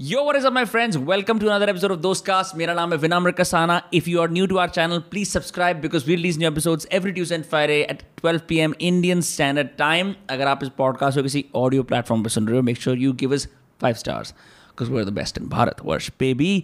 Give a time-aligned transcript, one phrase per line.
[0.00, 0.96] Yo, what is up, my friends?
[0.96, 2.54] Welcome to another episode of Dostcast.
[2.56, 3.80] मेरा नाम है विनम्र Kasana.
[3.92, 7.12] If you are new to our channel, please subscribe because we release new episodes every
[7.16, 8.76] Tuesday and Friday at 12 p.m.
[8.90, 10.12] Indian Standard Time.
[10.30, 13.16] अगर आप इस podcast को किसी audio platform पर सुन रहे हो, make sure you
[13.22, 13.48] give us
[13.84, 14.32] five stars
[14.70, 16.62] because we're the best in Bharat वर्ष baby.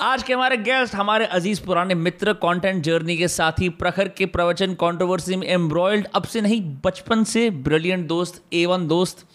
[0.00, 4.74] आज के हमारे गेस्ट हमारे अज़ीज़ पुराने मित्र कंटेंट जर्नी के साथी प्रखर के प्रवचन
[4.86, 9.28] कंट्रोवर्सी में एम्ब्रॉयल्ड अब से नहीं बचपन से ब्रिलियंट दोस्त ए वन दोस्त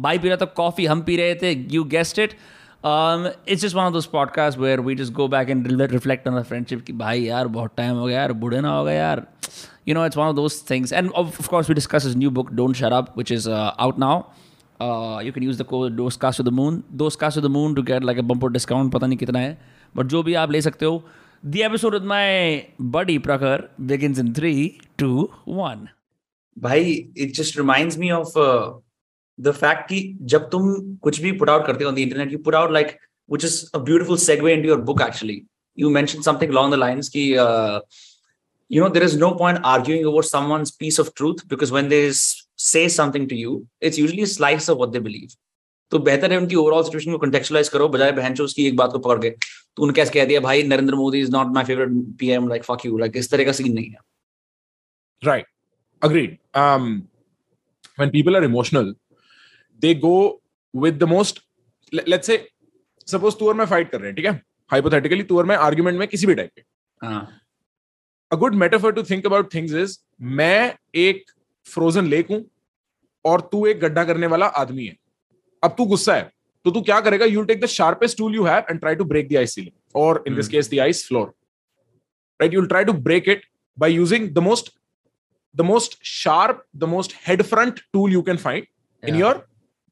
[0.00, 2.38] भाई पी रहा था कॉफ़ी हम पी रहे थे you guessed it
[2.84, 6.34] um, it's just one of those podcasts where we just go back and reflect on
[6.34, 6.84] the friendship.
[6.84, 9.26] Ki bhai yaar bahut time ho gaya yaar budhe na ho gaya yaar.
[9.84, 10.92] You know it's one of those things.
[10.92, 13.74] And of, of course we discuss his new book don't shut up which is uh,
[13.78, 14.30] out now.
[14.80, 16.84] Uh, you can use the code those cast to the moon.
[16.90, 19.56] Those cast to the moon to get like a bumper discount pata nahi kitna hai.
[19.94, 21.02] But jo bhi aap le sakte ho
[21.42, 25.88] the episode with my buddy prakar begins in 3 2 1
[26.56, 28.72] bhai it just reminds me of uh
[29.40, 30.00] the fact की
[30.32, 32.86] जब तुम कुछ भी put out करते हो on internet you put out like
[33.30, 35.40] which is a beautiful segue into your book actually
[35.78, 37.30] you mention something along the lines कि
[38.70, 42.10] you know there is no point arguing over someone's piece of truth because when they
[42.12, 45.36] say something to you it's usually slice of what they believe
[45.92, 48.90] तो बेहतर है उनकी overall situation को contextualise करो, बजाय बहन चो उसकी एक बात
[48.92, 51.88] को पकड़ के। तो उन्होंने कैसे कह दिया, भाई, Narendra Modi is not my favourite
[52.18, 53.96] PM like fuck you like इस तरह का सीन नहीं है।
[55.22, 55.46] Right
[56.02, 56.90] agreed um
[58.00, 58.42] when people are
[59.80, 60.42] they go
[60.74, 61.42] with the most
[61.92, 62.46] late say
[63.06, 64.32] suppose तू और मैं फाइट कर रहे हैं ठीक है
[64.70, 66.62] हाइपोथेटिकली तू और मैं आर्ग्यूमेंट में किसी भी टाइप के
[68.32, 71.24] a good metaphor to think about things is मैं एक
[71.66, 72.44] फ्रोजन लेक हूँ
[73.24, 74.96] और तू एक गड्ढा करने वाला आदमी है।
[75.62, 76.30] अब तू गुस्सा है
[76.64, 77.24] तो तू क्या करेगा?
[77.26, 80.24] You take the sharpest tool you have and try to break the ice ceiling और
[80.26, 81.26] in this case the ice floor
[82.40, 83.46] right you try to break it
[83.78, 84.72] by using the most
[85.54, 88.66] the most sharp the most head front tool you can find
[89.02, 89.46] in your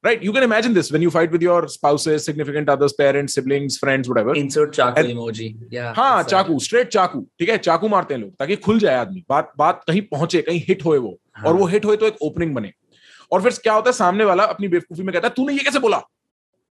[0.05, 0.25] right.
[0.25, 4.08] You can imagine this when you fight with your spouses, significant others, parents, siblings, friends,
[4.08, 4.34] whatever.
[4.36, 5.48] insert chaku And- emoji.
[5.75, 7.58] Yeah हाँ चाकू straight चाकू ठीक है?
[7.58, 10.98] चाकू मारते हैं लोग ताकि खुल जाए आदमी। बात बात कहीं पहुँचे कहीं हिट होए
[10.98, 12.72] वो हाँ। और वो हिट होए तो एक ओपनिंग बने।
[13.32, 15.78] और फिर क्या होता है सामने वाला अपनी बेवकूफ़ी में कहता है तूने ये कैसे
[15.78, 16.03] बोला?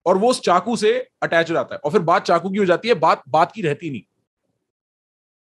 [0.06, 2.64] और वो उस चाकू से अटैच हो जाता है। और फिर बात चाकू की हो
[2.64, 4.02] जाती है बात बात की रहती नहीं।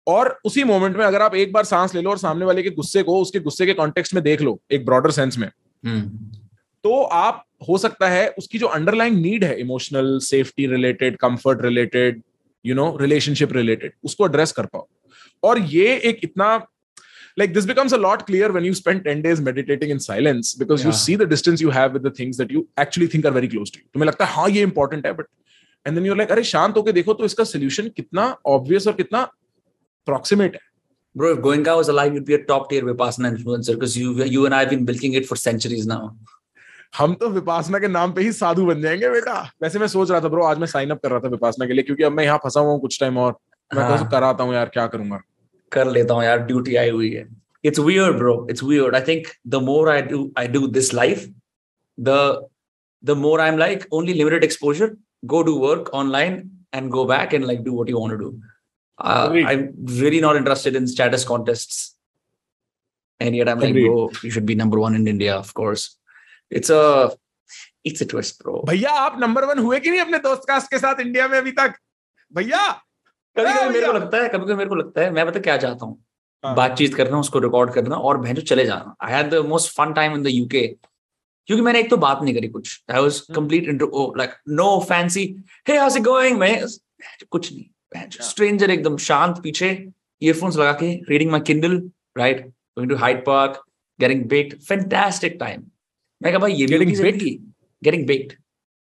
[0.07, 2.69] और उसी मोमेंट में अगर आप एक बार सांस ले लो और सामने वाले के
[2.69, 5.51] गुस्से को उसके गुस्से के कॉन्टेक्स्ट में देख लो एक ब्रॉडर सेंस में।
[5.85, 6.38] हम्म,
[6.83, 12.21] तो आप हो सकता है उसकी जो अंडरलाइन नीड है emotional safety related comfort related
[12.65, 14.88] you know relationship related उसको एड्रेस कर पाओ।
[15.43, 16.55] और ये एक इतना
[17.39, 20.85] like this becomes a lot clear when you spend ten days meditating in silence because
[20.85, 23.79] you see the distance you have with the you actually think are very close to
[23.94, 25.25] तुम्हें लगता है हाँ ये इंपॉर्टेंट है but
[25.85, 29.21] and then you like अरे शांत होकर देखो तो इसका सोल्यूशन कितना ऑब्वियस और कितना
[29.21, 30.65] अप्रोक्सीमेट है।
[31.15, 34.41] Bro, if Goenka was alive, you'd be a top tier Vipassana influencer because you, you
[34.45, 36.01] and I have been milking it for centuries now.
[36.97, 40.22] हम तो विपासना के नाम पे ही साधु बन जाएँगे बेटा वैसे मैं सोच रहा
[40.22, 42.24] था ब्रो आज मैं साइन अप कर रहा था विपासना के लिए क्योंकि अब मैं
[42.24, 43.35] यहाँ फंसा हुआ हूँ कुछ टाइम और
[43.75, 45.19] मैं हाँ। तो कराता हूँ यार क्या करूँगा
[45.72, 47.28] कर लेता हूँ यार ड्यूटी आई हुई है
[47.63, 51.24] it's weird bro it's weird i think the more i do i do this life
[51.97, 52.19] the
[53.03, 54.90] the more i'm like only limited exposure
[55.25, 56.38] go do work online
[56.72, 58.30] and go back and like do what you want to do
[59.00, 59.46] uh, Agreed.
[59.46, 59.63] i'm
[60.03, 61.96] really not interested in status contests
[63.19, 63.88] and yet i'm like Agreed.
[63.88, 65.97] bro you should be number one in india of course
[66.52, 66.81] it's a
[67.85, 68.66] it's a twist bro.
[68.68, 71.52] भैया आप number one हुए कि नहीं अपने दोस्त cast के साथ India में अभी
[71.52, 71.74] तक?
[72.34, 72.68] भैया।
[73.35, 75.40] कभी हाँ कभी मेरे को। लगता है कभी कभी मेरे को लगता है मैं पता
[75.40, 76.03] क्या चाहता हूँ?
[76.44, 79.94] हाँ। बातचीत करना उसको रिकॉर्ड करना और बहन चले जाना। I had the most fun
[79.94, 83.19] time in the UK क्योंकि मैंने एक तो बात नहीं करी कुछ। I was.
[83.36, 85.24] Complete intro like no fancy
[85.68, 86.66] hey how's it going मैं
[87.31, 87.66] कुछ नहीं।
[87.96, 89.69] हाँ। स्ट्रेंजर एकदम शांत पीछे
[90.22, 91.81] ईयरफोन्स लगा के reading my Kindle
[92.18, 93.63] right going to Hyde Park
[94.00, 95.63] getting baked fantastic time
[96.23, 97.39] मैं कहा भाई ये भी होगी ज़िंदगी
[97.83, 98.33] getting baked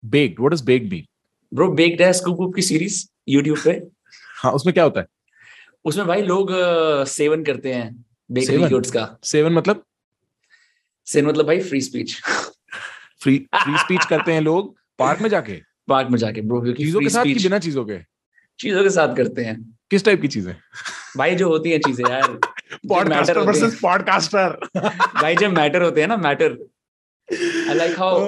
[0.03, 0.39] baked.
[0.39, 1.05] What does baked mean?
[1.53, 3.71] Bro baked है स्कूप की सीरीज़ YouTube पे।
[4.41, 5.07] हाँ उसमें क्या होता है?
[5.85, 6.49] उसमें भाई लोग
[7.07, 9.83] सेवन करते हैं बेकरी गुड्स का। सेवन मतलब?
[11.07, 12.15] सेवन मतलब भाई free speech
[13.21, 15.61] free free speech करते हैं लोग पार्क में जाके?
[15.87, 17.99] पार्क में जाके ब्रो क्योंकि चीज़ों के साथ कि बिना चीज़ों के?
[18.59, 19.55] चीज़ों के साथ करते हैं।
[19.91, 20.55] किस टाइप की चीज़ें?
[21.17, 22.39] भाई जो होती हैं चीज़ें यार।
[22.89, 24.59] पॉडकास्टर। वर्सेस पॉडकास्टर
[25.21, 26.57] भाई जब मैटर होते हैं ना matter
[27.29, 28.19] I like how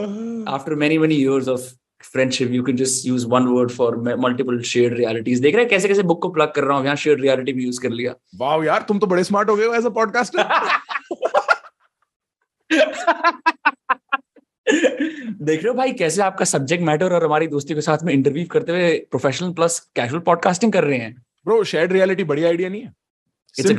[0.48, 1.66] after many many years of
[2.04, 3.88] friendship you can just use one word for
[4.25, 5.42] multiple shared realities.
[5.42, 7.66] देख रहे हैं कैसे कैसे बुक को प्लग कर रहा हूँ यहाँ shared reality भी
[7.66, 10.44] यूज़ कर लिया वाओ यार तुम तो बड़े स्मार्ट हो गए हो एज अ पॉडकास्टर
[15.42, 18.46] देख रहे हो भाई कैसे आपका सब्जेक्ट मैटर और हमारी दोस्ती के साथ में इंटरव्यू
[18.51, 21.13] करते हुए प्रोफेशनल प्लस कैजुअल पॉडकास्टिंग कर रहे हैं
[21.46, 22.94] ब्रो शेयर्ड रियलिटी बढ़िया आइडिया नहीं है
[23.57, 23.72] It's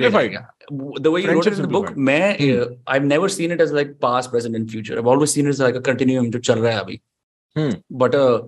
[0.69, 0.95] a great Simplified.
[0.95, 1.03] idea.
[1.03, 1.97] The way you wrote it Friendship in the book, simplified.
[1.97, 2.61] मैं Hmm.
[2.61, 4.99] uh, I've never seen it as like past, present, and future.
[4.99, 6.99] I've always seen it as like a continuum जो चल रहा है अभी.
[7.55, 7.73] Hmm.
[8.03, 8.41] But uh,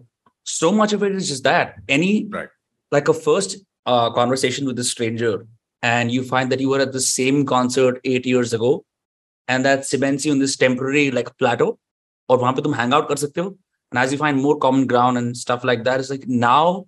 [0.44, 2.50] so much of it is just that any Right.
[2.92, 5.46] like a first uh, conversation with a stranger
[5.84, 8.84] and you find that you were at the same concert eight years ago
[9.48, 11.78] and that cements you in this temporary like plateau
[12.30, 13.58] और वहां पे तुम hang out कर सकते हो
[13.92, 16.86] and as you find more common ground and stuff like that it's like now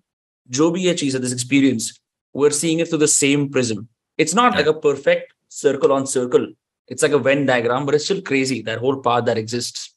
[0.50, 2.00] जो भी ये चीज है this experience
[2.34, 3.88] we're seeing it through the same prism
[4.20, 6.48] it's not like a perfect circle on circle
[6.92, 9.88] it's like a Venn diagram but it's still crazy that whole path that exists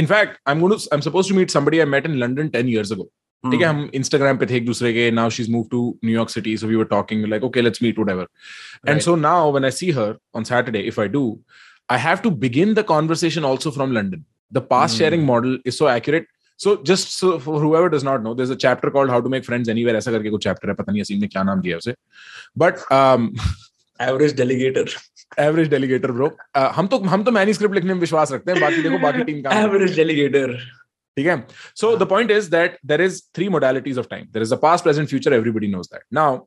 [0.00, 0.88] In fact, I'm going to.
[0.94, 3.04] I'm supposed to meet somebody I met in London ten years ago.
[3.44, 3.78] ठीक है Hmm.
[3.80, 6.66] हम Instagram पे थे एक दूसरे के now she is move to New York city so
[6.66, 9.04] we were talking like okay let's meet whatever and Right.
[9.04, 11.22] So now when I see her on Saturday if I do
[11.88, 14.98] I have to begin the conversation also from London the pass Hmm.
[14.98, 16.28] Sharing model is so accurate
[16.59, 20.11] so just however does not know there chapter called how to make friends anywhere ऐसा
[20.11, 21.93] करके कुछ chapter है पता नहीं असीम ने क्या नाम दिया उसे।
[22.57, 22.75] But
[23.99, 24.95] average delegator
[25.39, 26.31] average delegator bro
[26.75, 29.41] हम तो हम तो मैनी स्क्रिप्ट लिखने में विश्वास रखते हैं बाकी देखो बाकी टीम
[29.41, 30.53] का एवरेज डेलीगेटर
[31.17, 31.35] ठीक है?
[31.75, 34.81] So the point is that there is three modalities of time there is a past
[34.81, 36.37] present future everybody knows that now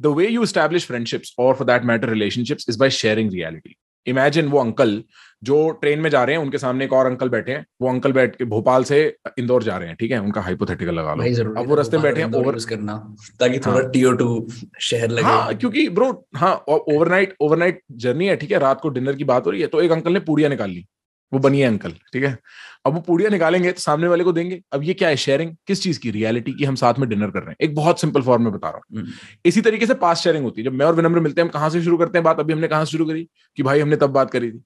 [0.00, 3.76] the way you establish friendships और for that matter relationships is by sharing reality
[4.08, 5.02] imagine वो uncle
[5.44, 8.12] जो train में जा रहे हैं उनके सामने एक और अंकल बैठे हैं। वो अंकल
[8.12, 8.98] बैठ के भोपाल से
[9.38, 10.20] इंदौर जा रहे हैं ठीक है?
[10.20, 12.96] उनका हाइपोथेटिकल लगा लो। अब वो रास्ते में बैठे हैं ओवर करना
[13.40, 14.46] ताकि थोड़ा हाँ। टीओ टू
[14.80, 18.58] शहर लगे। हाँ क्योंकि ब्रो हाँ ओवरनाइट ओवरनाइट जर्नी है ठीक है?
[18.58, 20.86] रात को डिनर की बात हो रही है तो एक अंकल ने पूड़िया निकाल ली।
[21.32, 22.38] वो बनी है अंकल ठीक है?
[22.86, 25.82] अब वो पूड़ियाँ निकालेंगे तो सामने वाले को देंगे। अब ये क्या है शेयरिंग किस
[25.82, 26.10] चीज़ की?
[26.10, 28.68] रियलिटी की हम साथ में डिनर कर रहे हैं। एक बहुत सिंपल फॉर्म में बता
[28.68, 29.12] रहा हूँ। हम्म,
[29.44, 31.70] इसी तरीके से पास शेयरिंग होती है। जब मैं और विनम्र मिलते हैं हम कहाँ
[31.70, 32.40] से शुरू करते हैं बात?
[32.40, 33.28] अभी हमने कहाँ से शुरू करी?
[33.56, 34.62] कि भाई हमने तब बात करी थी।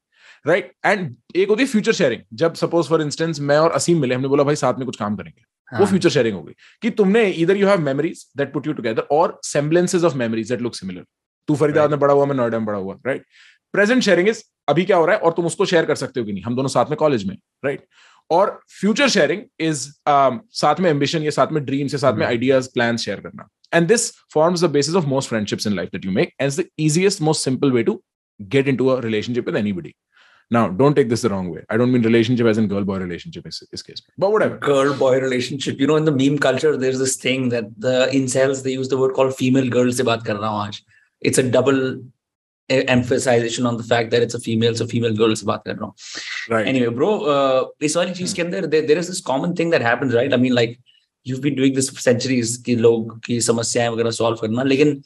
[0.47, 4.15] राइट एंड एक होती है फ्यूचर शेयरिंग जब सपोज़ फॉर इंस्टेंस मैं और असीम मिले
[4.15, 6.53] हमने बोला भाई साथ में कुछ काम करेंगे। वो फ्यूचर शेयरिंग होगी
[6.83, 10.61] कि तुमने इधर you have memories that put you together और semblances of memories that
[10.61, 11.05] look similar
[11.49, 13.25] तू फरीदाबाद में बड़ा हुआ मैं नोएडा में बड़ा हुआ राइट
[13.73, 16.27] प्रेजेंट शेयरिंग इज़ अभी क्या हो रहा है और तुम उसको शेयर कर सकते हो
[16.27, 17.87] कि नहीं हम दोनों साथ में कॉलेज में राइट
[18.31, 19.89] और फ्यूचर शेयरिंग इज़
[20.59, 22.29] साथ में एम्बिशन या साथ में ड्रीम्स या साथ में Hmm.
[22.29, 26.05] आइडियाज़ प्लान शेयर करना and this forms the basis of most friendships in life that
[26.05, 28.03] you make and the easiest most simple way to
[28.41, 29.91] get into a relationship with anybody
[30.51, 32.95] now don't take this the wrong way i don't mean relationship as in girl boy
[33.03, 36.71] relationship in this case but whatever girl boy relationship you know in the meme culture
[36.85, 40.25] there's this thing that the incels they use the word called female girl से बात
[40.27, 40.81] कर रहा हूँ आज
[41.23, 41.83] it's a double
[42.71, 45.85] emphasization on the fact that it's a female so female girl से बात कर रहा
[45.85, 45.95] हूँ
[46.51, 46.69] right.
[46.73, 49.83] Anyway bro uh, इस वाली चीज़ के अंदर there, there is this common thing that
[49.83, 50.35] happens right?
[50.35, 50.79] I mean like
[51.27, 55.01] you've been doing this for centuries लोग की समस्याएँ वगैरह सॉल्व करना लेकिन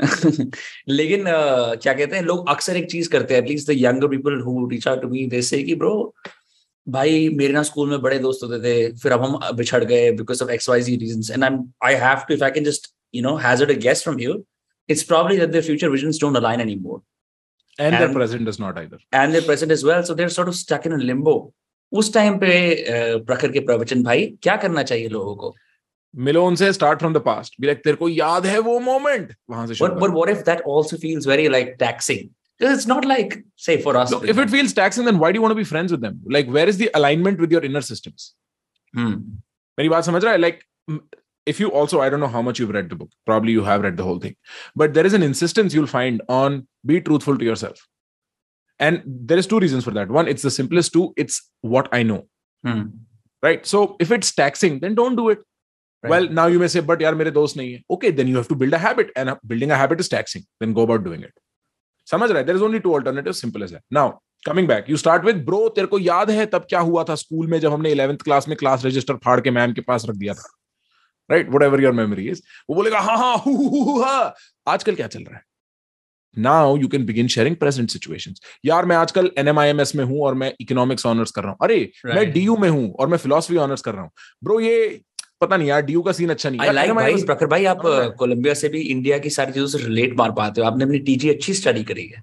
[0.88, 4.40] लेकिन uh, क्या कहते हैं लोग अक्सर एक चीज़ करते हैं at least the younger people
[4.46, 5.92] who reach out to me they say कि ब्रो
[6.86, 10.42] भाई मेरे ना स्कूल में बड़े दोस्त होते थे फिर अब हम बिछड़ गए because
[10.44, 13.22] of X Y G reasons and I I have to if I can just you
[13.22, 14.34] know hazard a guess from you
[14.93, 16.97] it's probably that their future visions don't align anymore
[17.85, 20.51] and their And- present does not either and their present as well so they're sort
[20.53, 21.37] of stuck in a limbo
[21.99, 25.53] उस time पे अ, प्रखर के प्रवचन भाई क्या करना चाहिए लोगों को
[26.13, 29.67] मिलो उनसे स्टार्ट फ्रॉम द पास्ट भी लाइक तेरे को याद है वो मोमेंट वहां
[29.67, 32.23] से but शुरू but what if that also feels very like taxing
[32.59, 33.37] because it's not like
[33.67, 35.67] say for us Look, if it feels taxing then why do you want to be
[35.71, 38.27] friends with them like where is the alignment with your inner systems
[38.93, 39.13] Hmm.
[39.77, 41.01] मेरी बात समझ रहा है like m-
[41.51, 43.83] if you also i don't know how much you've read the book probably you have
[43.87, 44.35] read the whole thing
[44.81, 46.57] but there is an insistence you'll find on
[46.91, 47.83] be truthful to yourself
[48.79, 49.01] and
[49.31, 51.37] there is two reasons for that one it's the simplest two it's
[51.75, 52.23] what i know
[52.67, 52.81] Hmm.
[53.45, 55.43] right so if it's taxing then don't do it
[56.03, 56.09] Right.
[56.13, 58.47] well now you may say but yaar mere dost nahi hai okay then you have
[58.49, 61.23] to build a habit and uh, building a habit is taxing then go about doing
[61.27, 61.33] it
[62.11, 64.03] समझ रहा है there is only two alternatives simple as that now
[64.49, 67.47] coming back you start with bro तेरे को याद है तब क्या हुआ था स्कूल
[67.53, 70.33] में जब हमने 11th क्लास में क्लास रजिस्टर फाड़ के मैम के पास रख दिया
[70.41, 70.47] था
[71.32, 74.34] right whatever your memory is वो बोलेगा हाँ हाँ हु हु हु हा
[74.66, 75.42] आजकल क्या चल रहा है?
[76.36, 80.52] Now you can begin sharing present situations यार मैं आजकल एनएमआईएमएस में हूँ और मैं
[80.60, 82.04] इकोनॉमिक्स ऑनर्स कर रहा हूँ। अरे right.
[82.06, 82.34] मैं Right.
[82.34, 84.10] डीयू में हूँ और मैं फिलोसफी ऑनर्स कर रहा हूँ।
[84.44, 85.00] ब्रो ये
[85.40, 87.80] पता नहीं यार डीयू का सीन अच्छा नहीं like भाई प्रखर भाई आप?
[88.18, 91.30] कोलंबिया से भी इंडिया की सारी चीज़ों से रिलेट मार पाते हो। आपने अपनी टीजी
[91.30, 92.22] अच्छी स्टडी करी है।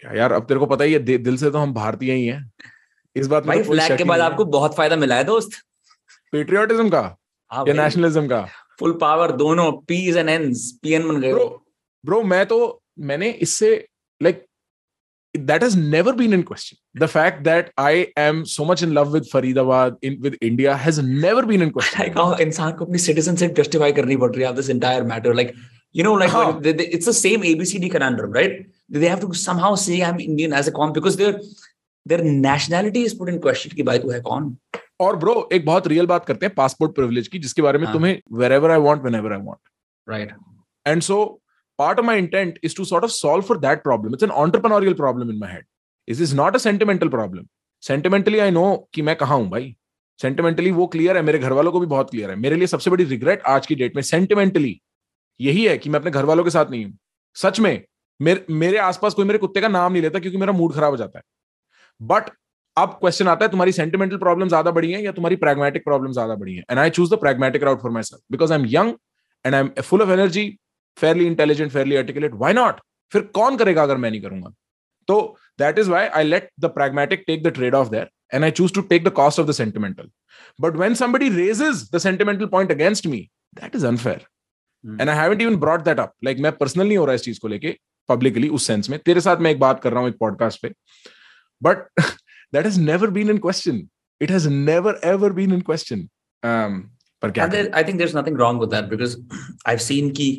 [0.00, 2.50] क्या यार अब तेरे को पता ही है दिल से तो हम भारतीय ही हैं।
[3.16, 5.60] इस बात में भाई तो फ्लैग के बाद आपको बहुत फ़ायदा मिला है दोस्त।
[6.32, 7.17] पेट्रियोटिज्म का?
[7.68, 8.46] या नेशनलिज्म का
[8.80, 11.46] फुल पावर दोनों पीज एंड एंड्स पीएन बन गए ब्रो
[12.04, 12.58] ब्रो मैं तो
[13.10, 13.72] मैंने इससे
[14.20, 14.44] like
[15.34, 19.12] that has never been in question the fact that i am so much in love
[19.12, 22.98] with faridabad in with india has never been in question like how इंसान को अपनी
[22.98, 25.54] citizenship justify करनी पड़ रही है this entire matter like
[25.94, 26.46] you know like हाँ.
[26.46, 28.56] when they, they, it's the same abcd conundrum right
[28.90, 31.34] they have to somehow say i'm indian as a con because their
[32.06, 34.56] their nationality is put in question कि भाई तू है कौन
[35.00, 37.94] और bro एक बहुत real बात करते हैं पासपोर्ट प्रिविलेज की जिसके बारे में हाँ।
[37.94, 38.20] तुम्हें
[38.52, 39.68] wherever I want whenever I want
[40.08, 40.32] right
[40.86, 41.24] and so
[41.78, 44.94] part of my intent is to sort of solve for that problem it's an entrepreneurial
[44.94, 45.64] problem in my head
[46.08, 47.46] is is not a sentimental problem
[47.82, 49.74] sentimentally I know कि मैं कहा हूँ भाई।
[50.20, 52.90] Sentimentally वो clear है मेरे घर वालों को भी बहुत क्लियर है। मेरे लिए सबसे
[52.90, 54.80] बड़ी रिग्रेट आज की डेट में सेंटिमेंटली
[55.40, 56.96] यही है कि मैं अपने घर वालों के साथ नहीं हूँ।
[57.36, 57.84] सच में
[58.20, 61.18] मेरे आसपास कोई मेरे कुत्ते का नाम नहीं लेता क्योंकि मेरा मूड खराब हो जाता
[61.18, 61.24] है।
[62.00, 62.30] बट
[62.78, 66.34] अब क्वेश्चन आता है तुम्हारी सेंटिमेंटल प्रॉब्लम ज़्यादा बड़ी है या तुम्हारी प्रैग्मेटिक प्रॉब्लम ज़्यादा
[66.34, 68.94] बड़ी है and I choose the pragmatic route for myself because I am young
[69.44, 70.48] and I am full of energy
[70.98, 72.80] fairly intelligent fairly articulate why not
[73.12, 74.52] फिर कौन करेगा अगर मैं नहीं करूँगा
[75.08, 75.20] तो
[75.58, 78.72] that is why I let the pragmatic take the trade off there and I choose
[78.72, 80.06] to take the cost of the sentimental.
[80.58, 84.20] But when somebody raises the sentimental point against me, that is unfair.
[84.84, 84.96] Hmm.
[85.00, 86.14] And I haven't even brought that up.
[86.22, 87.76] Like मैं personal नहीं हो रहा इस चीज़ को लेके
[88.08, 90.72] publicly उस sense में तेरे साथ मैं एक बात कर रहा हूँ एक पॉडकास्ट पे
[91.62, 91.78] but
[92.51, 93.89] that has never been in question.
[94.19, 96.09] It has never ever been in question.
[96.43, 96.89] Um,
[97.21, 99.17] पर क्या there, I think there's nothing wrong with that because
[99.65, 100.29] I've seen कि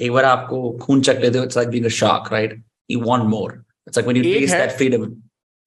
[0.00, 2.52] एक बार आपको खून चक लेते हो it's like being a shark, right?
[2.88, 3.64] You want more.
[3.86, 5.22] It's like when you taste that freedom.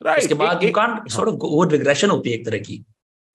[0.07, 0.19] Right.
[0.23, 2.83] उसके बाद you can't sort of go regression होती है एक तरह की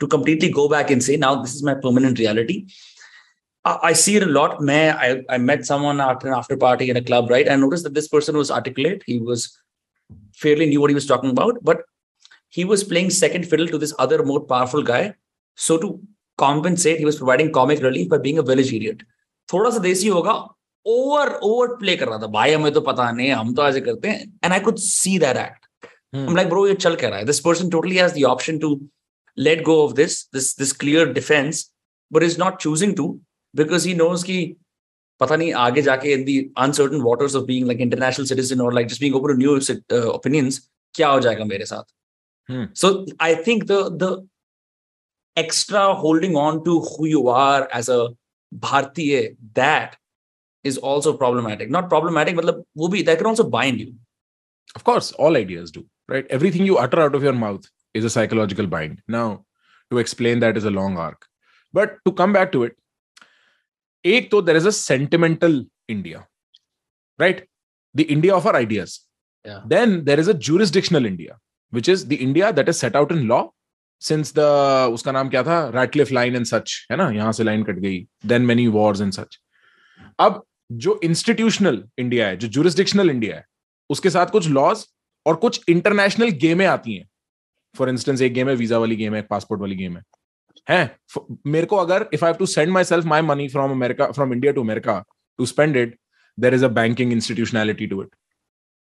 [0.00, 2.66] to completely go back and say now this is my permanent reality.
[3.64, 4.60] I, I see it a lot.
[4.60, 7.50] May I, I met someone after an after party in a club, right?
[7.50, 9.02] I noticed that this person was articulate.
[9.06, 9.58] He was
[10.34, 11.82] fairly knew what he was talking about, but
[12.53, 15.13] he was playing second fiddle to this other more powerful guy.
[15.57, 15.99] So to
[16.37, 19.03] compensate, he was providing comic relief by being a village idiot.
[19.53, 20.33] थोड़ा सा देसी होगा
[20.85, 24.07] over over play कर रहा था भाई हमें तो पता नहीं हम तो ऐसे करते
[24.09, 25.65] हैं and I could see that act
[26.13, 28.69] I'm like, bro, ये चल क्या रहा है This person totally has the option to
[29.37, 31.71] let go of this, this, this clear defense,
[32.11, 33.19] but is not choosing to
[33.53, 34.55] because he knows कि
[35.19, 38.87] पता नहीं आगे जाके in the uncertain waters of being like international citizen or like
[38.87, 40.59] just being open to new uh, opinions
[40.95, 41.83] क्या हो जाएगा मेरे साथ
[42.48, 42.64] Hmm.
[42.74, 44.26] So I think the the
[45.36, 48.08] extra holding on to who you are as a
[48.54, 49.96] Bhartiya, that
[50.62, 51.70] is also problematic.
[51.70, 53.94] Not problematic, but that can also bind you.
[54.76, 56.26] Of course, all ideas do, right?
[56.30, 59.02] Everything you utter out of your mouth is a psychological bind.
[59.08, 59.44] Now,
[59.90, 61.26] to explain that is a long arc.
[61.72, 62.76] But to come back to it,
[64.06, 66.26] एक तो there is a sentimental India,
[67.18, 67.46] right?
[67.94, 69.00] The India of our ideas.
[69.44, 69.60] Yeah.
[69.66, 71.38] Then there is a jurisdictional India.
[71.73, 73.41] Which is the India that is set out in law
[74.01, 74.47] since the
[74.93, 77.99] उसका नाम क्या था Radcliffe line and such है ना यहाँ से line cut गई
[78.25, 79.39] then many wars and such
[80.19, 80.43] अब
[80.77, 83.45] जो इंस्टीट्यूशनल इंडिया है जो जुरिस्डिक्शनल इंडिया है
[83.89, 84.85] उसके साथ कुछ लॉज
[85.25, 87.07] और कुछ इंटरनेशनल गेमें आती हैं
[87.75, 90.03] फॉर इंस्टेंस एक गेम है वीज़ा वाली गेम है पासपोर्ट वाली गेम है
[90.67, 90.89] हैं
[91.47, 94.51] मेरे को अगर if I have to send myself my money from America from India
[94.53, 95.03] to America
[95.39, 95.97] to spend it
[96.37, 98.15] there is a banking institutionality to it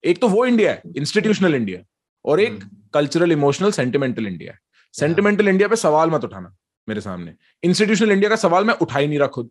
[0.03, 1.79] एक तो वो इंडिया है इंस्टीट्यूशनल इंडिया
[2.25, 4.59] और एक कल्चरल इमोशनल सेंटिमेंटल इंडिया है।
[4.93, 6.55] Sentimental India पे सवाल मत उठाना
[6.89, 9.49] मेरे सामने। इंस्टीट्यूशनल इंडिया का सवाल मैं उठा ही नहीं रहा खुद।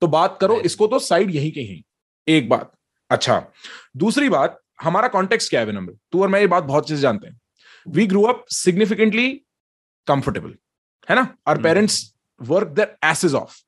[0.00, 1.82] तो बात करो इसको तो साइड यही कहीं
[2.28, 2.72] एक बात।
[3.10, 3.46] अच्छा।
[3.96, 5.92] दूसरी बात हमारा कॉन्टेक्स्ट क्या है विनम्र?
[6.12, 7.40] तू और मैं ये बात बहुत चीज़ जानते हैं।
[7.88, 9.30] We grow up significantly
[10.06, 10.54] comfortable
[11.10, 11.36] है ना?
[11.48, 13.60] Our parents work their asses off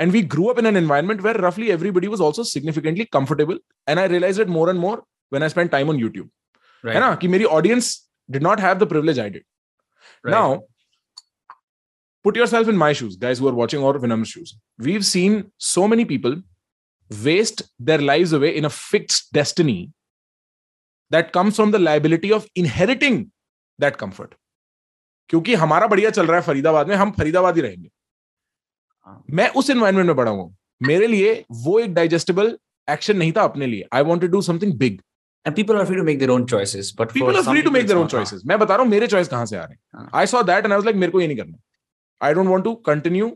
[0.00, 3.58] and we grew up in an environment where roughly everybody was also significantly comfortable.
[3.86, 4.98] And i realized it more and more
[5.30, 6.28] when i spent time on youtube.
[6.86, 9.44] है ना कि मेरी audience did not है privilege I did
[10.26, 10.56] now
[12.24, 15.86] put yourself in my shoes guys who're watching और within shoes we have seen so
[15.86, 16.42] many people
[17.10, 19.92] waste their live away in a fix destiny
[21.10, 23.24] that comes from the liability of inheriting
[23.80, 24.34] that comfort
[25.28, 27.90] क्योंकि हमारा बढ़िया चल रहा है फरीदाबाद में हम फरीदाबाद ही रहेंगे।
[29.06, 30.50] हाँ। मैं उस एनवायरमेंट में बढ़ा हुआ
[30.82, 32.58] मेरे लिए वो एक डाइजेस्टेबल
[32.88, 35.00] एक्शन नहीं था अपने लिए। I want to do something big
[35.45, 37.87] and people are free to make their own choices but people are free to make
[37.87, 40.25] their own choices मैं बता रहा हूँ मेरे choice कहाँ से आ रहे हैं I
[40.31, 41.57] saw that and I was like मेरे को ये नहीं करना
[42.29, 43.29] I don't want to continue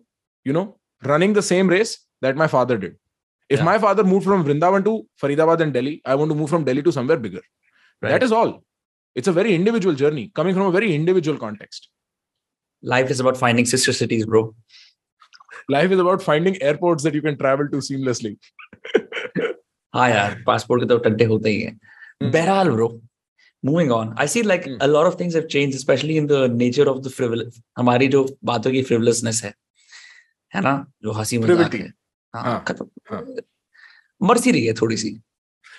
[0.45, 0.65] you know
[1.11, 2.95] running the same race that my father did
[3.49, 3.65] if yeah.
[3.65, 6.83] my father moved from Vrindavan to Faridabad and Delhi I want to move from Delhi
[6.89, 7.43] to somewhere bigger
[8.01, 8.11] right.
[8.11, 8.63] that is all
[9.15, 11.89] it's a very individual journey coming from a very individual context
[12.93, 14.43] life is about finding sister cities bro
[15.77, 18.37] life is about finding airports that you can travel to seamlessly
[19.93, 21.79] हाँ यार passport के तो टड्डे होते ही हैं
[22.20, 23.00] Bro.
[23.62, 24.76] Moving on, I see like mm.
[24.80, 27.60] a lot of things have changed, especially in the nature of the frivolous.
[27.78, 29.54] हमारी जो बातों की frivolousness है,
[30.54, 31.92] है ना, जो हँसी मज़ाक है,
[32.34, 33.24] हाँ, खत्म, हाँ.
[34.22, 35.20] मरसी रही है थोड़ी सी.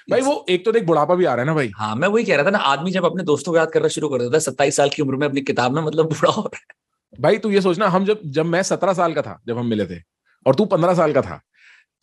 [0.10, 2.24] भाई वो एक तो देख बुढ़ापा भी आ रहा है ना भाई हाँ मैं वही
[2.24, 4.40] कह रहा था ना आदमी जब अपने दोस्तों को याद करना शुरू कर देता है
[4.40, 7.52] सत्ताईस साल की उम्र में अपनी किताब में मतलब बुढ़ा हो रहा है भाई तू
[7.52, 10.02] ये सोचना हम जब जब मैं सत्रह साल का था जब हम मिले थे
[10.48, 11.42] और तू पंद्रह साल का था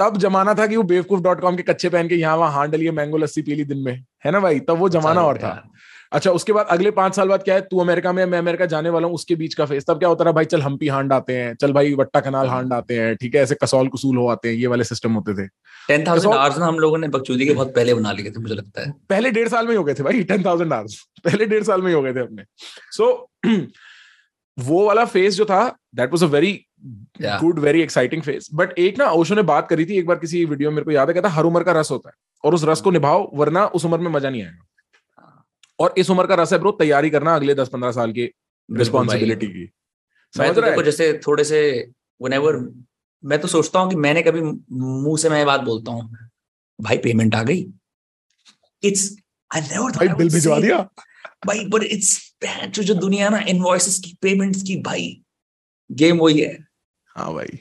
[0.00, 2.72] तब जमाना था कि वो बेवकूफ़ डॉट कॉम के कच्चे पहन के यहाँ वहाँ हांड
[2.72, 4.60] डलिए मैंगो लस्सी पी ली दिन में। है ना भाई?
[4.60, 5.62] तब वो जमाना और था।
[6.12, 7.60] अच्छा उसके बाद अगले पाँच साल बाद क्या है?
[7.60, 10.24] तू अमेरिका में मैं अमेरिका जाने वाला हूँ उसके बीच का फेस तब क्या होता
[10.24, 10.44] रहा भाई?
[10.44, 13.42] चल हम्पी हांड आते हैं चल भाई वट्टा कनाल हांड आते हैं ठीक है?
[13.42, 15.46] ऐसे कसौल कसूल हो आते हैं ये वाले सिस्टम होते थे।
[15.88, 18.82] टेन थाउज़ेंड आवर्स हम लोगों ने बकचोदी के बहुत पहले बना लिए थे मुझे लगता
[18.82, 21.82] है। पहले डेढ़ साल में ही गए थे भाई टेन थाउज़ेंड आवर्स पहले डेढ़ साल
[21.82, 22.44] में ही हो गए थे अपने।
[22.92, 23.30] सो
[24.58, 26.52] वो वाला फ़ेज़ जो था that was a very.
[27.16, 30.44] Good very exciting phase but एक ना ओशो ने बात करी थी एक बार किसी
[30.44, 32.14] वीडियो में मेरे को याद है कहता हर उम्र का रस होता है
[32.44, 34.64] और उस रस को निभाओ वरना उस उम्र में मज़ा नहीं आएगा।
[35.78, 38.24] और इस उम्र का रस है ब्रो तैयारी करना अगले दस पंद्रह साल की
[38.68, 39.68] रिस्पॉन्सिबिलिटी की।
[40.34, 40.82] समझ तो रहा है?
[40.84, 41.60] जैसे थोड़े से
[42.20, 42.52] whenever
[43.24, 46.28] मैं तो सोचता हूँ कि मैंने कभी मुँह से मैं बात बोलता हूँ
[46.78, 47.66] भाई पेमेंट आ गई।
[48.82, 49.04] इट्स
[49.50, 50.78] आई नेवर भाई बिल भिजवा दिया।
[51.46, 55.06] भाई बट इट्स जो दुनिया ना इनवॉइसेस की पेमेंट्स की भाई।
[55.90, 56.58] गेम वही है।
[57.16, 57.58] हाँ भाई।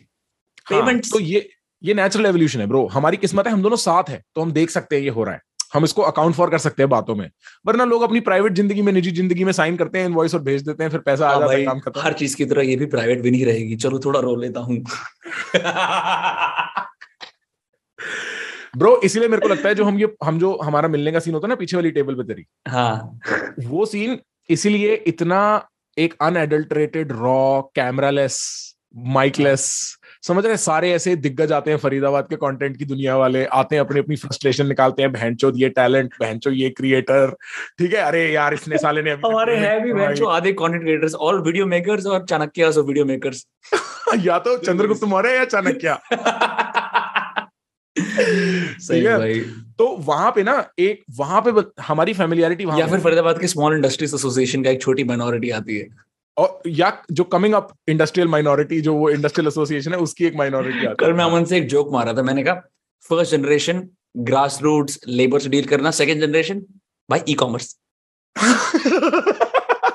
[0.67, 1.49] हाँ, तो ये
[1.81, 4.69] ये नेचुरल एवोल्यूशन है ब्रो हमारी किस्मत है हम दोनों साथ है तो हम देख
[4.69, 5.41] सकते हैं ये हो रहा है।
[5.73, 7.29] हम इसको अकाउंट फॉर कर सकते हैं बातों में।
[7.65, 10.61] वरना लोग अपनी प्राइवेट ज़िंदगी में निजी ज़िंदगी में साइन करते हैं इनवॉइस और भेज
[10.61, 12.75] देते हैं फिर पैसा आ हाँ जाता है काम खत्म। हर चीज़ की तरह ये
[12.75, 14.77] भी प्राइवेट भी नहीं रहेगी। चलो थोड़ा रो लेता हूँ।
[18.77, 21.33] ब्रो इसीलिए मेरे को लगता है जो हम ये हम जो हमारा मिलने का सीन
[21.33, 23.19] होता है ना पीछे वाली टेबल पे तेरी। हाँ।
[23.61, 25.41] वो सीन इसीलिए इतना
[25.97, 28.39] एक अनएडल्टरेटेड रॉ कैमरालेस
[28.95, 33.75] माइकलेस समझ रहे सारे ऐसे दिग्गज आते हैं फरीदाबाद के कंटेंट की दुनिया वाले आते
[33.75, 37.35] हैं अपनी अपनी फ्रस्ट्रेशन निकालते हैं बहनचोद ये टैलेंट बहनचो ये क्रिएटर
[37.77, 37.99] ठीक है?
[37.99, 42.05] अरे यार इसने साले ने हमारे है भी। जो आधे content creators all video makers
[42.05, 43.45] और चाणक्य वीडियो मेकर्स
[44.25, 45.97] या तो चंद्रगुप्त मौर्य या चाणक्य।
[48.79, 49.17] सही है?
[49.17, 49.39] भाई।
[49.77, 51.51] तो वहाँ पे ना एक वहाँ पे
[51.83, 55.87] हमारी फेमिलियरिटी या फिर फरीदाबाद के स्मॉल इंडस्ट्रीज़ एसोसिएशन का एक छोटी माइनॉरिटी आती है।
[56.41, 60.85] और या जो कमिंग अप इंडस्ट्रियल माइनॉरिटी जो वो इंडस्ट्रियल एसोसिएशन है उसकी एक माइनॉरिटी
[60.85, 62.61] आती कल मैं अमन से एक जोक मारा था। मैंने कहा
[63.09, 66.65] first generation grass roots labour से डील करना सेकंड जनरेशन
[67.09, 67.75] भाई ई कॉमर्स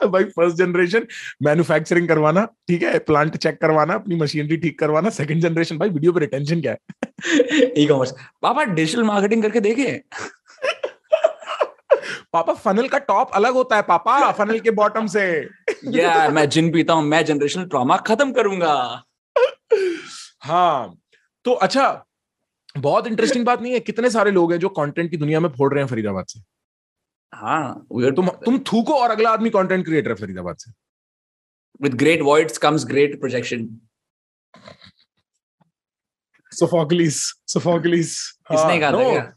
[0.06, 1.06] भाई फ़र्स्ट जनरेशन
[1.42, 6.12] मैन्युफैक्चरिंग करवाना ठीक है प्लांट चेक करवाना अपनी मशीनरी ठीक करवाना सेकंड जनरेशन भाई वीडियो
[6.12, 6.78] पे रिटेंशन क्या है?
[7.78, 9.90] ई कॉमर्स पापा डिजिटल मार्केटिंग करके देखे?
[12.32, 15.26] पापा फनल का टॉप अलग होता है पापा फनल के बॉटम से।
[15.84, 18.74] या मैं जिन पीता हूँ मैं जनरेशनल ट्रॉमा खत्म करूँगा।
[20.42, 20.96] हाँ
[21.44, 22.04] तो अच्छा
[22.76, 25.72] बहुत इंटरेस्टिंग बात नहीं है कितने सारे लोग हैं जो कंटेंट की दुनिया में फोड़
[25.74, 26.40] रहे हैं फरीदाबाद से?
[27.32, 27.86] हाँ.
[27.92, 30.72] तुम तुम थूको और अगला आदमी कंटेंट क्रिएटर है फरीदाबाद से।
[31.82, 33.68] With great voids comes great projection
[36.52, 39.20] Sophocles Sophocles किसने कहा था क्या?
[39.20, 39.35] हाँ,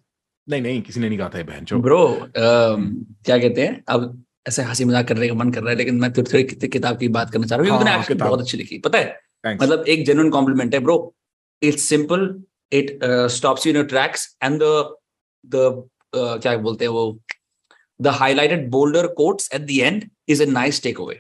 [0.50, 2.02] नहीं नहीं किसी ने नहीं कहा था बहन चो ब्रो
[2.38, 3.84] क्या कहते हैं?
[3.88, 6.98] अब ऐसे हँसी मज़ाक करने का मन कर रहा है लेकिन मैं थोड़ी थोड़ी किताब
[6.98, 9.18] की बात करना चाह रहा हूँ हाँ। बहुत अच्छी लिखी पता है?
[9.46, 9.62] Thanks.
[9.64, 10.96] मतलब एक जेन्युइन कॉम्प्लीमेंट है bro
[11.62, 12.24] it's simple
[12.72, 13.00] it
[13.32, 14.96] stops you in tracks and the
[15.46, 17.20] the क्या बोलते हैं वो?
[18.00, 21.20] The highlighted bolder quotes at the end is a nice take away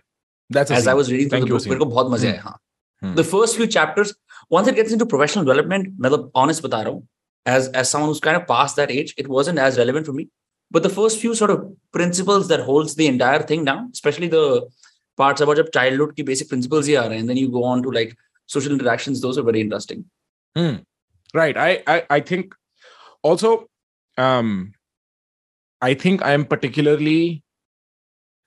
[0.50, 0.98] That's a as I scene.
[0.98, 3.66] was reading through Thank the book, मेरे को बहुत मज़ा आया हाँ। The first few
[3.74, 4.14] chapters
[4.56, 7.08] once it gets into professional development मतलब honest बता रहा हूँ
[7.49, 10.25] as as someone who's kind of past that age it wasn't as relevant for me
[10.71, 11.65] but the first few sort of
[11.97, 14.45] principles that holds the entire thing down especially the
[15.19, 17.65] parts about जब childhood की basic principles ही आ रहे हैं and then you go
[17.73, 18.15] on to like
[18.57, 20.05] social interactions those are very interesting
[20.57, 20.75] Hmm.
[21.39, 21.57] Right.
[21.67, 22.53] I, I I think
[23.31, 23.53] also
[24.25, 24.51] um
[25.83, 27.21] I think I am particularly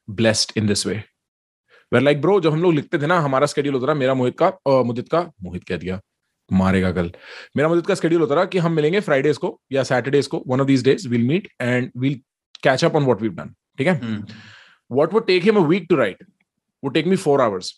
[0.08, 0.98] blessed in this way.
[1.89, 4.38] Where like bro जब हम लोग लिखते थे ना हमारा schedule होता था मेरा मोहित
[4.39, 6.00] का अ, मुदित का मोहित कह दिया
[6.52, 7.12] मारेगा कल।
[7.57, 10.61] मेरा मुदित का स्केड्यूल होता था कि हम मिलेंगे फ्राइडेज को या सैटरडेज को one
[10.61, 12.20] of these days will meet and will
[12.62, 14.00] catch up on what we done ठीक है?
[14.92, 16.18] what would take him a week to write
[16.85, 17.72] would take me 4 hours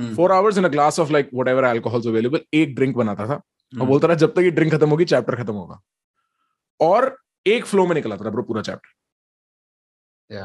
[0.00, 0.16] Hmm.
[0.16, 3.78] 4 hours in a glass of like whatever alcohol's available एक drink बनाता था। और
[3.78, 3.88] Hmm.
[3.88, 5.80] बोलता रहा जब तक ये ड्रिंक खत्म होगी चैप्टर खत्म होगा।
[6.80, 8.88] और एक फ्लो में निकला था पूरा chapter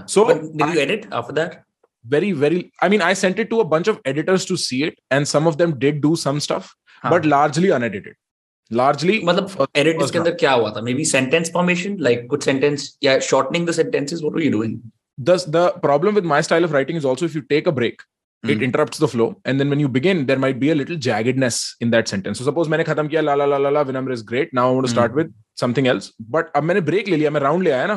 [0.07, 1.51] so you I- edit after that?
[2.12, 4.96] very very i mean i sent it to a bunch of editors to see it
[5.16, 6.70] and some of them did do some stuff
[7.02, 7.10] हाँ.
[7.12, 8.16] but largely unedited
[8.70, 12.44] largely मतलब first- edit first इसके अंदर क्या हुआ था maybe sentence formation like कुछ
[12.50, 14.74] sentence या shortening the sentences what were you doing
[15.30, 18.02] the the problem with my style of writing is also if you take a break
[18.42, 18.62] it Hmm.
[18.66, 21.90] interrupts the flow and then when you begin there might be a little jaggedness in
[21.94, 24.54] that sentence so suppose मैंने खत्म किया ला ला ला ला ला विनम्र is great
[24.58, 25.20] now i want to start Hmm.
[25.20, 25.30] with
[25.62, 27.96] something else but अब मैंने break ले लिया मैं round ले आया ना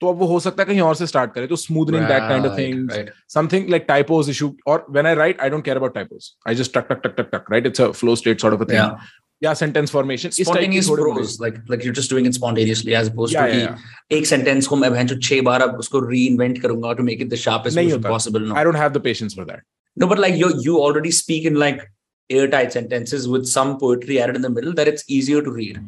[0.00, 2.46] तो अब वो हो सकता है कहीं और से start करे तो smoothening that kind
[2.46, 3.12] of Right, things right.
[3.34, 6.74] something like typos issue or when i write i don't care about typos i just
[6.74, 9.06] tuck tuck tuck tuck tuck right it's a flow state sort of a thing yeah
[9.46, 12.38] yeah sentence formation इस type की spontaneous थोड़ी prose like like you're just doing it
[12.40, 14.18] spontaneously as opposed yeah, to yeah, कि yeah.
[14.18, 17.40] एक sentence को मैं भैंचो छह बार अब उसको रीइन्वेंट करूंगा to make it the
[17.46, 19.60] sharpest नहीं version होता। possible no i don't have the patience for that
[20.02, 21.82] no but like you you already speak in like
[22.30, 25.82] airtight sentences with some poetry added in the middle that it's easier to read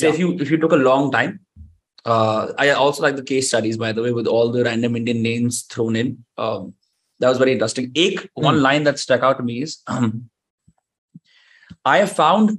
[0.00, 1.40] so if you if you took a long time
[2.04, 5.22] uh i also like the case studies by the way with all the random indian
[5.22, 6.74] names thrown in um
[7.20, 10.30] that was very interesting ek one line that stuck out to me is um,
[11.84, 12.56] i have found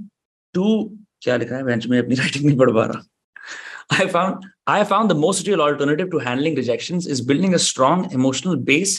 [0.54, 0.76] two
[1.24, 3.04] क्या लिखा है bench में अपनी writing नहीं पढ़ पा रहा
[3.94, 7.60] I found I have found the most real alternative to handling rejections is building a
[7.64, 8.94] strong emotional base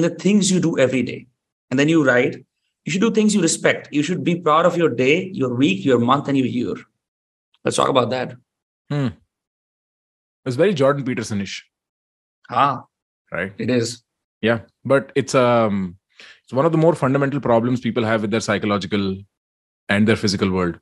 [0.00, 1.18] in the things you do every day.
[1.70, 2.44] and then you write,
[2.84, 3.88] you should do things you respect.
[3.92, 6.74] You should be proud of your day, your week, your month, and your year.
[7.64, 8.34] Let's talk about that.
[10.46, 11.54] It's very Jordan Peterson-ish,
[12.50, 12.84] Ah,
[13.32, 13.52] right?
[13.58, 14.02] it is.
[14.42, 15.96] Yeah, but it's um
[16.44, 19.04] it's one of the more fundamental problems people have with their psychological
[19.88, 20.78] and their physical world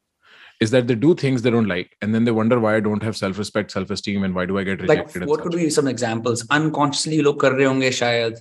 [0.66, 3.02] is that they do things they don't like and then they wonder why I don't
[3.08, 5.44] have self-respect, self-esteem and why do I get Like, rejected and what such.
[5.48, 6.44] could be some examples?
[6.60, 8.38] Unconsciously, लोग कर रहे होंगे शायद.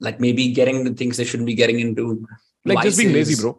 [0.00, 2.06] Like maybe getting the things they shouldn't be getting into.
[2.70, 3.42] like just being lazy vices.
[3.42, 3.50] bro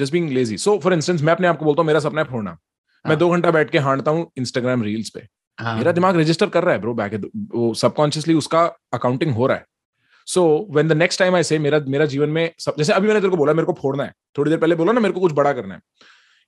[0.00, 2.26] just being lazy so for instance मैं अपने आप को बोलता हूँ मेरा सपना है
[2.30, 5.20] फोड़ना मैं हाँ। दो घंटा बैठ के हांडता हूँ इंस्टाग्राम रील्स पे
[5.59, 5.75] हाँ.
[5.77, 8.63] मेरा दिमाग रजिस्टर कर रहा है ब्रो बैक वो सबकॉन्शियसली उसका
[8.93, 9.65] अकाउंटिंग हो रहा है।
[10.27, 13.19] So when the next time I say मेरा मेरा जीवन में सब जैसे अभी मैंने
[13.19, 15.33] तेरे को बोला मेरे को फोड़ना है। थोड़ी देर पहले बोला ना मेरे को कुछ
[15.33, 15.81] बड़ा करना है।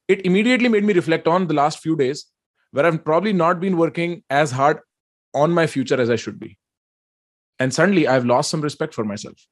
[0.10, 2.24] It immediately made me reflect on the last few days
[2.76, 4.78] where I probably not been working as hard
[5.36, 6.56] on my future as I should be
[7.62, 9.48] and suddenly I have lost some respect for myself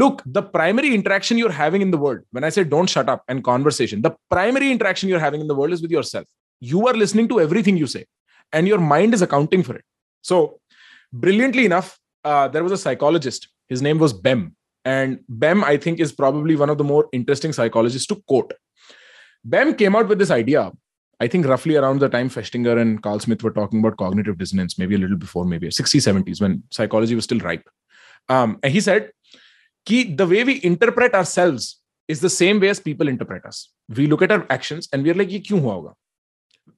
[0.00, 3.24] Look, the primary interaction you're having in the world, when I say don't shut up
[3.32, 6.26] and conversation, the primary interaction you're having in the world is with yourself.
[6.62, 8.02] You are listening to everything you say,
[8.52, 9.84] and your mind is accounting for it.
[10.22, 10.60] So,
[11.12, 13.48] brilliantly enough, uh, there was a psychologist.
[13.68, 14.56] His name was Bem.
[14.84, 18.52] And Bem, I think, is probably one of the more interesting psychologists to quote.
[19.44, 20.70] Bem came out with this idea,
[21.22, 24.76] I think roughly around the time Festinger and Carl Smith were talking about cognitive dissonance,
[24.76, 27.68] maybe a little before, maybe 60s, 70s, when psychology was still ripe.
[28.28, 29.12] Um, and he said,
[29.86, 33.68] Ki, the way we interpret ourselves is the same way as people interpret us.
[33.88, 35.94] We look at our actions and we are like, Ye kyun hua hoga?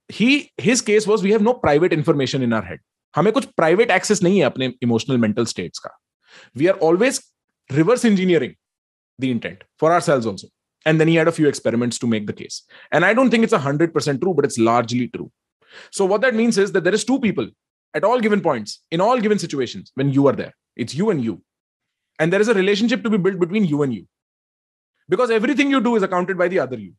[0.09, 2.79] He his case was we have no private information in our head.
[3.17, 5.91] हमें कुछ private access नहीं है अपने emotional mental states का.
[6.55, 7.21] We are always
[7.73, 8.57] reverse engineering
[9.19, 10.49] the intent for ourselves also.
[10.87, 12.63] And then he had a few experiments to make the case.
[12.93, 15.31] And I don't think it's a hundred percent true, but it's largely true.
[15.91, 17.49] So what that means is that there is two people
[17.95, 20.55] at all given points in all given situations when you are there.
[20.77, 21.43] It's you and you
[22.19, 24.07] and there is a relationship to be built between you and you
[25.09, 26.93] because everything you do is accounted by the other you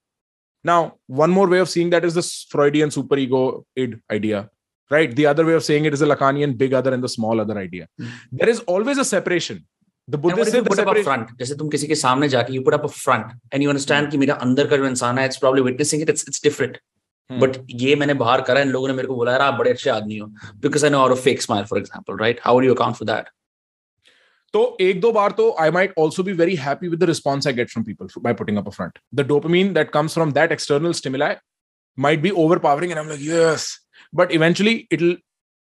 [0.64, 0.78] now
[1.24, 3.40] one more way of seeing that is this freudian superego
[3.82, 4.40] id idea
[4.90, 7.40] right the other way of saying it is a lacanian big other and the small
[7.44, 8.10] other idea Hmm.
[8.40, 9.58] there is always a separation
[10.14, 11.38] the And what buddhist if you said the put up a separation front?
[11.40, 14.18] जैसे तुम किसी के सामने जाके you put up a front and you understand कि
[14.24, 16.78] मेरा अंदर का जो इंसान है it's probably witnessing it it's it's different
[17.32, 17.38] Hmm.
[17.42, 19.90] but ये मैंने बाहर करा इन लोगों ने मेरे को बोला यार आप बड़े अच्छे
[19.90, 20.26] आदमी हो
[20.66, 23.06] because I know how to fake smile for example right how would you account for
[23.10, 23.28] that
[24.55, 27.53] तो एक दो बार तो आई माइट ऑल्सो भी very happy with the response I
[27.53, 31.35] get from people by putting up front the dopamine that comes from that external stimuli
[31.97, 33.67] might be overpowering and like yes
[34.15, 35.01] but eventually it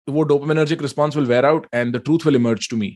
[0.07, 2.87] वो dopaminergic response will wear out and the truth will emerge to me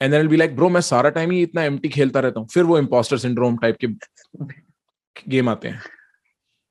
[0.00, 2.48] and then be like bro मैं सारा time ही इतना M T खेलता रहता हूँ.
[2.48, 3.86] फिर वो इम्पोस्टर सिंड्रोम टाइप के
[5.28, 5.80] गेम आते हैं।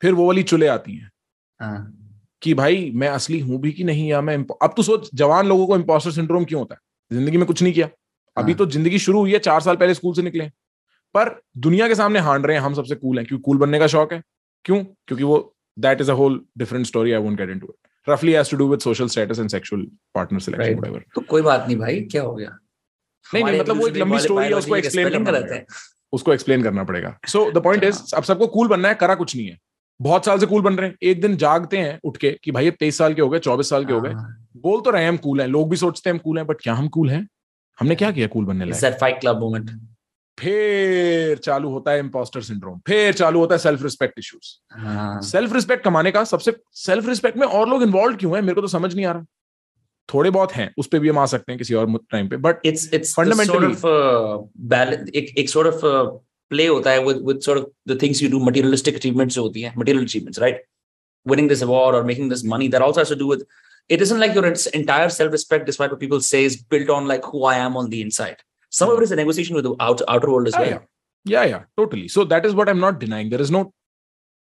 [0.02, 1.10] फिर वो वाली चुले आती हैं।
[1.60, 1.98] हाँ।
[2.42, 4.08] कि भाई मैं असली हूँ भी कि नहीं?
[4.10, 6.80] या मैं अब तो सोच जवान लोगों को इम्पोस्टर सिंड्रोम क्यों होता है?
[7.10, 7.88] ज़िंदगी में कुछ नहीं किया।
[8.36, 10.48] अभी हाँ। तो ज़िंदगी शुरू हुई है चार साल पहले स्कूल से निकले
[11.14, 13.86] पर दुनिया के सामने हांड रहे हैं हम सबसे कूल हैं क्योंकि कूल बनने का
[13.86, 14.22] शौक है।
[14.64, 14.82] क्यों?
[14.84, 18.50] क्योंकि वो that is a whole different story I won't get into it रफली has
[18.50, 19.82] to do with social status and sexual
[20.14, 22.56] partner selection whatever तो कोई बात नहीं भाई क्या हो गया?
[23.26, 25.66] नहीं, हमारे मतलब वो एक लंबी story है, उसको spelling करना रहते हैं।
[26.12, 29.36] उसको एक्सप्लेन करना पड़ेगा। सो द पॉइंट इज़ अब सबको कूल बनना है करा कुछ
[29.36, 29.58] नहीं है।
[30.00, 32.68] बहुत साल से कूल बन रहे हैं। एक दिन जागते हैं उठ के कि भाई
[32.68, 35.02] अब तेईस साल के हो गए चौबीस साल के हो गए। हाँ, बोल तो रहे
[35.02, 37.10] हैं हम कूल हैं लोग भी सोचते हैं हम कूल हैं बट क्या हम कूल
[37.10, 37.26] हैं?
[37.82, 39.74] हमने क्या किया कूल बनने लायक fight club moment
[40.38, 45.52] फिर चालू होता है इम्पोस्टर सिंड्रोम फिर चालू होता है सेल्फ रिस्पेक्ट इश्यूज़ हाँ सेल्फ
[45.54, 48.68] रिस्पेक्ट कमाने का सबसे सेल्फ रिस्पेक्ट में और लोग इन्वॉल्व क्यों है मेरे को तो
[48.68, 49.24] समझ नहीं आ रहा
[50.08, 52.66] थोड़े बहुत हैं उस पर भी हम आ सकते हैं किसी और टाइम पे बट
[53.68, 54.38] of uh,
[54.74, 56.04] balance एक एक of uh,
[56.54, 59.74] play होता है with sort of the things you do materialistic achievements जो होती हैं
[59.82, 60.64] material achievements right
[61.26, 63.46] winning this award or making this money that also has to do with
[63.95, 67.23] it isn't like your ent- entire self-respect despite what people say is built on like
[67.33, 68.37] who I am on the inside
[68.69, 70.79] some of it is a negotiation with the outer, outer world as yeah, well yeah
[71.35, 73.61] yeah yeah totally so that is what i'm not denying there is no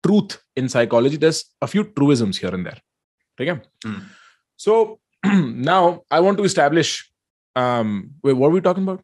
[0.07, 2.79] truth in psychology there's a few truisms here and there
[3.41, 3.55] okay
[3.85, 3.99] Hmm.
[4.65, 4.99] so
[5.71, 6.91] now i want to establish
[7.63, 9.01] um wait what are we talking about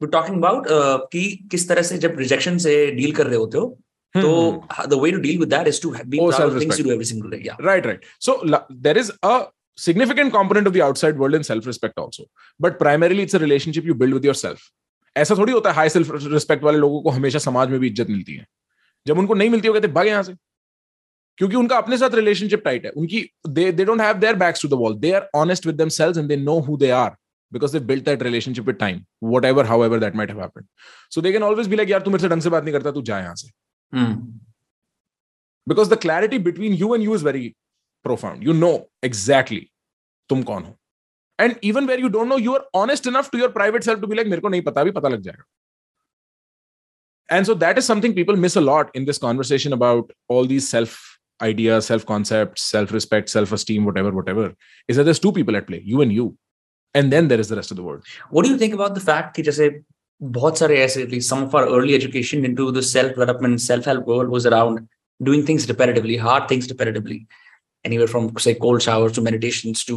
[0.00, 3.58] we're talking about uh, कि किस तरह से जब rejection से deal कर रहे होते
[3.58, 3.66] हो
[4.16, 4.88] Hmm, तो hmm.
[4.92, 6.78] the way to deal with that is to have- be Oh, proud of things self-respect.
[6.80, 9.36] you do every single day yeah right right so la- there is a
[9.77, 12.23] significant component of the outside world in self-respect also.
[12.59, 14.59] But primarily it's relationship you build with yourself
[15.15, 18.09] ऐसा थोड़ी होता है high self respect वाले लोगों को हमेशा समाज में भी इज़्ज़त
[18.09, 18.45] मिलती है।
[19.05, 20.33] जब उनको नहीं मिलती हो कहते भाग यहाँ से।
[21.37, 24.67] क्योंकि उनका अपने साथ रिलेशनशिप टाइट है। उनकी they they don't have their backs to
[24.67, 27.15] the wall they are honest with themselves and they know who they are
[27.51, 29.03] because they build that relationship with time
[29.45, 30.49] whatever however that might have
[31.11, 32.91] so they can always be like यार तू मेरे से ढंग से बात नहीं करता
[32.91, 33.49] तू जाए यहाँ से.
[35.67, 37.53] Because the clarity between you and you is very
[38.06, 38.76] profound you know
[39.08, 39.62] exactly
[40.28, 40.76] तुम कौन हो
[41.38, 44.10] and even where you don't know you are honest enough to your private self to
[44.12, 45.44] be like मेरे को नहीं पता भी पता लग जाएगा
[47.36, 50.68] and so that is something people miss a lot in this conversation about all these
[50.68, 50.96] self
[51.48, 54.46] ideas self concepts self respect self esteem whatever whatever
[54.88, 56.26] is that there's two people at play you and you
[56.94, 59.04] and then there is the rest of the world what do you think about the
[59.08, 59.70] fact कि जैसे
[60.38, 63.88] बहुत सारे ऐसे at least some of our early education into the self development self
[63.92, 64.82] help world was around
[65.30, 67.18] doing things repetitively hard things repetitively
[67.86, 69.94] anywhere from say cold showers to meditations to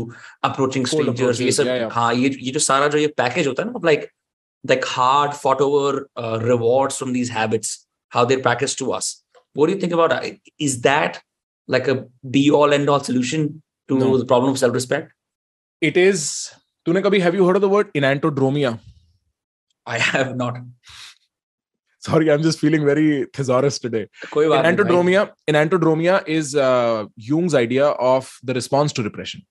[0.49, 1.89] approaching Cold strangers ये approaches, सब yeah, yeah.
[1.95, 4.07] हाँ ये ये जो सारा जो ये package होता है ना like
[4.71, 5.91] like hard fought over
[6.23, 7.73] uh, rewards from these habits
[8.17, 9.11] how they're practiced to us
[9.53, 10.39] what do you think about that?
[10.69, 11.21] is that
[11.75, 11.95] like a
[12.37, 13.45] be all end all solution
[13.89, 14.17] to No.
[14.17, 15.13] the problem of self respect
[15.89, 16.25] it is
[16.87, 18.73] तूने कभी have you heard of the word enantodromia
[19.85, 20.55] I have not
[22.00, 24.08] Sorry, I'm just feeling very thesaurus today.
[24.32, 29.42] Enantiodromia, enantiodromia is uh, Jung's idea of the response to repression.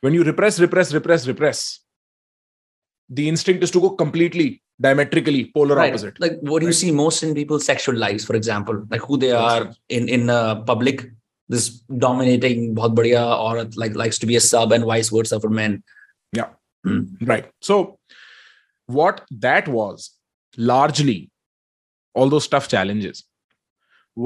[0.00, 1.80] When you repress, repress, repress, repress,
[3.08, 5.90] the instinct is to go completely diametrically polar right.
[5.90, 6.20] opposite.
[6.20, 6.70] Like what do right.
[6.70, 10.28] you see most in people's sexual lives, for example, like who they are in in
[10.28, 11.10] uh, public,
[11.48, 11.70] this
[12.06, 15.82] dominating bahut badhiya or like likes to be a sub and vice versa for men.
[16.32, 16.48] Yeah.
[16.86, 17.26] Mm.
[17.26, 17.50] Right.
[17.62, 17.98] So
[18.86, 20.10] what that was
[20.56, 21.30] largely
[22.16, 23.24] all those tough challenges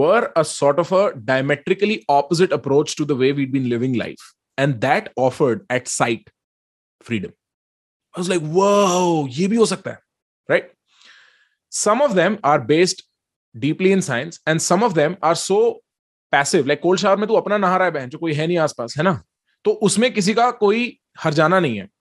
[0.00, 4.26] were a sort of a diametrically opposite approach to the way we'd been living life
[4.56, 6.30] and that offered at sight
[7.00, 7.32] freedom
[8.14, 10.70] i was like whoa ye bhi ho sakta hai right
[11.82, 13.06] some of them are based
[13.66, 15.60] deeply in science and some of them are so
[16.32, 18.58] passive like cold shower में तू अपना नहा रहा है बहन जो कोई है नहीं
[18.58, 19.22] आसपास है ना
[19.64, 21.99] तो उसमें किसी का कोई हरजाना नहीं है हाँ.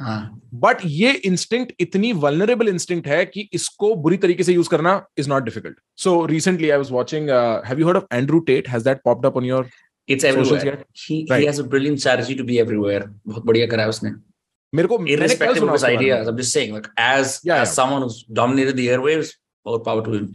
[0.00, 5.28] बट ये इंस्टिंक्ट इतनी वलनरेबल इंस्टिंक्ट है कि इसको बुरी तरीके से यूज़ करना is
[5.28, 7.30] not difficult so recently I was watching
[7.66, 9.68] have you heard of Andrew Tate has that popped up your
[10.08, 11.26] it's everywhere he
[11.62, 14.10] brilliant strategy to be everywhere बहुत बढ़िया करा है उसने।
[14.72, 18.80] मेरे को irrespective of ideas I just saying like as as someone who dominated the
[18.80, 19.34] airwaves
[19.66, 20.34] और power to him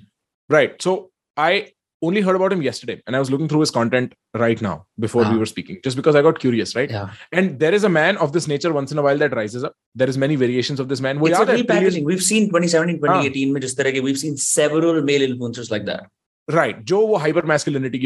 [0.51, 1.59] right so I
[2.01, 5.23] only heard about him yesterday and i was looking through his content right now before
[5.23, 5.37] we ah.
[5.37, 6.89] were speaking just because i got curious right?
[6.89, 7.09] Yeah.
[7.31, 9.73] and there is a man of this nature once in a while that rises up.
[9.95, 11.23] There is many variations of this man.
[11.23, 11.67] It's a repackaging.
[11.67, 12.05] Period...
[12.05, 14.01] we've seen 2017 2018 ah.
[14.03, 16.07] we've seen several male influencers like that.
[16.49, 17.99] Right joe hyper masculinity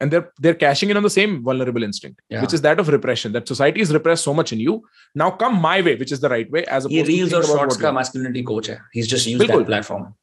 [0.00, 3.32] and they're they're cashing in on the same vulnerable instinct which is that of repression
[3.32, 4.82] that society is repressed so much in you.
[5.14, 7.76] Now come my way which is the right way as a reels to or shorts
[7.76, 9.58] ka masculinity coach he's just used Bilkul.
[9.58, 10.14] that platform.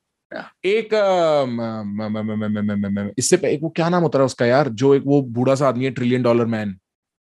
[0.66, 0.94] एक
[3.18, 5.86] इससे एक वो क्या नाम होता है उसका यार जो एक वो बूढ़ा सा आदमी
[5.86, 6.72] है ट्रिलियन डॉलर मैन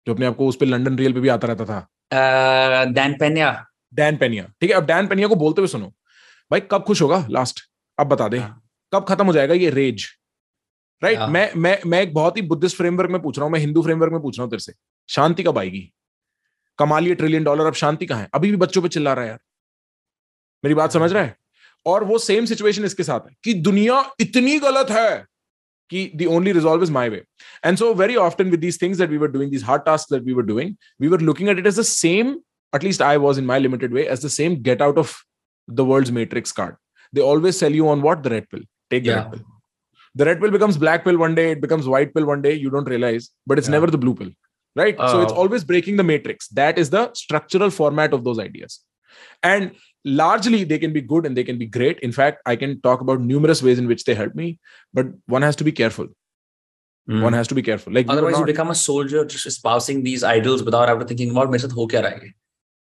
[0.06, 3.50] जो अपने आपको उस पर लंडन रियल पे भी आता रहता था। डैन पेनिया
[3.94, 5.92] डैन पेनिया ठीक है अब डैन पेनिया को बोलते हुए सुनो।
[6.50, 7.26] भाई कब खुश होगा?
[7.30, 7.60] लास्ट
[7.98, 8.42] अब बता दे।
[8.92, 10.06] कब खत्म हो जाएगा ये रेज
[11.02, 11.32] राइट right?
[11.32, 14.12] मैं मैं मैं एक बहुत ही बुद्धिस्ट फ्रेमवर्क में पूछ रहा हूँ मैं हिंदू फ्रेमवर्क
[14.12, 14.72] में पूछ रहा हूँ तेरे से।
[15.08, 15.92] शांति कब आएगी?
[16.78, 18.28] कमा लिए ट्रिलियन डॉलर अब शांति कहाँ है?
[18.34, 19.38] अभी भी बच्चों पे चिल्ला रहा है यार।
[20.64, 21.36] मेरी बात समझ रहा है?
[21.86, 25.24] और वो सेम सिचुएशन इसके साथ है कि दुनिया इतनी गलत है
[25.90, 27.22] कि the only resolve is my way
[27.64, 30.22] and so very often with these things that we were doing these hard task that
[30.22, 32.34] we were doing we were looking at it as the same
[32.72, 35.14] at least I was in my limited way as the same get out of
[35.68, 36.74] the world matrix card
[37.12, 39.42] they always sell you on what the red pill take the red pill
[40.16, 42.70] the red pill becomes black pill one day it becomes white pill one day you
[42.70, 44.34] don't realise but it's never the blue pill
[44.76, 48.78] right so it's always breaking the matrix that is the structural format of those ideas
[49.44, 49.70] and
[50.06, 51.98] largely they can be good and they can be great.
[52.00, 54.58] In fact i can talk about numerous ways in which they help me
[54.94, 56.08] but one has to be careful.
[57.08, 57.22] Mm.
[57.22, 57.92] one has to be careful.
[57.92, 61.48] Like otherwise not, you become a soldier just espousing these idols without ever thinking about
[61.48, 62.34] ho kya like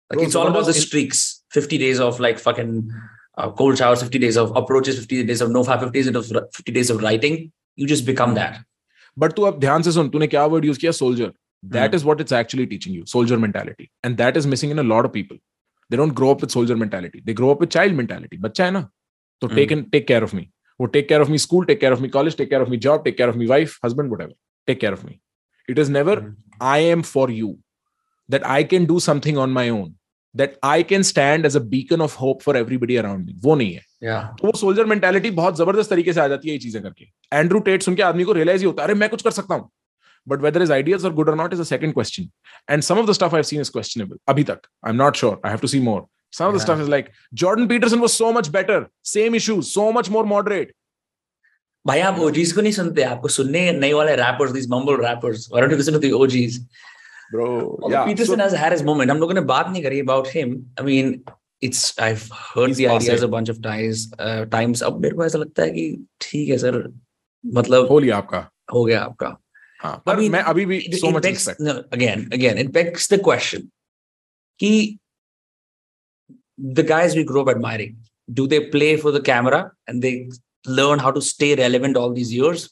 [0.09, 1.43] bro, it's all about the streaks.
[1.51, 2.91] 50 days of like fucking
[3.37, 6.71] uh, cold showers 50 days of approaches 50 days of no 50 days of 50
[6.71, 7.51] days of writing.
[7.75, 8.59] You just become that.
[9.17, 11.31] But to ab dhyan se sun tune kya word use kiya soldier.
[11.63, 11.95] That mm.
[11.95, 13.89] is what it's actually teaching you soldier mentality.
[14.03, 15.37] And that is missing in a lot of people.
[15.93, 18.71] They don't grow up with soldier mentality they grow up with child mentality बच्चा है
[18.71, 18.81] ना
[19.41, 19.47] तो.
[19.47, 20.47] Take in take care of me
[20.79, 22.77] वो take care of me school take care of me college take care of me
[22.85, 24.33] job take care of me wife husband whatever
[24.67, 25.19] take care of me
[25.69, 26.25] it is never
[26.61, 29.95] I am for you you, I can do something on on own
[30.35, 33.45] that I can stand as a beacon of hope for for around around me.
[33.45, 34.23] वो नहीं है Yeah.
[34.39, 37.05] तो वो soldier mentality बहुत ज़बरदस्त तरीके से आ जाती है ये चीज़ें करके।
[37.37, 39.55] एंड्रू टेट सुन के आदमी को रियलाइज़ ही होता है अरे मैं कुछ कर सकता
[39.55, 39.69] हूँ।
[40.27, 42.29] Whether is ideas are good और not is a second question
[42.69, 45.39] and some of the stuff I seen is questionable अभी तक I am not sure
[45.45, 46.05] I have to see more
[46.35, 46.65] some of the Yeah.
[46.65, 47.09] stuff is like
[47.39, 48.75] jordan peterson was so much better
[49.09, 50.69] same issues so much more moderate
[51.85, 55.61] भाई आप OGs को नहीं सुनते आपको सुनने नए वाले rappers these mumble rappers why
[55.63, 56.57] don't you listen to the OGs
[57.35, 57.49] bro
[57.93, 60.55] yeah Peterson so- has had his moment हम लोगों ने बात नहीं करी about him
[60.81, 61.13] I mean
[61.69, 63.27] it's I've heard the ideas passé.
[63.29, 65.85] a bunch of times uh, times अब मेरे को ऐसा लगता है कि
[66.27, 66.81] ठीक है सर
[67.43, 69.35] मतलब हो लिया आपका हो गया आपका
[69.82, 72.58] हाँ पर mean, मैं अभी भी it, so it much begs, respect no, again again
[72.58, 73.70] it begs the question
[74.60, 74.98] कि
[76.58, 77.96] the guys we grow up admiring
[78.32, 80.28] do they play for the camera and they
[80.66, 82.70] learn how to stay relevant all these years?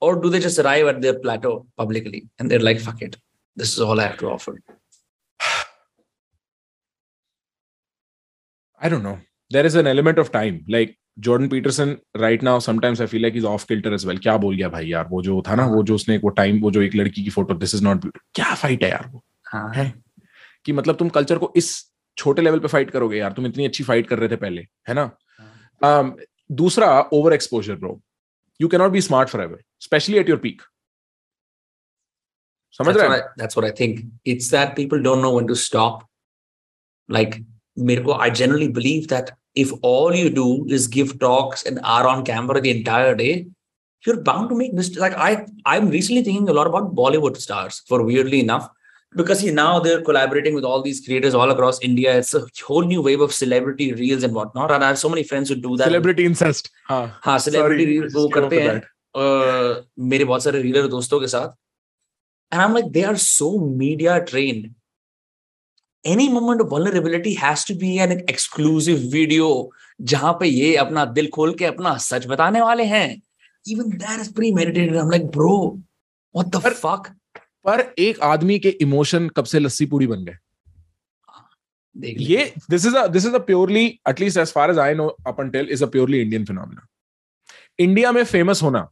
[0.00, 3.16] Or do they just arrive at their plateau publicly and they're like, fuck it,
[3.54, 4.60] this is all I have to offer?
[8.78, 9.18] I don't know.
[9.50, 10.64] There is an element of time.
[10.68, 14.37] Like Jordan Peterson right now sometimes I feel like is off kilter as well क्या
[14.37, 15.07] बोल गया भाई यार?
[15.09, 17.53] वो जो था ना वो जो उसने वो टाइम वो जो एक लड़की की फ़ोटो
[17.53, 19.23] दिस इज़ नॉट क्या फाइट है यार वो?
[19.75, 19.93] है।
[20.65, 23.83] कि मतलब तुम कल्चर को इस छोटे लेवल पे फाइट करोगे यार तुम इतनी अच्छी
[23.83, 25.11] फाइट कर रहे थे पहले है ना?
[25.85, 26.11] Um,
[26.51, 28.01] दूसरा over exposure bro
[28.61, 30.61] you can not be smart forever specially at your peak
[32.71, 36.07] समझ रहे that's I think it's that people don't know when to stop
[37.11, 37.35] like
[37.79, 42.06] मेरे को I generally believe that if all you do is give talks and are
[42.06, 43.46] on camera the entire day,
[44.06, 45.00] you're bound to make mistakes.
[45.00, 47.82] Like I, I'm recently thinking a lot about Bollywood stars.
[47.88, 48.68] For weirdly enough,
[49.16, 52.16] because see, now they're collaborating with all these creators all across India.
[52.18, 54.70] It's a whole new wave of celebrity reels and whatnot.
[54.70, 55.88] And I have so many friends who do that.
[55.88, 59.86] Celebrity incest हाँ हाँ celebrity Sorry, reels वो just came करते up with हैं अ,
[60.12, 61.54] मेरे बहुत सारे reeler दोस्तों के साथ
[62.52, 63.46] and I'm like they are so
[63.82, 64.66] media trained
[66.05, 69.47] any moment of vulnerability has to be an exclusive video
[70.11, 73.07] जहाँ पे ये अपना दिल खोल के अपना सच बताने वाले हैं।
[73.65, 74.95] Even that is premeditated.
[75.01, 75.57] I'm like bro
[76.35, 77.09] what the पर- fuck?
[77.65, 80.37] पर एक आदमी के इमोशन कब से लस्सी पूड़ी बन गए?
[81.95, 85.67] ये this is this is a purely at least as far as I know up until
[85.71, 86.87] is a purely Indian phenomena
[87.79, 88.87] India में फ़ेमस होना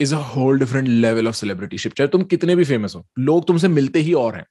[0.00, 3.68] is a whole different level of celebrityship चाहे तुम कितने भी फ़ेमस हो लोग तुमसे
[3.68, 4.46] मिलते ही और हैं।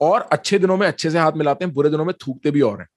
[0.00, 2.80] और अच्छे दिनों में अच्छे से हाथ मिलाते हैं, बुरे दिनों में थूकते भी और
[2.80, 2.88] हैं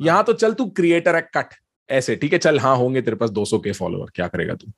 [0.00, 1.54] यहाँ तो चल तू क्रिएटर है कट
[1.88, 4.70] ऐसे, ठीक है, चल हाँ होंगे तेरे पास 200 के फॉलोअर क्या करेगा तू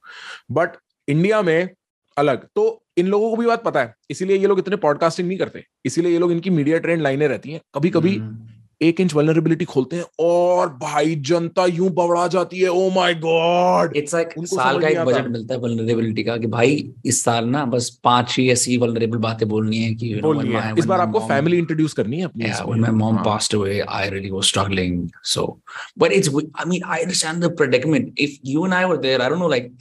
[0.51, 0.77] बट
[1.09, 1.69] इंडिया में
[2.17, 2.65] अलग तो
[2.99, 6.13] इन लोगों को भी बात पता है, इसीलिए ये लोग इतने पॉडकास्टिंग नहीं करते, इसीलिए
[6.13, 8.52] ये लोग इनकी मीडिया ट्रेंड लाइनें रहती हैं कभी कभी हम्म।
[8.83, 13.97] एक इंच वल्नरेबिलिटी खोलते हैं और भाई जनता यूँ बवड़ा जाती है oh my God
[13.97, 17.65] it's like साल का एक बजट मिलता है वल्नरेबिलिटी का कि भाई इस साल ना
[17.75, 20.13] बस पाँच ही ऐसी वल्नरेबल बातें बोलनी है कि
[20.79, 23.57] इस बार आपको फैमिली इंट्रोड्यूस करनी है अपनी yeah इसमें। when my mom हाँ। passed
[23.61, 24.99] away i really was struggling
[25.35, 25.47] so
[26.05, 29.31] but it's i mean i understand the predicament if you and i were there i
[29.33, 29.73] don't know like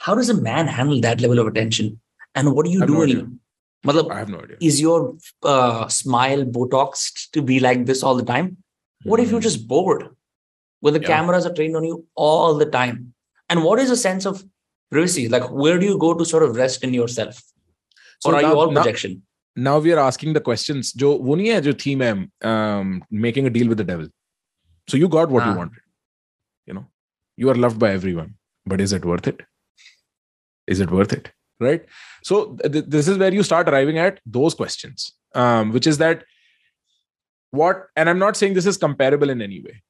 [0.00, 2.00] how does a man handle that level of attention
[2.34, 3.40] and what do you have do in.
[3.86, 4.56] Matlab, I have no idea.
[4.60, 8.56] Is your uh, smile Botoxed to be like this all the time?
[9.04, 9.50] What if you're hmm.
[9.50, 10.08] just bored?
[10.80, 11.08] when the yeah.
[11.08, 13.14] cameras are trained on you all the time.
[13.48, 14.44] And what is a sense of
[14.90, 15.28] privacy?
[15.28, 17.42] Like, where do you go to sort of rest in yourself?
[18.20, 19.22] So or are now, you all projection?
[19.54, 20.92] Now, now we are asking the questions.
[20.92, 24.08] Jo, wo hai jo theme hai, um, making a deal with the devil.
[24.88, 25.50] So you got what ah.
[25.50, 25.82] you wanted.
[26.66, 26.86] You know,
[27.36, 29.42] you are loved by everyone, but is it worth it?
[30.66, 31.30] Is it worth it?
[31.60, 31.84] Right?
[32.22, 36.24] So th- this is where you start arriving at those questions um, which is that
[37.52, 39.82] what and i'm not saying this is comparable in any way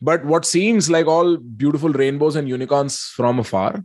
[0.00, 3.82] but what seems like all beautiful rainbows and unicorns from afar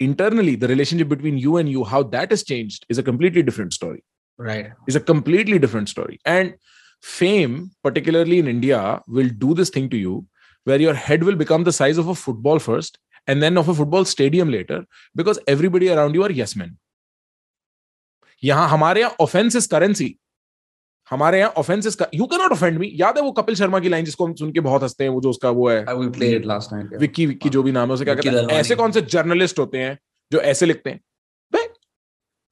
[0.00, 3.72] internally the relationship between you and you how that has changed is a completely different
[3.72, 4.04] story.
[4.38, 4.72] Right.
[4.86, 6.20] Is a completely different story.
[6.24, 6.54] And
[7.02, 10.26] fame, particularly in India, will do this thing to you
[10.64, 13.74] where your head will become the size of a football first and then of a
[13.74, 14.78] football stadium later
[15.20, 16.76] because everybody around you are yes men.
[18.44, 20.14] यहाँ हमारे यहाँ offence is currency
[21.10, 23.88] हमारे यहाँ offence is you can not offend me याद है वो कपिल शर्मा की
[23.88, 25.84] line जिसको हम सुन के बहुत हँसते हैं वो जो उसका वो है?
[25.84, 27.00] Uh, it last night yeah.
[27.00, 29.58] Vicky Vicky जो भी नाम है उसे क्या विक्की कहते हैं। ऐसे कौन से जर्नलिस्ट
[29.58, 29.98] होते हैं
[30.32, 31.00] जो ऐसे लिखते हैं?
[31.52, 31.66] भाई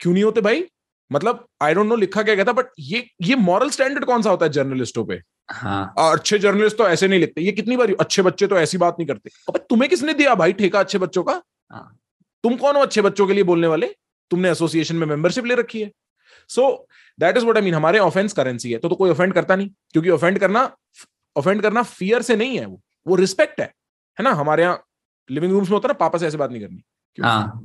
[0.00, 0.64] क्यों नहीं होते भाई?
[1.12, 4.46] मतलब आई डोंट नो लिखा क्या कहता बट ये ये मॉरल स्टैंडर्ड कौन सा होता
[4.46, 5.20] है जर्नलिस्टों पे?
[5.48, 8.78] हाँ। और अच्छे जर्नलिस्ट तो ऐसे नहीं लिखते। ये कितनी बार अच्छे बच्चे तो ऐसी
[8.78, 11.42] बात नहीं करते। अबे तुम्हें किसने दिया भाई ठेका अच्छे बच्चों का?
[11.70, 11.98] हाँ।
[12.44, 13.87] तुम कौन हो अच्छे बच्चों के लिए बोलने वाले?
[14.30, 15.90] तुमने एसोसिएशन में मेंबरशिप ले रखी है।
[16.50, 16.87] So
[17.18, 19.68] that is what I mean हमारे ऑफेंस करेंसी है। तो, तो कोई ऑफेंड करता नहीं
[19.92, 20.70] क्योंकि ऑफेंड करना
[21.37, 23.66] ऑफेंड करना फियर से नहीं है वो। वो रिस्पेक्ट है।
[24.18, 24.33] है ना?
[24.33, 24.85] हमारे यहाँ
[25.30, 26.83] लिविंग रूम्स में होता है ना पापा से ऐसे बात नहीं करनी?
[27.18, 27.62] हाँ।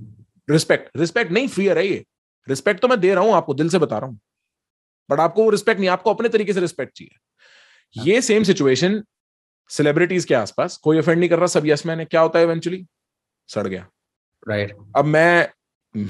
[0.49, 2.03] रिस्पेक्ट रिस्पेक्ट नहीं फियर है ये
[2.47, 4.19] रिस्पेक्ट तो मैं दे रहा हूँ आपको दिल से बता रहा हूँ।
[5.09, 7.17] बट आपको वो रिस्पेक्ट नहीं आपको अपने तरीके से रिस्पेक्ट चाहिए।
[7.95, 9.03] ये सेम सिचुएशन
[9.71, 12.45] सेलिब्रिटीज के आसपास कोई ऑफेंड नहीं कर रहा सब यस मैन है क्या होता है
[12.45, 12.85] इवेंचुअली
[13.49, 13.87] सड़ गया
[14.47, 14.83] राइट right.
[14.97, 15.49] अब मैं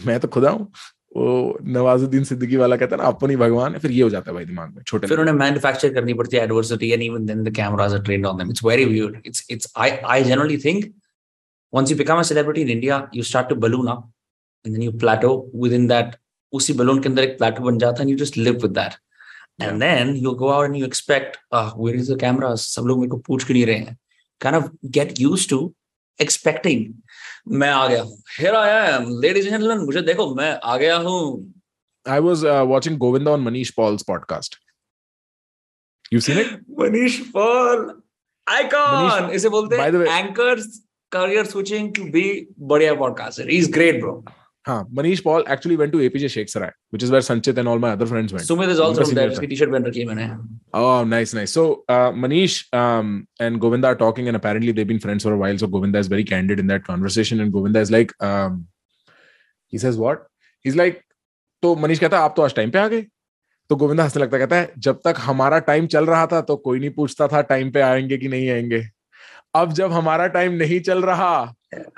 [0.05, 0.71] मैं तो खुदा हूँ
[1.15, 4.31] वो नवाजुद्दीन सिद्दीकी वाला कहता है ना अपन ही भगवान है फिर ये हो जाता
[4.31, 7.43] है भाई दिमाग में छोटे फिर उन्हें मैन्युफैक्चर करनी पड़ती है adversity and even then
[7.43, 10.93] the cameras are trained on them it's very weird it's it's I I generally think
[11.73, 14.09] once you become a celebrity in India, you start to balloon up
[14.65, 16.17] and then you plateau within that.
[16.53, 18.95] उसी balloon के अंदर एक plateau बन जाता है and you just live with that.
[19.61, 22.65] And then you go out and you expect, ah, where is the cameras?
[22.75, 23.97] सब लोग मेरे को पूछ क्यों नहीं रहे हैं?
[24.41, 25.73] Kind of get used to
[26.25, 26.83] expecting.
[27.47, 28.17] मैं आ गया हूँ.
[28.37, 29.85] Here I am, ladies and gentlemen.
[29.85, 31.53] मुझे देखो मैं आ गया हूँ.
[32.05, 34.55] I was uh, watching Govinda on Manish Paul's podcast.
[36.11, 36.53] You've seen it?
[36.77, 37.95] Manish Paul,
[38.47, 39.09] icon.
[39.09, 40.81] Manish- इसे बोलते by the हैं way- anchors
[41.11, 42.23] career switching to be
[42.71, 43.47] बढ़िया podcaster.
[43.49, 44.23] He's great, bro.
[44.65, 47.79] हाँ Manish Paul actually went to APJ Sheikh Sarai which is where Sanchit and all
[47.79, 50.25] my other friends went Sumit is also from that T-shirt vendor की मैंने।
[50.79, 55.33] ओह nice nice so Manish and Govinda are talking and apparently they been friends for
[55.33, 58.11] a while so Govinda is very candid in that conversation and Govinda is like
[59.73, 60.19] he says what
[60.65, 61.01] he is like
[61.63, 63.01] तो मनीष कहता है आप तो आज time पे आ गए?
[63.69, 66.79] तो गोविंदा हंसने लगता कहता है जब तक हमारा टाइम चल रहा था तो कोई
[66.79, 68.81] नहीं पूछता था टाइम पे आएँगे कि नहीं आएँगे।
[69.55, 71.53] अब जब हमारा टाइम नहीं चल रहा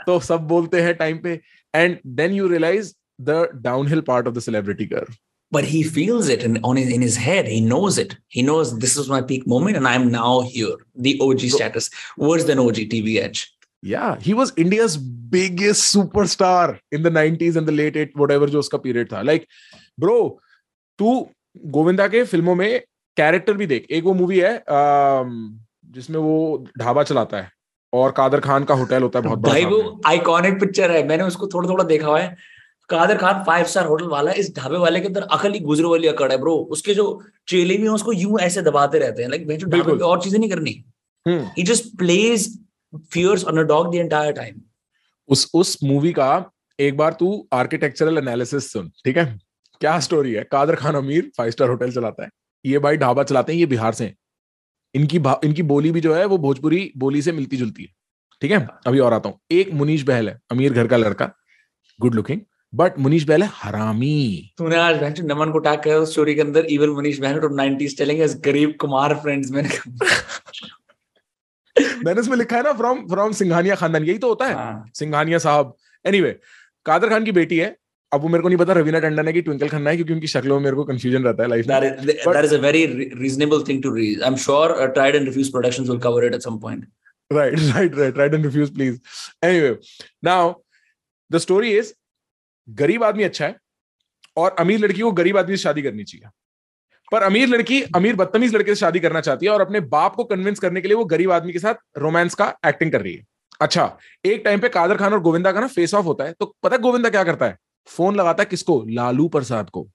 [0.06, 1.40] तो सब बोलते हैं टाइम पे
[1.75, 5.15] And then you realise the downhill part of the celebrity curve
[5.55, 7.47] But he feels it in, on his, in his head.
[7.47, 8.17] He knows it.
[8.37, 10.73] He knows this is my peak moment and I'm now here.
[10.97, 11.89] The OG status.
[12.17, 13.43] Worse than OG TV Edge.
[13.83, 18.59] Yeah, he was India's biggest superstar in the 90s and the late 8 whatever जो
[18.59, 19.23] उसका period था.
[19.25, 19.47] Like,
[20.01, 20.41] bro,
[20.99, 21.29] तू
[21.67, 22.81] गोविंदा के फिल्मों में
[23.17, 25.61] character भी देख एक वो मूवी है um,
[25.95, 27.51] जिसमें वो ढाबा चलाता है
[27.94, 31.48] और कादर खान का होटल होता है बहुत भाई वो आइकॉनिक पिक्चर है। मैंने उसको
[31.48, 32.36] थोड़ा थोड़ा देखा हुआ है।
[32.90, 36.08] Kader Khan five star hotel वाला इस ढाबे वाले के अंदर अकल ही गुजरो वाली
[36.08, 37.06] अकड़ है ब्रो उसके जो
[37.48, 40.84] चेले भी हैं उसको यूँ ऐसे दबाते रहते हैं। लाइक और चीज़ें नहीं करनी।
[41.26, 42.48] He just plays
[43.14, 44.62] fierce on a dog the entire time
[45.30, 46.30] उस उस मूवी का
[46.80, 49.26] एक बार तू आर्किटेक्चरल एनालिसिस सुन ठीक है?
[49.82, 50.44] क्या स्टोरी है?
[50.44, 52.30] कादर खान अमीर फाइव स्टार होटल चलाता है।
[52.66, 54.16] ये भाई ढाबा चलाते हैं ये बिहार से। हैं।
[54.96, 57.90] इनकी इनकी बोली भी जो है वो भोजपुरी बोली से मिलती जुलती है।
[58.42, 58.68] ठीक है?
[58.88, 61.30] अभी और आता हूँ। एक मुनीश बहल है अमीर घर का लड़का
[62.00, 62.42] good looking
[62.74, 66.42] but Munish Bahl है हरामी। तूने आज बहन नमन को टैग किया उस स्टोरी के
[66.42, 69.70] अंदर इवन मनीष बहन फ्रॉम 90s टेलिंग अस गरीब कुमार फ्रेंड्स मैंने
[72.06, 75.38] मैंने उसमें लिखा है ना फ्रॉम फ्रॉम सिंघानिया खानदान यही तो होता है। हाँ, सिंघानिया
[75.38, 75.76] साहब।
[76.06, 76.46] एनीवे anyway,
[76.86, 77.76] कादर खान की बेटी है
[78.14, 80.28] अब वो मेरे को नहीं पता रवीना टंडन है कि ट्विंकल खन्ना है क्योंकि उनकी
[80.28, 81.76] शक्लों में मेरे को कंफ्यूजन रहता है लाइफ में।
[82.44, 84.26] Is a very re- reasonable thing to read.
[84.30, 86.90] I'm sure uh, Tried and Refused Productions will cover it at some point.
[87.34, 88.18] right right right.
[88.18, 88.96] Right and refuse please.
[89.50, 89.76] Anyway
[90.24, 90.56] now
[91.32, 91.94] the story is
[92.70, 93.56] गरीब आदमी अच्छा है
[94.38, 96.30] और अमीर लड़की को गरीब आदमी से शादी करनी चाहिए।
[97.12, 100.24] पर अमीर लड़की अमीर बदतमीज लड़के से शादी करना चाहती है और अपने बाप को
[100.24, 103.26] कन्विंस करने के लिए वो गरीब आदमी के साथ रोमांस का एक्टिंग कर रही है।
[103.62, 106.56] अच्छा एक टाइम पे कादर खान और गोविंदा का ना फेस ऑफ़ होता है तो
[106.64, 107.58] पता है गोविंदा क्या करता है?
[107.88, 108.84] फ़ोन लगाता है किसको?
[108.90, 109.88] लालू प्रसाद को।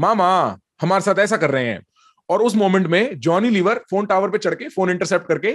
[0.00, 1.84] मामा हमारे साथ ऐसा कर रहे हैं।
[2.28, 5.54] और उस मोमेंट में जॉनी लीवर फ़ोन टावर पे चढ़ के फ़ोन इंटरसेप्ट करके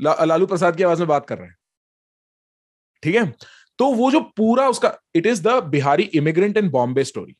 [0.00, 1.56] ला, लालू प्रसाद की आवाज़ में बात कर रहे हैं।
[3.02, 3.32] ठीक है?
[3.78, 7.34] तो वो जो पूरा उसका it is the Bihari immigrant in Bombay story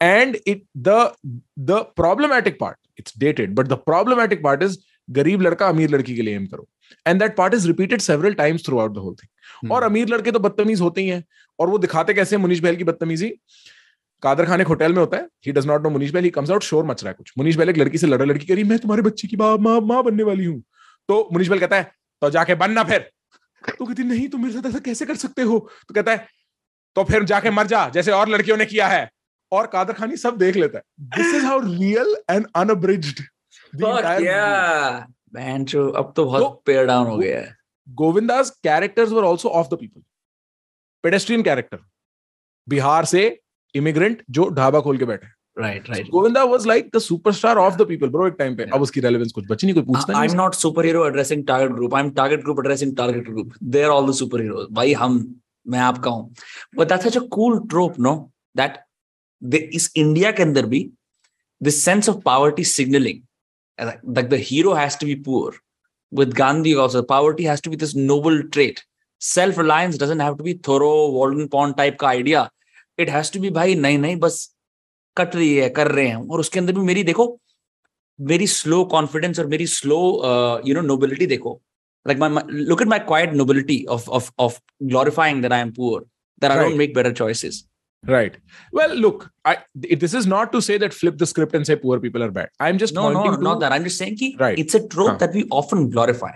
[0.00, 1.12] and it the
[1.60, 4.76] the problematic part it's dated but the problematic part is
[5.10, 6.66] गरीब लड़का अमीर लड़की के लिए एम करो।
[7.06, 9.28] And that part is repeated several times throughout the whole thing
[9.72, 11.24] और अमीर लड़के तो बदतमीज होते ही हैं।
[11.58, 13.28] और वो दिखाते कैसे हैं मुनीश बहल की बदतमीजी?
[14.22, 16.50] कादर खान एक होटल में होता है। He does not know Munish Bahl he comes
[16.50, 18.78] out शोर मच रहा है कुछ। मुनीश बहल एक लड़की से लड़ा लड़की करी मैं
[18.78, 20.62] तुम्हारे बच्चे की माँ माँ माँ बनने वाली हूँ।
[21.08, 23.10] तो मुनीश बहल कहता है तो जाके बनना फिर।
[23.78, 25.70] तो कहती नहीं तुम मेरे साथ ऐसा कैसे कर सकते हो?
[25.88, 26.26] तो कहता है
[26.94, 29.10] तो फिर जाके मर जा जैसे और लड़कियों ने किया है।
[29.52, 32.16] और कादर खान सब देख लेता है। This is how real
[35.38, 37.56] and जो अब तो बहुत तो- पेयर डाउन हो गया है.
[37.88, 40.02] Govinda's characters were also of the people
[41.04, 41.78] pedestrian character
[42.68, 43.24] Bihar से
[43.74, 46.08] इमिग्रेंट जो ढाबा खोल के बैठे Right, right.
[46.10, 49.32] Govinda was like the superstar of the people bro एक टाइम पे अब उसकी रेलेवेंस
[49.32, 51.94] कुछ बची नहीं कोई पूछता I'm नहीं not superhero addressing target group.
[51.98, 53.52] I'm target group addressing target group.
[53.74, 54.66] They're all the superheroes.
[54.78, 55.18] भाई हम
[55.66, 56.34] मैं आपका हूँ.
[56.78, 58.14] But that's such a cool trope, no?
[58.56, 58.80] That
[59.42, 60.82] the, इस इंडिया के अंदर भी
[61.60, 63.22] this sense of poverty signaling.
[63.78, 65.52] Like, like the hero has to be poor.
[66.18, 68.82] With Gandhi also, poverty has to be this noble trait.
[69.18, 72.50] Self-reliance doesn't have to be thorough Walden Pond type का idea.
[73.04, 74.36] It has to be भाई नहीं नहीं बस
[75.16, 77.26] cut रही है कर रहे हैं और उसके अंदर भी मेरी देखो
[78.30, 81.60] very slow confidence or very slow uh, you know nobility देखो
[82.08, 85.72] like my, my look at my quiet nobility of of of glorifying that I am
[85.72, 86.04] poor
[86.40, 86.58] that right.
[86.58, 87.64] I don't make better choices
[88.06, 88.36] right.
[88.72, 91.98] Well look i this is not to say that flip the script and say poor
[92.00, 92.48] people are bad.
[92.60, 93.72] I'm just no no to, not that.
[93.72, 94.58] I'm just saying ki Right.
[94.58, 95.16] it's a trope Huh.
[95.18, 96.32] that we often glorify.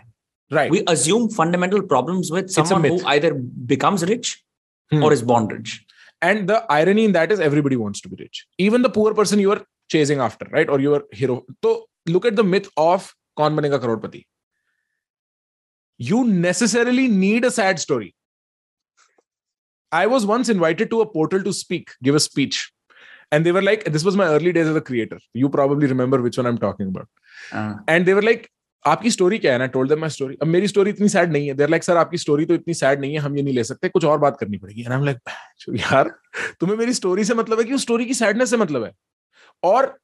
[0.51, 0.71] Right.
[0.71, 3.35] We assume fundamental problems with someone who either
[3.75, 4.43] becomes rich
[4.93, 5.03] Hmm.
[5.05, 5.85] or is born rich.
[6.23, 8.47] And the irony in that is everybody wants to be rich.
[8.67, 9.63] Even the poor person you are
[9.95, 10.69] chasing after right?
[10.69, 11.45] Or your hero.
[11.65, 14.25] So look at the myth of kaun banega crorepati.
[15.99, 18.15] You necessarily need a sad story
[19.93, 22.71] I was once invited to a portal to speak, give a speech.
[23.33, 25.19] And they were like, this was my early days as a creator.
[25.35, 27.09] You probably remember which one I'm talking about.
[27.53, 27.75] Uh-huh.
[27.87, 28.51] And they were like,
[28.85, 31.55] आपकी story क्या है ना told my story अब मेरी story इतनी sad नहीं है
[31.55, 33.89] there like sir आपकी स्टोरी तो इतनी सैड नहीं है हम ये नहीं ले सकते
[33.89, 35.19] कुछ और बात करनी पड़ेगी एंड आई एम लाइक
[35.81, 36.11] यार
[36.61, 38.93] तुम्हें मेरी स्टोरी से मतलब है कि उस स्टोरी की सैडनेस से मतलब है
[39.63, 39.97] और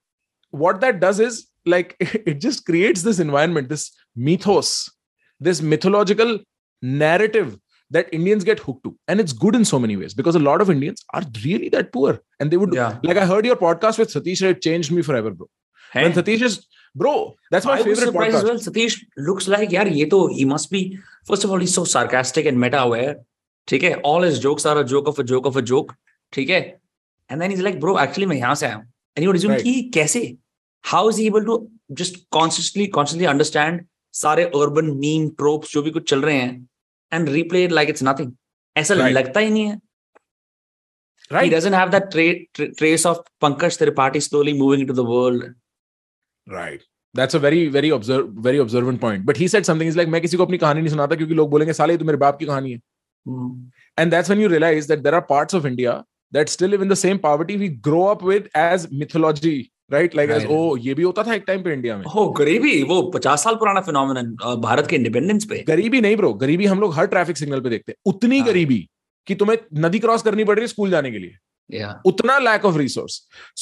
[0.55, 3.91] what that does is like it just creates this environment this
[4.31, 4.75] mythos
[5.41, 6.39] this mythological
[6.83, 7.59] narrative
[7.92, 8.96] that Indians get hooked to.
[9.08, 11.92] And it's good in so many ways because a lot of Indians are really that
[11.92, 12.20] poor.
[12.40, 13.00] And they would, Yeah.
[13.04, 15.48] like, I heard your podcast with Satish, and it changed me forever, bro.
[15.94, 16.22] When Hey.
[16.22, 18.40] Satish is, bro, that's my I was favorite surprised podcast.
[18.40, 18.60] as well.
[18.60, 20.84] Satish looks like yaar, ye to he must be.
[21.28, 23.16] First of all, he's so sarcastic and meta aware.
[23.68, 25.96] ठीक है, all his jokes are a joke of a joke of a joke.
[26.34, 26.80] ठीक है,
[27.30, 28.86] and then he's like, bro, actually मैं यहाँ से आया हूँ.
[29.18, 29.64] And you would assume Right.
[29.64, 30.38] कि कैसे?
[30.94, 31.58] How is he able to
[32.02, 33.80] just consciously, consciously understand
[34.14, 36.70] सारे urban meme tropes जो भी कुछ चल रहे हैं
[37.14, 38.32] and replay it like it's nothing.
[38.78, 39.14] ऐसा Right.
[39.14, 39.80] लगता ही नहीं है.
[41.32, 41.54] He Right.
[41.58, 43.16] doesn't have that tra- tra- trace of
[43.46, 45.44] Pankaj Tripathi slowly moving into the world.
[46.54, 46.80] Right.
[47.18, 49.22] That's a very, very observe, very observant point.
[49.22, 49.82] But he said something.
[49.82, 52.06] He's like, मैं किसी को अपनी कहानी नहीं सुनाता क्योंकि लोग बोलेंगे साले ये तो
[52.06, 52.80] मेरे बाप की कहानी है.
[53.30, 53.52] Hmm.
[54.00, 56.04] And that's when you realize that there are parts of India
[56.36, 59.62] that still live in the same poverty we grow up with as mythology,
[59.93, 60.51] Like as Right.
[60.51, 62.05] oh ये भी होता था एक टाइम पे इंडिया में.
[62.15, 66.67] हो गरीबी वो पचास साल पुराना फिनोमिनन भारत के इंडिपेंडेंस पे गरीबी नहीं ब्रो गरीबी
[66.67, 68.49] हम लोग हर ट्रैफ़िक सिग्नल पे देखते हैं उतनी हाँ.
[68.49, 68.89] गरीबी
[69.27, 69.57] कि तुम्हें
[69.87, 71.37] नदी क्रॉस करनी पड़ रही है स्कूल जाने के लिए
[71.71, 73.15] या utna lack of resource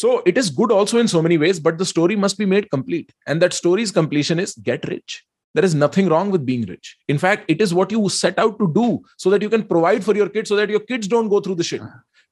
[0.03, 2.71] so it is good also in so many ways but the story must be made
[2.71, 5.19] complete and that story's completion is get rich
[5.55, 8.57] there is nothing wrong with being rich in fact it is what you set out
[8.63, 8.87] to do
[9.25, 11.57] so that you can provide for your kids so that your kids don't go through
[11.63, 11.87] the shit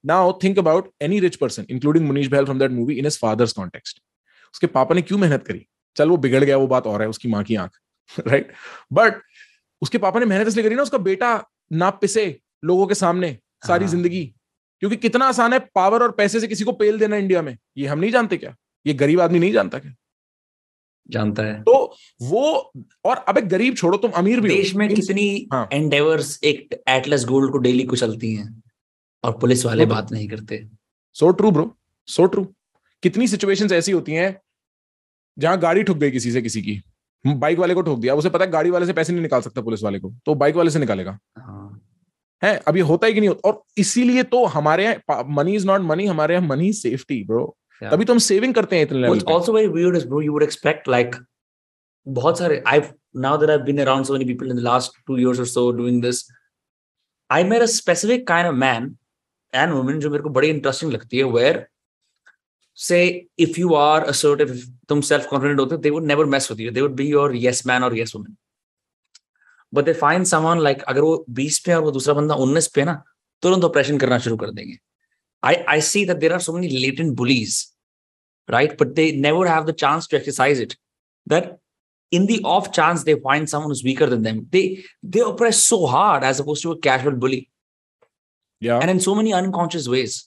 [0.04, 3.52] now think about any rich person including munish behal from that movie in his father's
[3.52, 4.00] context.
[4.54, 5.66] उसके पापा ने क्यों मेहनत करी?
[5.96, 7.70] चल वो बिगड़ गया वो बात और है उसकी माँ की आँख
[8.26, 8.52] राइट
[8.92, 9.20] बट
[9.82, 13.84] उसके पापा ने मेहनत इसलिए करी ना उसका बेटा ना पिसे लोगों के सामने सारी
[13.84, 14.34] हाँ। ज़िंदगी।
[14.80, 17.86] क्योंकि कितना आसान है पावर और पैसे से किसी को पेल देना इंडिया में। ये
[17.86, 18.56] हम नहीं जानते क्या?
[18.86, 19.94] ये गरीब आदमी नहीं जानता क्या?
[21.10, 22.72] जानता है। तो वो
[23.04, 27.52] और अबे गरीब छोड़ो तुम अमीर भी। देश में कितनी हाँ। एंडेवर्स एक एटलस गोल्ड
[27.52, 28.62] को डेली कुचलती हैं?
[29.24, 30.66] और पुलिस वाले बात नहीं करते।
[31.16, 31.76] So true bro
[32.08, 32.44] so true
[33.02, 34.40] कितनी सिचुएशंस ऐसी होती हैं
[35.38, 36.80] जहाँ गाड़ी ठुक गई किसी से किसी की।
[37.26, 39.62] बाइक वाले को ठोक दिया। उसे पता है गाड़ी वाले से पैसे नहीं निकाल सकता
[39.62, 43.28] पुलिस वाले को तो बाइक वाले से निकालेगा। हाँ, अब ये होता है कि नहीं
[43.28, 47.56] होता और इसीलिए तो हमारे यहाँ मनी इज़ नॉट मनी हमारे यहाँ मनी सेफ्टी ब्रो
[47.82, 50.22] तभी तो हम सेविंग करते हैं इतने लेवल What's पे। also very weird is bro
[50.24, 51.16] you would
[52.08, 55.16] बहुत सारे I've now that I've been around so many people in the last two
[55.18, 56.22] years or so doing this
[57.30, 58.88] I met a specific kind of man
[59.52, 61.66] and woman जो मेरे को बड़ी interesting लगती है
[62.74, 66.48] say if you are assertive if तुम self confident होते हो they would never mess
[66.50, 68.36] with you they would be your yes man or yes woman
[69.72, 72.86] but they find someone अगर वो 20 पे और वो दूसरा बंदा 19 पे है
[72.86, 73.02] ना
[73.42, 74.78] तुरंत ऑपरेशन करना शुरू कर देंगे
[75.42, 77.70] I I see that there are so many latent bullies
[78.50, 78.76] right?
[78.76, 80.76] But they never have the chance to exercise it.
[81.26, 81.58] That
[82.10, 85.86] in the off chance they find someone who's weaker than them, they they oppress so
[85.86, 87.49] hard as opposed to a casual bully,
[88.62, 90.18] या and in so many unconscious ways.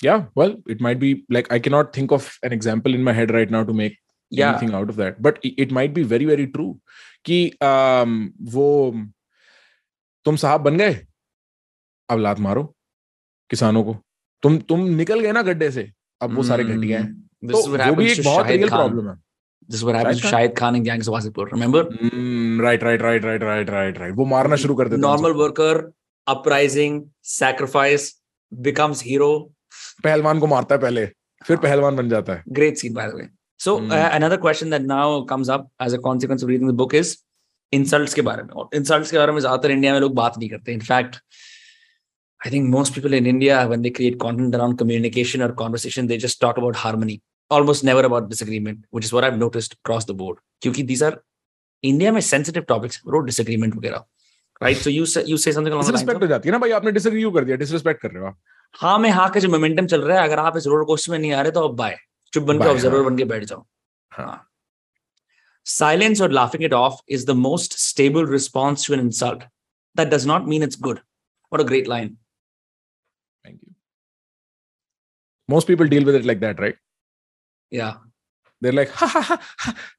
[0.00, 3.30] yeah well it might be like i cannot think of an example in my head
[3.36, 3.94] right now to make
[4.32, 6.70] Yeah, anything out of that but it, might be very very true
[7.28, 7.36] कि
[7.66, 8.14] um,
[8.54, 8.66] वो
[10.26, 10.94] तुम साहब बन गए
[12.08, 12.64] अब लात मारो
[13.50, 13.94] किसानों को
[14.42, 15.90] तुम तुम निकल गए ना गड्ढे से
[16.22, 18.24] अब वो सारे घटिया हैं Mm, This तो is what वो भी happens एक to
[18.24, 18.78] बहुत Shahid रियल Khan.
[18.78, 19.16] प्रॉब्लम है
[19.68, 21.46] This is what happens to Shahid Khan and gangs of Wasipur.
[21.54, 21.82] Remember,
[22.66, 25.36] right right right right right right right वो मारना शुरू कर देते हैं normal
[26.26, 28.12] uprising sacrifice
[28.52, 29.28] becomes hero
[30.04, 31.06] पहलवान को मारता है पहले
[31.42, 33.28] फिर पहलवान बन जाता है। Great scene by the way
[33.60, 37.16] so another question that now comes up as a consequence of reading the book is
[37.72, 38.50] insults के बारे में.
[38.50, 40.72] और इंसल्ट्स के बारे में ज़्यादातर इंडिया में लोग बात नहीं करते.
[40.72, 41.16] In fact
[42.40, 46.18] I think most people in India when they create content around communication और conversation they
[46.18, 47.20] just talk about harmony
[47.50, 51.02] almost never about disagreement which is what I have noticed across the board क्योंकि these
[51.02, 51.18] are
[51.84, 54.04] India में sensitive topics road disagreement वगैरह.
[54.60, 54.76] Right?
[54.76, 56.58] So you say you say something along the lines disrespect of, हो जाती है ना
[56.58, 58.38] भाई आपने disagree कर दिया डिसरिस्पेक्ट कर रहे हो आप
[58.74, 61.18] हाँ में हाँ का जो मोमेंटम चल रहा है अगर आप इस रोलर कोस्टर में
[61.18, 61.96] नहीं आ रहे तो अब बाय
[62.32, 63.66] चुप बन के ऑब्जर्वर। बन के बैठ जाओ
[64.12, 64.42] हाँ।
[65.66, 69.40] Silence or laughing it off is the most stable response to an insult.
[69.96, 71.00] That does not mean it's good.
[71.52, 72.12] What a great line.
[73.44, 73.74] Thank you
[75.48, 76.78] most people deal with it like that right
[77.72, 77.92] Yeah.
[78.62, 78.88] There like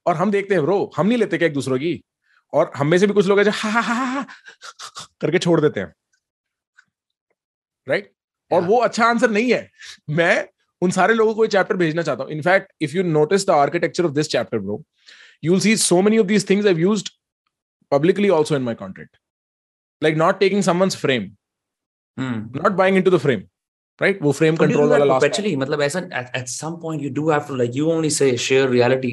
[0.08, 1.94] और हम देखते हैं bro हम नहीं लेते क्या एक दूसरों की
[2.54, 4.26] और हम में से भी कुछ लोग ऐसे हा हा हा
[5.22, 5.94] करके छोड़ देते हैं।
[7.88, 8.12] राइट
[8.52, 9.70] और वो अच्छा आंसर नहीं है।
[10.10, 10.48] मैं
[10.82, 14.06] उन सारे लोगों को ये चैप्टर भेजना चाहता हूँ। In fact if you notice the architecture
[14.06, 14.84] of this chapter bro
[15.44, 17.04] you will see so many of these things I use
[17.92, 19.18] publicly also in my contract
[20.02, 21.30] like not taking someone frame
[22.20, 23.44] not buying in the frame
[24.02, 25.20] right वो frame control वाला
[25.58, 26.00] मतलब ऐसा
[26.40, 29.12] at some point you do have to like you only say share reality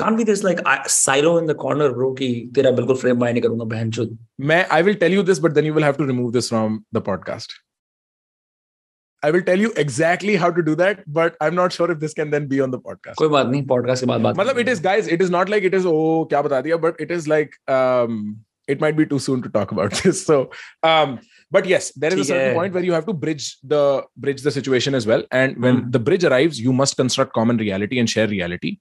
[0.00, 2.12] Can't be this like I- silo in the corner, bro.
[2.18, 4.16] कि तेरा बिल्कुल frame buy नहीं करूंगा बहन चोद.
[4.50, 6.78] मैं I will tell you this, but then you will have to remove this from
[6.98, 7.56] the podcast.
[9.22, 12.14] I will tell you exactly how to do that, but I'm not sure if this
[12.14, 13.16] can then be on the podcast.
[13.22, 14.36] कोई बात नहीं podcast के बाद बात.
[14.36, 17.02] मतलब it is guys, it is not like it is oh क्या बता दिया, but
[17.06, 18.16] it is like um
[18.74, 20.38] it might be too soon to talk about this so
[20.88, 21.14] um
[21.56, 22.58] but yes there is a certain Yeah.
[22.58, 23.80] point where you have to bridge the
[24.26, 25.88] bridge the situation as well and when Hmm.
[25.96, 28.72] the bridge arrives you must construct common reality and share reality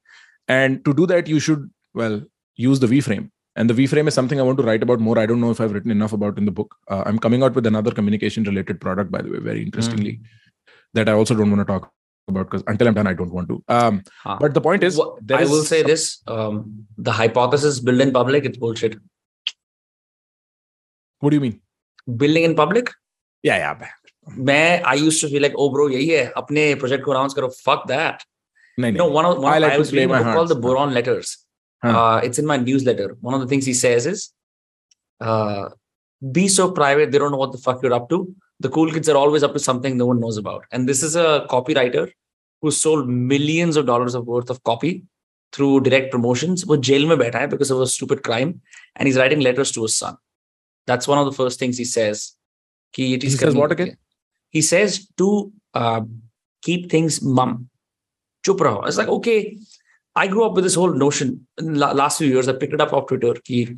[0.47, 1.69] and to do that you should
[2.01, 2.15] well
[2.55, 4.99] use the v frame and the v frame is something i want to write about
[5.07, 7.43] more i don't know if i've written enough about in the book uh, i'm coming
[7.47, 10.19] out with another communication related product by the way very interestingly
[10.99, 11.91] that i also don't want to talk
[12.33, 14.37] about because until i'm done i don't want to um Huh.
[14.45, 16.59] but the point is Wha- there I is will say some- this: um,
[17.09, 18.97] the hypothesis built in public, it's bullshit.
[21.19, 21.59] what do you mean
[22.21, 22.91] Building in public,
[23.43, 23.87] yeah yeah
[24.49, 27.49] मैं I used to feel like, oh bro, यही है अपने project को announce करो.
[27.67, 28.23] Fuck that.
[28.76, 31.38] No, one I, like I was reading a The Boron Letters.
[31.82, 33.16] Uh, it's in my newsletter.
[33.20, 34.32] One of the things he says is,
[35.20, 35.68] uh,
[36.32, 38.34] be so private, they don't know what the fuck you're up to.
[38.60, 40.64] The cool kids are always up to something no one knows about.
[40.72, 42.10] And this is a copywriter
[42.62, 45.04] who sold millions of dollars of worth of copy
[45.52, 46.64] through direct promotions.
[46.64, 48.62] Was jail mein baita hai because of a stupid crime.
[48.96, 50.16] And he's writing letters to his son.
[50.86, 52.32] That's one of the first things he says.
[52.92, 53.96] He, says what again?
[54.50, 56.02] He says to uh,
[56.62, 57.68] keep things mum
[58.45, 58.87] Chup raho.
[58.87, 59.57] It's like, okay,
[60.15, 62.47] I grew up with this whole notion in the last few years.
[62.47, 63.33] I picked it up off Twitter.
[63.33, 63.77] Ki,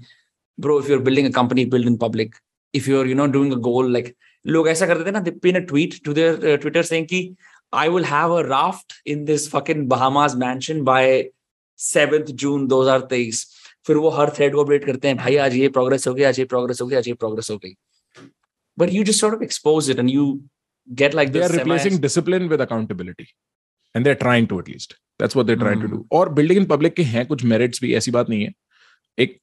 [0.58, 2.36] bro, if you're building a company, build in public.
[2.74, 4.16] If you're, you know, doing a goal, like,
[4.48, 7.36] लोग ऐसा करते थे ना, they pin a tweet to their uh, Twitter saying कि
[7.74, 11.30] I will have a raft in this fucking Bahamas mansion by
[11.78, 13.46] 7th June 2023.
[13.88, 16.39] फिर वो हर thread को अपडेट करते हैं भाई आज ये प्रोग्रेस हो गई आज
[16.39, 17.76] ये प्रोग्रेस हो गई आज ये प्रोग्रेस हो गई
[18.82, 20.26] but you just sort of expose it and you
[21.00, 23.26] get like they this are replacing discipline with accountability
[23.97, 26.69] and they're trying to at least that's what they're trying to do और building in
[26.73, 28.53] public के हैं कुछ merits भी ऐसी बात नहीं है
[29.19, 29.39] एक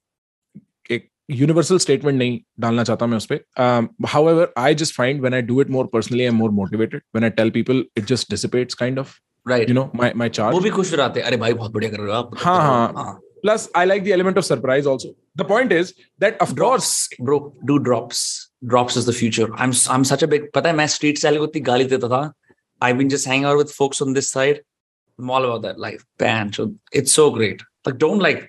[0.91, 1.10] एक
[1.41, 5.41] universal statement नहीं डालना चाहता मैं उस पे um, however I just find when I
[5.51, 9.04] do it more personally I'm more motivated when I tell people it just dissipates kind
[9.06, 9.20] of
[9.54, 11.72] right you know my my charge वो भी खुश हो जाते हैं अरे भाई बहुत
[11.72, 13.20] बढ़िया कर रहे हो आप हाँ, हाँ.
[13.45, 15.10] plus I like the element of surprise also
[15.41, 15.93] the point is
[16.26, 17.39] that of course drops bro
[17.72, 18.22] do drops
[18.74, 21.47] drops is the future i'm i'm such a big पता है मैं street style को
[21.47, 22.22] इतनी गाली देता था
[22.86, 24.61] i've been just hanging out with folks on this side
[25.18, 26.66] i'm all about that life band so
[27.03, 28.42] it's so great like don't like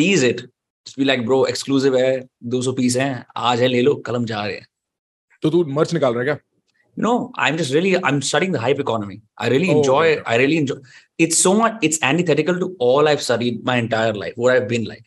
[0.00, 0.42] tease it
[0.86, 2.10] just be like bro exclusive है
[2.56, 3.12] 200 piece हैं
[3.52, 4.66] आज है ले लो कलम जा रहे हैं
[5.42, 6.38] तो तू मर्च निकाल रहा है क्या
[7.04, 7.10] No,
[7.44, 9.16] I'm just really I'm studying the hype economy.
[9.46, 10.12] I really Oh, enjoy okay.
[10.12, 10.22] it.
[10.34, 10.76] I really enjoy
[11.24, 14.86] it's so much it's antithetical to all I've studied my entire life, what I've been
[14.92, 15.02] like.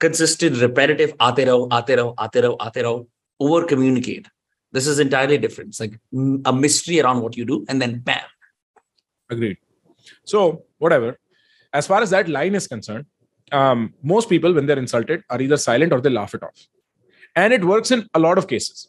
[0.00, 3.06] Consistent, repetitive, aate raho, aate raho, aate raho, aate raho,
[3.40, 4.28] over communicate.
[4.72, 5.70] This is entirely different.
[5.70, 8.20] It's like mm, a mystery around what you do, and then bam.
[9.30, 9.58] Agreed.
[10.24, 11.18] So, whatever.
[11.72, 13.06] As far as that line is concerned,
[13.50, 16.66] um, most people, when they're insulted, are either silent or they laugh it off.
[17.36, 18.88] And it works in a lot of cases.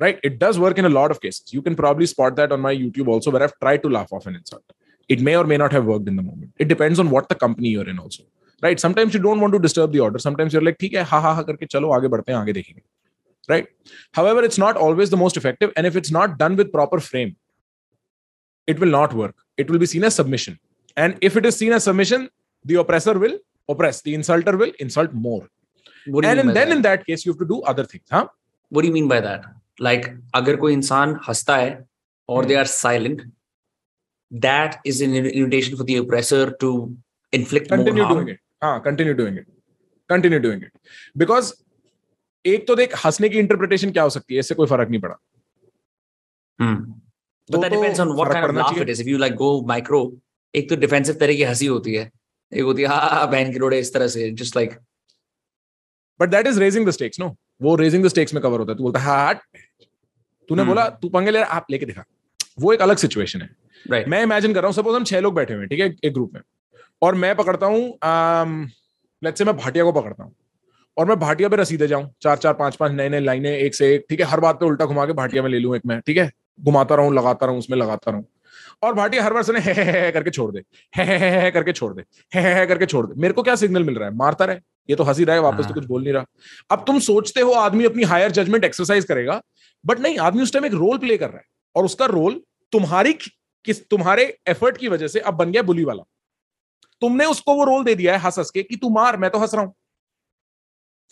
[0.00, 0.18] Right?
[0.22, 1.52] It does work in a lot of cases.
[1.52, 4.26] You can probably spot that on my YouTube also, where I've tried to laugh off
[4.26, 4.64] an insult.
[5.08, 6.52] It may or may not have worked in the moment.
[6.58, 8.24] It depends on what the company you're in also.
[8.62, 8.80] Right?
[8.80, 10.18] Sometimes you don't want to disturb the order.
[10.18, 12.82] Sometimes you're like, ठीक है, ha ha ha करके चलो आगे बढ़ते हैं, आगे देखेंगे.
[13.49, 13.67] right?
[14.13, 17.35] However it's not always the most effective and if it's not done with proper frame
[18.67, 19.35] it will not work.
[19.57, 20.59] It will be seen as submission.
[20.95, 22.29] And if it is seen as submission
[22.63, 25.47] the oppressor will oppress the insulter will insult more.
[26.05, 26.69] And then that?
[26.69, 27.05] in that?
[27.05, 28.27] case you have to do other things huh?
[28.69, 29.45] What do you mean by that?
[29.79, 31.77] Like agar koi insan hasta hai
[32.27, 32.61] or they hmm.
[32.61, 33.21] are silent
[34.31, 36.95] that is an invitation for the oppressor to
[37.31, 38.25] inflict continue more harm.
[38.25, 38.39] doing it.
[38.61, 39.47] Ah, continue doing it.
[40.07, 40.71] Continue doing it.
[41.15, 41.63] Because
[42.45, 44.39] एक तो देख हंसने की interpretation क्या हो सकती है?
[44.39, 45.15] इससे कोई फ़र्क नहीं पड़ा।
[46.59, 46.75] Hmm.
[47.49, 49.01] तो But that depends on what फ़र्क kind of पड़ना laugh चाहिए। it is.
[49.01, 50.01] If you like go micro,
[50.53, 52.09] एक तो डिफेंसिव तरह की हँसी होती है।
[52.51, 54.73] एक होती है हाँ बहन की रोड़े इस तरह से just like
[56.19, 58.77] but that is raising the stakes no वो रेजिंग द स्टेक्स में कवर होता है।
[58.77, 59.41] तू बोलता है हट
[60.49, 62.03] तूने हम्म। बोला तू पंगे ले आप लेके दिखा।
[62.59, 63.49] वो एक अलग सिचुएशन है।
[63.85, 64.07] Right.
[64.07, 66.13] मैं इमेजिन कर रहा हूँ सपोज़ हम छह लोग बैठे हुए हैं ठीक है एक
[66.13, 66.41] ग्रुप में।
[67.01, 67.83] और मैं पकड़ता हूँ
[69.21, 70.33] लेट्स से मैं भाटिया को पकड़ता हूँ।
[70.99, 73.93] और मैं भाटिया पे रसीदे जाऊँ। चार चार पाँच पाँच नए नए लाइनें एक से
[73.95, 74.25] एक ठीक है?
[74.25, 76.31] हर बात पे उल्टा घुमा के भाटिया में ले लूँ एक मैं ठीक है?
[76.59, 78.25] घुमाता रहूँ लगाता रहूँ उसमें लगाता रहूँ।
[78.83, 80.59] और भाटिया हर बार से हे हे हे करके छोड़ दे।
[80.93, 83.43] हे हे हे हे करके छोड़ दे। हे हे हे करके छोड़ दे। मेरे को
[83.43, 84.15] क्या सिग्नल मिल रहा है?
[84.15, 84.57] मारता रहे।
[84.89, 86.25] ये तो हँसी रहा है वापस तो हाँ। कुछ बोल नहीं रहा।
[86.71, 89.41] अब तुम सोचते हो आदमी अपनी हायर जजमेंट एक्सरसाइज करेगा
[89.85, 91.45] बट नहीं आदमी उस टाइम एक रोल प्ले कर रहा है।
[91.75, 92.41] और उसका रोल
[92.73, 93.13] तुम्हारी
[93.65, 96.03] किस तुम्हारे एफर्ट की वजह से अब बन गया बुली वाला।
[97.01, 99.39] तुमने उसको वो रोल दे दिया है हंस हंस के कि तू मार मैं तो
[99.39, 99.73] हंस रहा हूँ।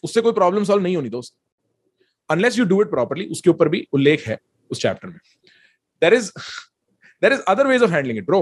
[0.03, 1.35] उससे कोई प्रॉब्लम सॉल्व नहीं होनी दोस्त।
[2.29, 4.37] Unless you do it properly उसके ऊपर भी उल्लेख है
[4.69, 5.19] उस चैप्टर में।
[6.01, 6.31] There is
[7.21, 8.41] there is other ways of handling it bro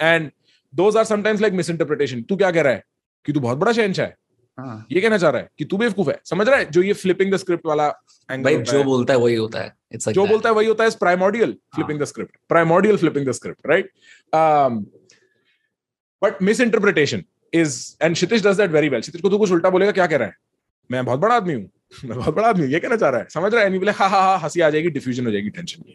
[0.00, 0.30] and
[0.72, 2.82] those are sometimes like misinterpretation तू क्या कह रहा है?
[3.26, 4.16] कि तू बहुत बड़ा शहनशाह है।
[4.58, 6.64] हाँ। ये कहना चाह रहा है कि तू बेवकूफ़ है। समझ रहा है?
[6.64, 10.06] जो ये फ्लिपिंग द स्क्रिप्ट वाला भाई एंगल जो बोलता है वही होता है। इट्स
[10.06, 13.66] लाइक जो बोलता है वही होता है primordial flipping the script primordial flipping the script
[13.66, 13.90] right
[16.22, 19.92] but misinterpretation is and Kshitij does that very well Kshitij को तू कुछ उल्टा बोलेगा
[19.92, 20.34] क्या कह रहा है?
[20.90, 21.70] मैं बहुत बड़ा आदमी हूँ।
[22.04, 23.78] मैं बहुत बड़ा आदमी हूँ ये कहना चाह रहा है। समझ रहा है?
[23.78, 25.94] बोले हाँ हाँ हाँ हँसी आ जाएगी डिफ्यूजन हो जाएगी टेंशन नहीं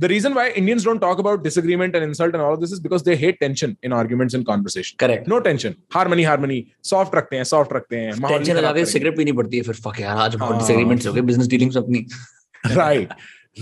[0.00, 3.04] the reason why Indians don't talk about disagreement and insult and all this is because
[3.04, 7.44] they hate tension in arguments in conversation correct no tension harmony harmony soft रखते हैं
[7.54, 10.52] सॉफ्ट रखते हैं tension लगाते खराब cigarette पीनी पड़ती है फिर फक यार आज बहुत
[10.52, 12.06] हाँ। डिसएग्रीमेंट्स हो गए बिज़नेस डीलिंग्स अपनी
[12.76, 13.12] right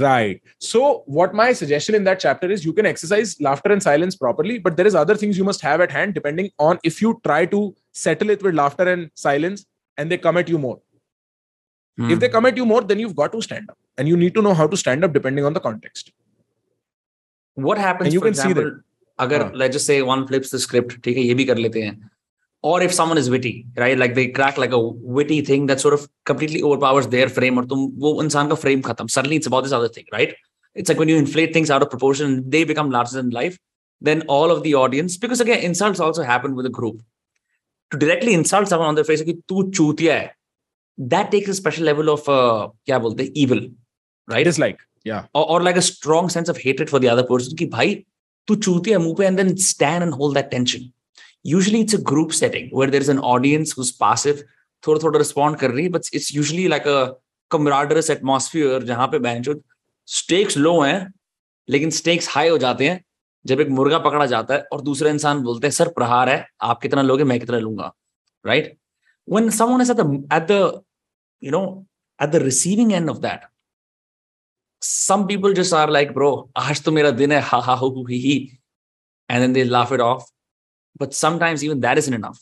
[0.00, 0.40] right.
[0.60, 4.58] So what my suggestion in that chapter is you can exercise laughter and silence properly
[4.58, 7.38] but there is other things you must have at hand depending on if you try
[7.54, 7.62] to
[7.92, 9.64] settle it with laughter and silence
[9.99, 10.77] and they come at you more
[11.97, 12.09] Hmm.
[12.13, 14.33] if they come at you more then you've got to stand up and you need
[14.37, 16.09] to know how to stand up depending on the context
[17.67, 18.71] what happens And you for can see example
[19.19, 19.51] अगर हाँ.
[19.61, 22.09] let's just say one flips the script ठीक है ये भी कर लेते हैं
[22.63, 24.81] or if someone is witty right like they crack like a
[25.19, 28.81] witty thing that sort of completely overpowers their frame और तुम वो इंसान का frame
[28.87, 30.35] खत्म suddenly it's about this other thing right
[30.81, 33.57] it's like when you inflate things out of proportion they become larger than life
[34.09, 36.99] then all of the audience because again insults also happen with a group
[37.92, 40.34] To directly insult someone on their face कि तू चूतिया है
[40.98, 43.60] that takes a special level of uh, क्या बोलते हैं evil
[44.32, 47.56] right dislike yeah or, or like a strong sense of hatred for the other person
[47.58, 47.94] कि भाई
[48.48, 50.92] तू चूतिया मुँह पे and then stand and hold that tension
[51.42, 54.42] usually it's a group setting where there is an audience who's passive
[54.86, 57.14] थोड़ा थोड़ा respond कर रही है but it's usually like a
[57.54, 59.54] camaraderie atmosphere जहाँ पे बैंचो
[60.06, 61.12] stakes low हैं
[61.68, 63.04] लेकिन stakes high हो जाते हैं
[63.46, 66.80] जब एक मुर्गा पकड़ा जाता है और दूसरे इंसान बोलते हैं सर प्रहार है आप
[66.80, 67.94] कितना लोगे मैं कितना लूँगा?
[68.46, 68.78] Right
[69.28, 70.82] one someone at the
[71.44, 71.86] you know
[72.22, 73.40] at the receiving end of that
[74.82, 78.58] some people just are like bro आज तो मेरा दिन है हा हा हो ही
[79.30, 80.22] and then they laugh it off
[81.00, 82.38] but sometimes even that is in enough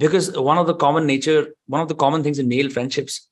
[0.00, 3.30] because one of the common nature one of the common things in male friendships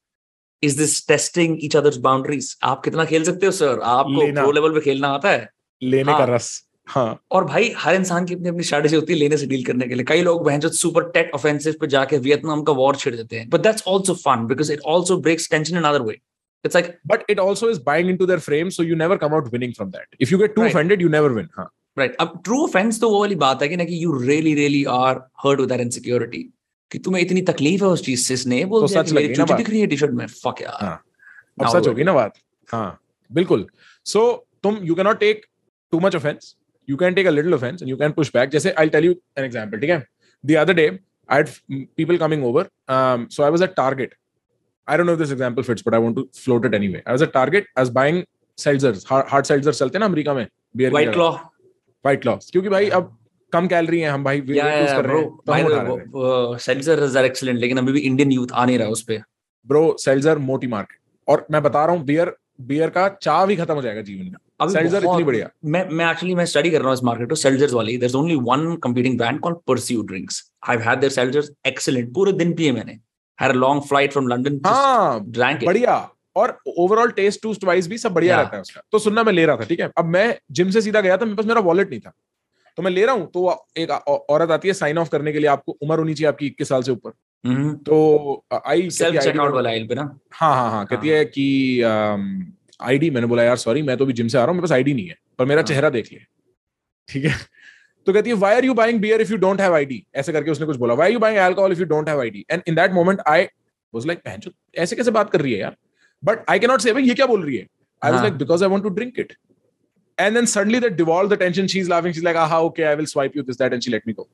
[0.63, 5.31] is this testing each other's boundaries आप कितना खेल सकते हो sir आपको खेलना आता
[5.31, 5.49] है।
[5.83, 9.19] लेने का हाँ। रस। हाँ। और भाई हर इंसान की अपनी अपनी स्ट्रेटेजी होती है
[9.19, 12.19] लेने से डील करने के लिए। कई लोग बहन जो सुपर टेक ऑफेंसिव पे जाके
[12.19, 15.77] वियतनाम का वॉर छिड़ देते हैं। But that's also fun because it also breaks tension
[15.77, 16.15] in other way
[16.65, 19.53] it's like but it also is buying into their frame so you never come out
[19.53, 20.19] winning from that.
[20.25, 20.75] If you get too Right.
[20.75, 21.67] offended you never win huh?
[21.99, 24.85] Right अब true offence तो वो वाली बात है कि ना कि you really really
[24.85, 26.43] are hurt with insecurity
[26.93, 29.71] कि तुम्हें इतनी तकलीफ़ है उस चीज़ से इसने बोल तो सच मेरी चूची दिख
[29.71, 31.03] रही है टी-शर्ट में। फक यार। हाँ।
[31.61, 32.35] अब सच होगी ना बात।
[32.69, 33.01] हाँ।
[33.33, 33.67] बिल्कुल।
[34.05, 35.47] सो तुम you can not take
[35.93, 36.57] too much offence
[36.91, 39.15] you can take a little offence and you can push back जैसे I tell you
[39.39, 40.05] an example ठीक है?
[40.47, 40.89] The other day
[41.33, 41.49] I had
[42.01, 42.63] people coming over
[42.95, 44.15] um, so i was at target.
[44.89, 47.03] I don't know if this example fits but i want to float it anyway.
[47.07, 48.25] I was at target i was buying
[48.59, 49.05] seltzers.
[49.11, 52.89] Hard, hard seltzers चलते हैं ना America में beer White Claw White Claws क्योंकि भाई
[52.89, 53.17] अब
[53.53, 54.89] कम calorie है हम भाई या रहे हैं
[57.17, 59.23] आर एक्सीलेंट लेकिन अभी भी इंडियन यूथ आ नहीं रहा उस पे।
[59.67, 63.75] ब्रो सेल्जर मोटी मार्केट और मैं बता रहा हूँ बियर बियर का चाव ही खत्म
[63.75, 66.95] हो जाएगा जीवन में। सेल्जर इतनी बढ़िया। मैं मैं एक्चुअली मैं स्टडी कर रहा हूँ
[66.95, 70.77] इस मार्केट को सेल्जर्स वाली। There is only one competing brand called Pursue drinks I
[70.77, 72.99] have had their seltzers excellent पूरे दिन पिए मैंने।
[73.39, 75.97] Had a long flight from London हाँ ड्रैंक बढ़िया।
[76.37, 79.47] और ओवरऑल टेस्ट टूस्ट वाइज भी सब बढ़िया रहता है उसका। तो सुनना मैं ले
[79.47, 79.91] रहा था ठीक है?
[79.99, 82.13] अब मैं जिम से सीधा गया था मेरे पास मेरा वॉलेट नहीं था।
[82.79, 85.49] तो मैं ले रहा हूँ तो एक औरत आती है साइन ऑफ़ करने के लिए
[85.49, 87.13] आपको उम्र होनी चाहिए आपकी इक्कीस साल से ऊपर।
[87.45, 90.03] तो आई सेल्फ चेकआउट वाला आइल पे ना?
[90.33, 91.81] हाँ हाँ हाँ कहती है। कि
[92.83, 94.73] आईडी मैंने बोला यार सॉरी मैं तो अभी जिम से आ रहा हूँ मेरे पास
[94.73, 96.25] आईडी नहीं है पर मेरा हाँ। चेहरा देख लिया
[97.09, 97.35] ठीक है?
[98.07, 100.51] तो कहती है why are you buying beer if you don't have ID ऐसे करके
[100.51, 102.93] उसने कुछ बोला why you buying alcohol if you don't have ID and in that
[102.93, 103.45] moment I
[103.95, 105.77] was like बहन ऐसे कैसे बात कर रही है यार?
[106.23, 107.67] बट आई कैन नॉट से भाई ये क्या बोल रही है?
[108.03, 109.33] आई वाज हाँ। Like because I want to drink it
[110.19, 113.07] and then suddenly that devolved the tension she's laughing she's like aha okay i will
[113.13, 114.25] swipe you this that and she let me go.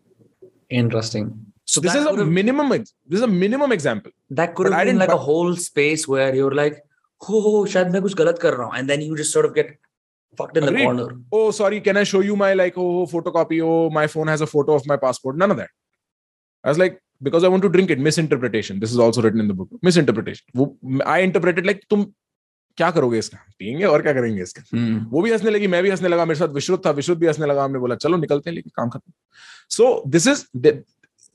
[0.79, 1.31] Interesting
[1.74, 4.82] so this is a minimum ex- this is a minimum example that could but have
[4.82, 6.80] I been didn't like a bu- whole space where you're like
[7.22, 9.56] हो हो शायद मैं कुछ गलत कर रहा हूँ and then you just sort of
[9.60, 9.72] get
[10.40, 10.86] fucked in the Agreed.
[10.90, 11.08] corner
[11.38, 14.48] oh sorry can i show you my like oh photocopy oh my phone has a
[14.52, 15.72] photo of my passport none of that
[16.64, 16.96] i was like
[17.28, 20.58] because i want to drink it misinterpretation this is also written in the book misinterpretation
[20.62, 20.68] वो
[21.18, 22.06] i interpreted like तुम
[22.78, 24.98] क्या करोगे इसका पियेंगे और क्या करेंगे इसका Hmm.
[25.14, 27.48] वो भी हंसने लगी मैं भी हंसने लगा मेरे साथ विश्रुत था विश्रुत भी हंसने
[27.48, 29.12] लगा हमने बोला चलो निकलते हैं लेकिन काम खत्म
[29.78, 30.46] so this is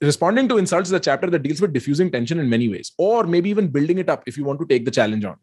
[0.02, 3.24] responding to insults is a chapter that deals with diffusing tension in many ways or
[3.26, 5.38] maybe even building it up if you want to take the challenge on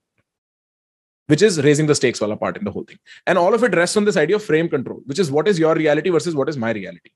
[1.28, 3.74] which is raising the stakes wala part in the whole thing and all of it
[3.80, 6.48] rests on this idea of frame control which is what is your reality versus what
[6.48, 7.12] is my reality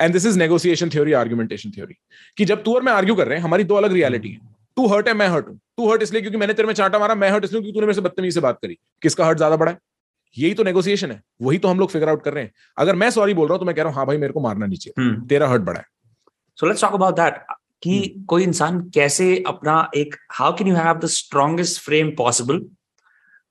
[0.00, 1.96] and this is negotiation theory argumentation theory
[2.36, 4.40] कि जब तू और मैं argue कर रहे हैं हमारी दो अलग रियलिटी है
[4.76, 7.14] तू हर्ट है मैं हर्ट हूँ तू हर्ट इसलिए क्योंकि मैंने तेरे में चांटा मारा
[7.22, 9.72] मैं हर्ट इसलिए क्योंकि तूने मेरे से बदतमीजी से बात करी किसका हर्ट ज़्यादा बड़ा
[9.72, 9.78] है
[10.36, 12.52] यही तो नेगोशिएशन है वही तो हम लोग फिगर आउट कर रहे हैं
[12.84, 14.40] अगर मैं सॉरी बोल रहा हूँ तो मैं कह रहा हूँ हाँ भाई मेरे को
[14.40, 15.28] मारना नहीं चाहिए Hmm.
[15.28, 15.86] तेरा हर्ट बड़ा है
[16.58, 17.44] So let's talk about that.
[17.84, 17.94] कि
[18.28, 22.60] कोई इंसान कैसे अपना एक how can you have the strongest frame possible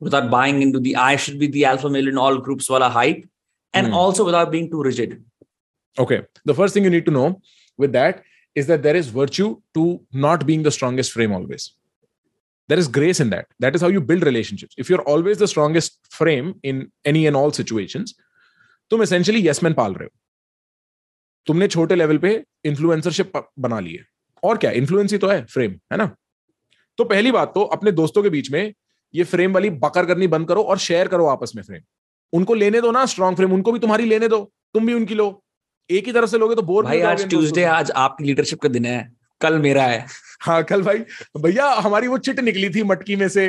[0.08, 3.26] without buying into the I should be the alpha male in all groups wala hype
[3.74, 3.94] and Hmm.
[4.02, 5.18] also without being too rigid.
[5.98, 6.22] Okay.
[6.46, 7.28] The first thing you need to know
[7.78, 8.24] with that
[8.56, 9.50] is that there is virtue
[9.80, 9.84] to
[10.26, 11.72] not being the strongest frame always.
[12.72, 15.48] there is grace in that that is how you build relationships if you're always the
[15.54, 16.78] strongest frame in
[17.12, 18.14] any and all situations
[18.94, 20.12] तुम essentially yes man पाल रहे हो
[21.48, 24.06] तुमने छोटे level पे इन्फ्लुएंसरशिप बना ली है।
[24.44, 26.10] और क्या इन्फ्लुएंस ही तो है फ्रेम है ना?
[26.98, 28.74] तो पहली बात तो अपने दोस्तों के बीच में
[29.14, 31.82] ये फ्रेम वाली बकर करनी बंद करो और शेयर करो आपस में फ्रेम
[32.34, 34.40] उनको लेने दो ना स्ट्रॉन्ग फ्रेम उनको भी तुम्हारी लेने दो
[34.74, 35.44] तुम भी उनकी लो।
[35.90, 38.86] एक ही तरफ़ से लोगे तो बोर भाई आज ट्यूसडे आज आपकी लीडरशिप का दिन
[38.86, 39.00] है।
[39.42, 40.06] कल मेरा है।
[40.42, 41.00] हाँ कल भाई।
[41.38, 43.46] भैया हमारी वो चिट निकली थी मटकी में से।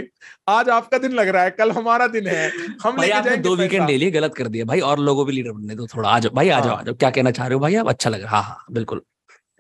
[0.49, 2.51] आज आपका दिन लग रहा है कल हमारा दिन है।
[2.83, 5.53] हम भाई आपने दो वीकेंड ले लिए गलत कर दिया। भाई और लोगों भी लीडर
[5.53, 7.89] बनने दो थोड़ा। आज भाई आ जाओ हाँ। क्या कहना चाह रहे हो भाई आप?
[7.89, 9.03] अच्छा लग रहा। हाँ हाँ बिल्कुल।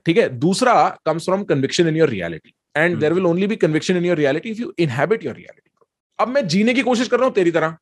[0.06, 0.74] ठीक है दूसरा
[1.06, 4.50] comes from conviction in your reality and there will only be conviction in your reality
[4.50, 5.70] if you inhabit your reality
[6.18, 7.76] अब मैं जीने की कोशिश कर रहा हूँ तेरी तरह।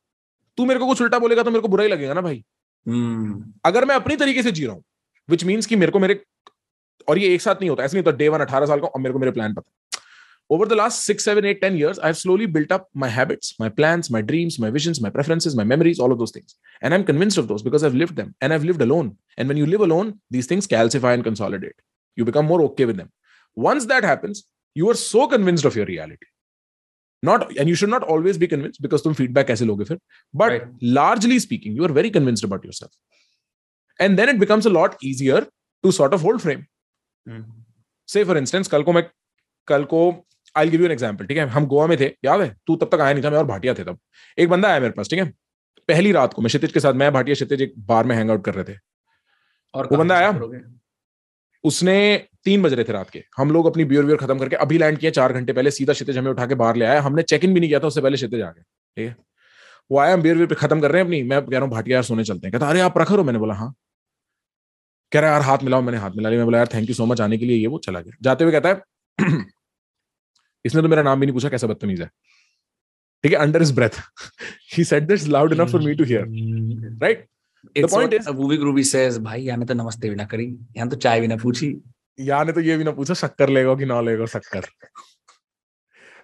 [0.57, 2.43] तू मेरे को कुछ उल्टा बोलेगा तो मेरे को बुरा ही लगेगा ना भाई।
[2.87, 3.41] hmm.
[3.65, 4.83] अगर मैं अपनी तरीके से जी रहा हूँ
[5.29, 6.13] विच मीन्स कि मेरे को मेरे
[7.08, 9.00] और ये एक साथ नहीं होता ऐसे नहीं होता डे वन अठारह साल का और
[9.00, 9.70] मेरे को मेरे प्लान पता
[10.48, 13.68] over the last six, seven, eight, ten years, I've slowly built up my habits, my
[13.68, 16.54] plans, my dreams, my visions, my preferences, my memories, all of those things.
[16.80, 19.16] And I'm convinced of those because I've lived them and I've lived alone.
[19.36, 21.74] And when you live alone, these things calcify and consolidate.
[22.14, 23.10] You become more okay with them.
[23.56, 24.44] Once that happens,
[24.74, 26.26] you are so convinced of your reality.
[27.22, 29.98] Not and you should not always be convinced because तुम feedback कैसे लोगे फिर.
[30.34, 30.66] But right.
[30.82, 32.92] largely speaking, you are very convinced about yourself.
[33.98, 35.46] And then it becomes a lot easier
[35.82, 36.66] to sort of hold frame.
[38.09, 39.03] Say for instance, कल को मैं
[39.67, 40.01] कल को
[40.55, 41.45] I give you an example ठीक है?
[41.47, 42.55] हम गोवा में थे याद है?
[42.67, 43.99] तू तब तक आया नहीं था मैं और भाटिया थे तब।
[44.37, 45.25] एक बंदा आया मेरे पास ठीक है?
[45.89, 48.43] पहली रात को मैं क्षितिज के साथ मैं भाटिया क्षितिज एक बार में हैंग आउट
[48.45, 48.77] कर रहे थे।
[49.73, 50.31] और वो बंदा आया।
[51.63, 51.95] उसने
[52.45, 54.97] तीन बज रहे थे रात के। हम लोग अपनी बियर वियर खत्म करके अभी लैंड
[54.97, 57.53] किया चार घंटे पहले सीधा क्षितिज हमें उठा के बाहर ले आया। हमने चेक इन
[57.53, 59.15] भी नहीं किया था उससे पहले क्षितिज आ गए ठीक है?
[59.91, 61.69] वो आया हम बियर वियर पे खत्म कर रहे हैं अपनी। मैं कह रहा हूँ
[61.71, 63.73] भाटिया यार सोने चलते हैं। कहता अरे आप रखो रो मैंने बोला हाँ।
[65.11, 66.95] कह रहा है यार हाथ मिलाओ मैंने हाथ मिला लिया। मैं बोला यार थैंक यू
[66.95, 69.39] सो मच आने के लिए ये वो चला गया। जाते हुए कहता है
[70.65, 72.07] इसने तो मेरा नाम भी नहीं पूछा कैसा बदतमीज है?
[73.23, 73.99] ठीक है under his breath
[74.73, 76.25] he said this loud enough for me to hear
[77.03, 77.27] right
[77.77, 80.45] the point is movie groovy says भाई याने तो नमस्ते भी ना करी
[80.77, 81.75] यान तो चाय भी ना पूछी।
[82.19, 84.65] याने तो ये भी ना पूछा शक्कर लेगा कि ना लेगा शक्कर?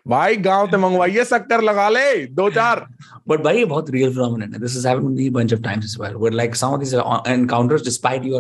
[0.05, 2.85] भाई गाँव ते मंगवाइए शक्कर लगा ले दो चार।
[3.27, 6.15] बट भाई बहुत रियल फिनोमेनन है। This is happened me bunch of times as well
[6.15, 6.93] where like some of this
[7.33, 8.39] encounters despite you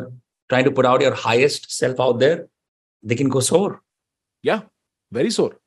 [0.49, 2.47] trying to put out your highest self out there
[3.05, 3.79] they can go sour
[4.45, 4.61] या
[5.13, 5.59] very सोर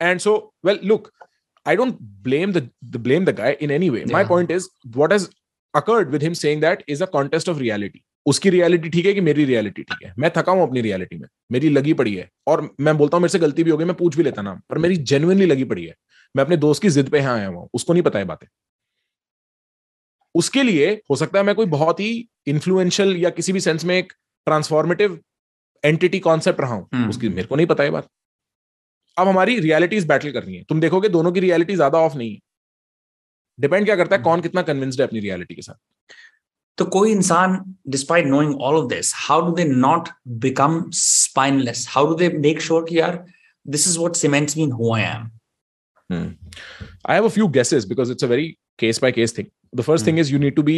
[0.00, 0.32] And so,
[0.62, 1.06] well, look,
[1.66, 2.60] I don't blame the,
[2.92, 4.00] the blame the guy in any way.
[4.00, 4.12] Yeah.
[4.12, 5.30] My point is, what has
[5.74, 8.00] occurred with him saying that is a contest of reality.
[8.26, 10.14] उसकी reality ठीक है कि मेरी reality ठीक है?
[10.18, 13.32] मैं थका हूँ अपनी रियलिटी में। मेरी लगी पड़ी है। और मैं बोलता हूँ मेरे
[13.32, 15.86] से गलती भी हो गई मैं पूछ भी लेता ना। पर मेरी जेनुअनली लगी पड़ी
[15.86, 15.94] है।
[16.36, 18.46] मैं अपने दोस्त की जिद पे यहाँ आया हुआ उसको नहीं पता है बातें।
[20.34, 23.98] उसके लिए हो सकता है मैं कोई बहुत ही इन्फ्लुएंशियल या किसी भी सेंस में
[23.98, 24.12] एक
[24.46, 25.18] ट्रांसफॉर्मेटिव
[25.84, 27.08] एंटिटी कॉन्सेप्ट रहा हूँ। hmm.
[27.10, 28.08] उसकी मेरे को नहीं पता है बात।
[29.16, 32.38] अब हमारी रियलिटीज बैटल करनी है। तुम देखोगे दोनों की रियलिटी ज़्यादा ऑफ़ नहीं है।
[33.58, 35.74] डिपेंड क्या करता है कौन कितना कन्विंस्ड है अपनी रियलिटी के साथ।
[36.78, 40.08] तो कोई इंसान despite knowing all of this how do they not
[40.44, 43.24] become spineless how do they make sure कि यार
[43.66, 45.30] this is what cements mean who I am
[46.10, 48.44] I have a few guesses because it's a very
[48.78, 49.46] case by case thing.
[49.78, 50.08] The first mm.
[50.08, 50.76] thing is you need to be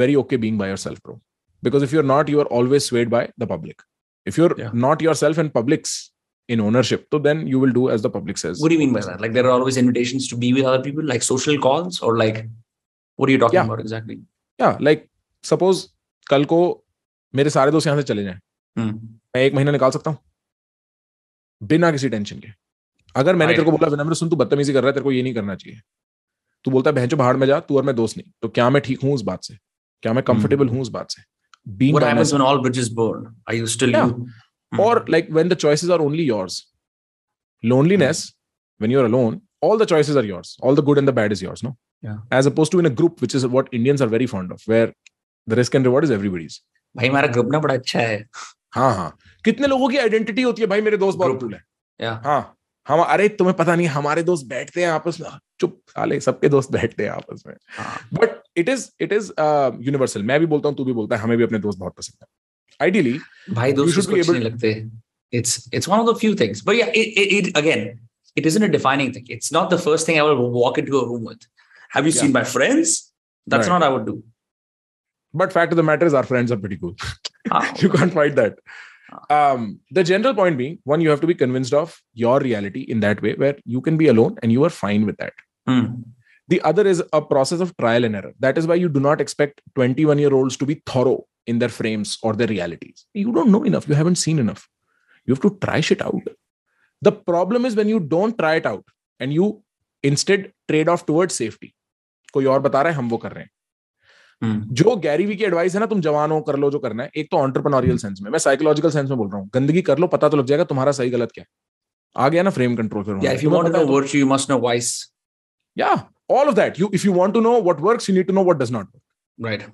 [0.00, 1.14] very okay being by yourself, bro.
[1.62, 3.82] Because if you're not, you are always swayed by the public.
[4.26, 4.70] If you're yeah.
[4.72, 6.12] not yourself and public's
[6.48, 8.92] in ownership so then you will do as the public says what do you mean
[8.92, 12.00] by that like there are always invitations to be with other people like social calls
[12.00, 12.46] or like
[13.16, 13.64] what are you talking yeah.
[13.64, 14.18] about exactly
[14.58, 15.08] yeah like
[15.44, 15.86] suppose
[16.30, 16.58] कल को
[17.34, 18.38] मेरे सारे दोस्त यहाँ से चले जाएँ
[18.78, 18.94] hmm.
[19.36, 20.18] मैं एक महीना निकाल सकता हूँ
[21.62, 22.48] बिना किसी टेंशन के
[23.16, 25.22] अगर मैंने तेरे को बोला विनम्र सुन तू बदतमीजी कर रहा है तेरे को ये
[25.22, 25.80] नहीं करना चाहिए
[26.64, 28.82] तू बोलता है बहन बाहर में जा तू और मैं दोस्त नहीं तो क्या मैं
[28.82, 29.56] ठीक हूँ उस बात से
[30.02, 30.74] क्या मैं कंफर्टेबल hmm.
[30.74, 31.22] हूँ उस बात से
[31.77, 34.05] being what happens when all bridges burn are you still yeah.
[34.05, 34.79] you mm-hmm.
[34.79, 36.67] or like when the choices are only yours
[37.63, 38.83] loneliness mm-hmm.
[38.83, 41.41] when you're alone all the choices are yours all the good and the bad is
[41.41, 44.27] yours no yeah as opposed to in a group which is what indians are very
[44.35, 44.93] fond of where
[45.47, 46.61] the risk and reward is everybody's
[46.97, 48.17] भाई हमारा group ना बड़ा अच्छा है
[48.75, 52.41] हाँ हाँ कितने लोगों की आइडेंटिटी होती है भाई मेरे दोस्त बहुत कूल है हाँ
[52.87, 55.29] हम अरे तुम्हें पता नहीं हमारे दोस्त बैठते हैं आपस में
[55.60, 57.54] चुप साले सबके दोस्त बैठते हैं आपस में
[58.20, 59.32] but it is it is
[59.86, 62.16] universal मैं भी बोलता हूँ तू भी बोलता है हमें भी अपने दोस्त बहुत पसंद
[62.22, 62.26] है
[62.80, 64.90] ideally bhai those should be able to lagte
[65.38, 68.00] it's it's one of the few things but yeah it, it, it, again
[68.36, 71.06] it isn't a defining thing it's not the first thing i will walk into a
[71.08, 71.46] room with
[71.90, 72.20] have you yeah.
[72.20, 73.12] seen my friends
[73.46, 73.72] that's right.
[73.72, 74.22] not what i would do
[75.34, 76.94] but fact of the matter is our friends are pretty cool
[77.50, 78.58] oh, you can't fight that
[79.12, 79.52] ah.
[79.52, 83.00] um, the general point being one you have to be convinced of your reality in
[83.00, 85.34] that way where you can be alone and you are fine with that
[85.68, 85.86] mm.
[86.48, 89.20] the other is a process of trial and error that is why you do not
[89.20, 93.06] expect 21 year olds to be thorough in their frames or their realities.
[93.14, 93.88] You don't know enough.
[93.88, 94.68] You haven't seen enough.
[95.28, 96.26] You have to try shit out.
[97.02, 99.48] The problem is when you don't try it out and you
[100.04, 101.72] instead trade off toward safety
[102.32, 103.50] कोई और बता रहा है हम वो कर रहे हैं
[104.42, 107.10] हम्म, जो गैरीवी की एडवाइस है ना तुम जवान हो कर लो जो करना है
[107.22, 110.06] एक तो ऑन्टरप्रनोरियल सेंस में मैं साइकोलॉजिकल सेंस में बोल रहा हूँ गंदगी कर लो
[110.12, 113.18] पता तो लग जाएगा तुम्हारा सही गलत क्या है आ गया ना फ्रेम कंट्रोल फिर
[113.24, 114.92] yeah if you want to know virtue you must know vice
[115.82, 115.98] yeah
[116.28, 116.78] all of that.
[116.78, 118.86] You if you want to know what works you need to know what does not
[118.92, 119.02] work.
[119.38, 119.66] Right.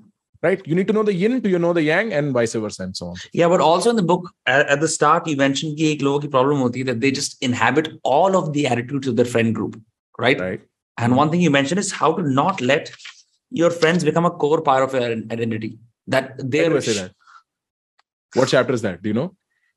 [0.43, 0.67] Right?
[0.67, 2.97] You need to know the yin to you know the yang and vice versa and
[2.97, 3.17] so on.
[3.33, 6.71] Yeah but also in the book at, at the start you mentioned the ek problem
[6.73, 9.81] that they just inhabit all of the attitudes of their friend group
[10.19, 10.41] right?
[10.41, 10.61] Right.
[10.97, 12.93] And one thing you mentioned is how to not let
[13.51, 17.13] your friends become a core part of your identity that they are that?
[18.35, 19.03] what chapter is that?
[19.03, 19.35] Do you know?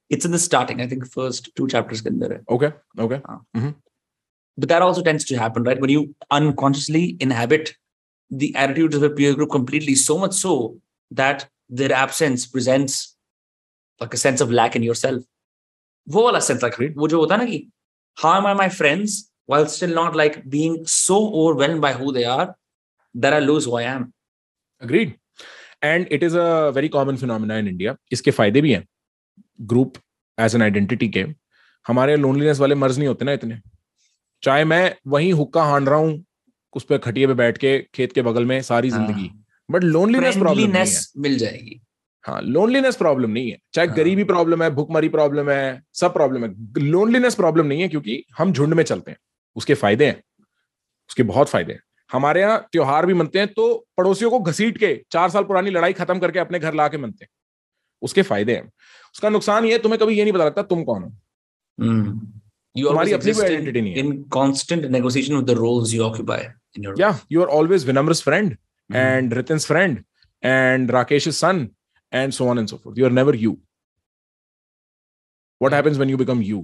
[0.09, 3.21] It's in the starting i think first two chapters okay okay.
[3.31, 3.71] Uh, mm-hmm
[4.58, 5.80] But that also tends to happen, right?
[5.80, 7.74] When you unconsciously inhabit
[8.30, 10.78] the attitudes of a peer group completely, so much so
[11.10, 13.16] that their absence presents
[14.00, 15.22] like a sense of lack in yourself.
[16.08, 16.94] वो वाला sense like Agreed.
[16.96, 17.68] वो जो होता है ना कि
[18.16, 22.24] how am I my friends while still not like being so overwhelmed by who they
[22.24, 22.54] are
[23.14, 24.12] that I lose who I am.
[24.80, 25.18] agreed
[25.82, 28.86] and it is a very common phenomena in india इसके फायदे भी हैं
[29.72, 29.98] group
[30.40, 31.24] as an identity के
[31.86, 33.60] हमारे loneliness वाले मर्ज नहीं होते ना इतने
[34.43, 36.23] चाहे मैं वही हुक्का हांड रहा हूँ
[36.73, 39.29] उस पर खटिए पे बैठ के खेत के बगल में सारी हाँ। ज़िंदगी
[39.69, 40.85] बट लोनलीनेस प्रॉब्लम है।
[41.17, 41.79] मिल जाएगी.
[42.25, 46.43] हाँ लोनलीनेस प्रॉब्लम नहीं है। चाहे हाँ। गरीबी प्रॉब्लम है भूखमरी प्रॉब्लम है सब प्रॉब्लम
[46.43, 49.17] है। लोनलीनेस प्रॉब्लम नहीं है क्योंकि हम झुंड में चलते हैं।
[49.55, 50.21] उसके फ़ायदे हैं
[51.09, 54.93] उसके बहुत फ़ायदे हैं। हमारे यहाँ त्योहार भी मनते हैं तो पड़ोसियों को घसीट के
[55.11, 57.29] चार साल पुरानी लड़ाई खत्म करके अपने घर ला के मनते हैं।
[58.01, 58.71] उसके फ़ायदे हैं।
[59.15, 61.11] उसका नुकसान ये तुम्हें कभी ये नहीं पता लगता तुम कौन हो?
[61.77, 62.11] Hmm.
[62.77, 66.39] You तुम्हारी always exist in, है in constant negotiation with the roles you occupy
[66.77, 68.55] in your या you are always Vinamra's friend
[68.89, 68.97] Mhm.
[68.99, 69.97] and Ritin's friend
[70.43, 71.57] and Rakesh's son
[72.11, 72.99] and so on and so forth.
[73.01, 73.49] You're never you.
[75.61, 76.59] What happens when you become you?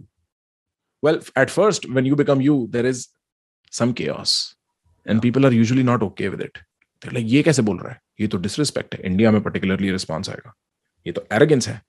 [1.03, 3.01] Well, at first, when you become you, there is
[3.79, 4.35] some chaos.
[5.05, 6.61] And people are usually not okay with it.
[7.01, 10.29] They're like, ये कैसे बोल रहा है ये तो disrespect है India में particularly response
[10.29, 10.53] आएगा
[11.07, 11.81] ये तो एरोगेंस है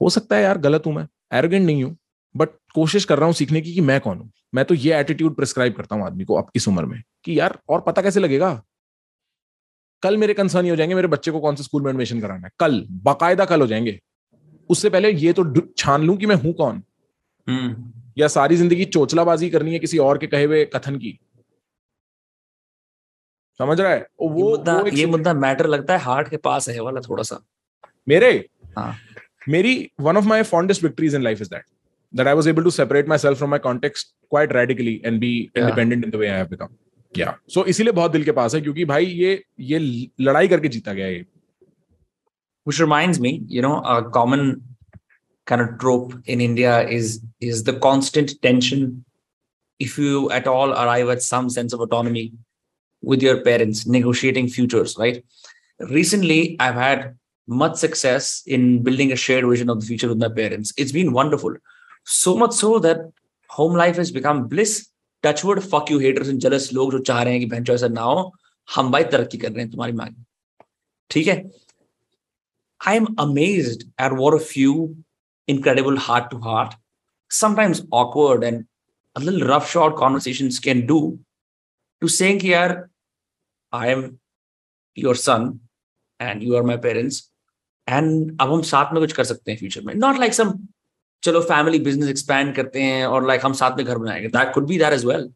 [0.00, 1.06] हो सकता है यार गलत हूँ मैं
[1.38, 1.96] एरोगेंट नहीं हूँ
[2.36, 4.30] बट कोशिश कर रहा हूँ सीखने की कि मैं कौन हूँ?
[4.54, 7.58] मैं तो ये एटीट्यूड प्रिस्क्राइब करता हूँ आदमी को अब इस उम्र में कि यार
[7.68, 8.62] और पता कैसे लगेगा?
[10.02, 12.46] कल मेरे कंसर्न ही हो जाएँगे मेरे बच्चे को कौन से स्कूल में एडमिशन कराना
[12.46, 12.50] है?
[12.58, 14.00] कल बाकायदा कल हो जाएँगे।
[14.70, 16.82] उससे पहले ये तो छान लूँ कि मैं हूँ कौन?
[17.48, 17.92] Hmm.
[18.18, 21.18] या सारी ज़िंदगी चोचलाबाजी करनी है किसी और के कहे हुए कथन की?
[23.58, 24.06] समझ रहा है?
[24.20, 27.22] वो ये मुद्दा वो ये मुद्दा मैटर लगता है हार्ट के पास है वाला थोड़ा
[27.22, 27.40] सा।
[28.08, 28.48] मेरे?
[28.78, 28.96] हाँ।
[29.48, 31.64] मेरी one of my fondest victories in life is that
[32.13, 36.03] that I was able to separate myself from my context quite radically and be independent
[36.03, 36.71] in the way I have become.
[37.15, 37.35] Yeah.
[37.47, 39.79] So इसीलिए बहुत दिल के पास है क्योंकि भाई ये ये
[40.21, 41.25] लड़ाई करके जीता गया ये
[42.63, 44.61] which reminds me you know a common
[45.45, 49.03] kind of trope in india is is the constant tension
[49.79, 52.31] if you at all arrive at some sense of autonomy
[53.01, 55.25] with your parents negotiating futures right
[55.89, 57.15] recently i've had
[57.47, 61.11] much success in building a shared vision of the future with my parents it's been
[61.11, 61.55] wonderful
[62.06, 62.98] so much so that
[63.50, 64.74] home life has become bliss
[65.22, 68.02] touchwood fuck you haters and jealous लोग जो चाह रहे हैं कि बहन ऐसा ना
[68.02, 68.32] हो
[68.68, 70.24] हम भाई तरक्की कर रहे हैं तुम्हारी मांग
[71.10, 71.42] ठीक है
[72.80, 74.96] I am amazed at what a few
[75.48, 76.74] incredible heart to heart,
[77.30, 78.66] sometimes awkward and
[79.16, 81.18] a little roughshod conversations can do
[82.02, 82.90] to saying, here,
[83.72, 84.18] I am
[84.94, 85.60] your son
[86.20, 87.30] and you are my parents.
[87.86, 90.52] And अब हम साथ में कुछ कर सकते हैं future में not like some
[91.23, 94.67] चलो फैमिली बिजनेस एक्सपैंड करते हैं और लाइक हम साथ में घर बनाएंगे that could
[94.67, 95.29] be that as well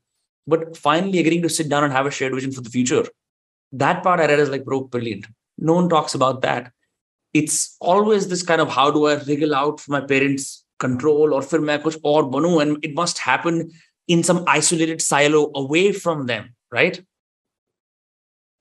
[0.47, 3.11] but finally agreeing to sit down and have a shared vision for the future
[3.73, 5.27] that part I read is like bro brilliant
[5.57, 6.71] no one talks about that
[7.33, 10.47] it's always this kind of how do I wriggle out from my parents'
[10.79, 13.61] control or फिर मैं कुछ और बनूं and it must happen
[14.07, 17.01] in some isolated silo away from them, right?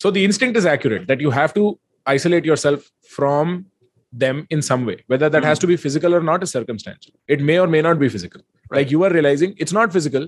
[0.00, 3.66] So the instinct is accurate that you have to isolate yourself from
[4.11, 5.45] them in some way whether that mm.
[5.45, 5.61] has hmm.
[5.61, 8.79] to be physical or not is circumstantial it may or may not be physical right.
[8.79, 10.27] like you are realizing it's not physical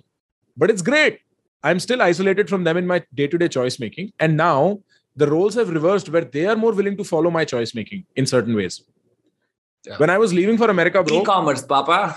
[0.56, 1.20] but it's great
[1.64, 4.80] i'm still isolated from them in my day-to-day choice making and now
[5.16, 8.26] the roles have reversed where they are more willing to follow my choice making in
[8.26, 8.84] certain ways
[9.86, 9.98] yeah.
[9.98, 12.16] when i was leaving for america bro e-commerce papa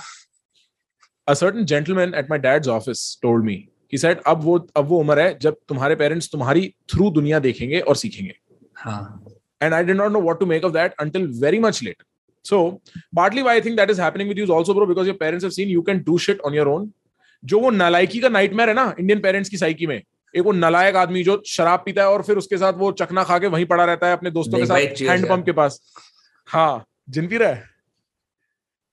[1.27, 5.01] a certain gentleman at my dad's office told me he said ab wo ab wo
[5.01, 8.35] umar hai jab tumhare parents tumhari through dunya dekhenge aur seekhenge."
[8.85, 9.24] हाँ.
[9.65, 12.07] And i did not know what to make of that until very much later.
[12.45, 12.63] So
[13.19, 15.49] partly why i think that is happening with you is also bro because your parents
[15.49, 16.89] have seen you can do shit on your own.
[17.45, 20.97] जो वो नालायकी का nightmare है ना Indian parents की psyche में एक वो नलायक
[20.97, 23.85] आदमी जो शराब पीता है और फिर उसके साथ वो चकना खा के वहीं पड़ा
[23.85, 25.81] रहता है अपने दोस्तों के साथ cheers हैंड यार। पंप के पास।
[26.47, 27.63] हाँ जिन पी रहा है।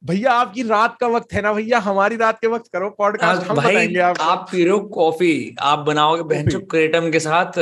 [0.04, 1.80] भैया आपकी रात का वक्त है ना भैया?
[1.80, 5.80] हमारी रात के वक्त करो पॉडकास्ट हम बताएँगे आप आप पी रहे हो कॉफ़ी आप
[5.80, 7.60] बनाओगे बहन। क्रेटम के साथ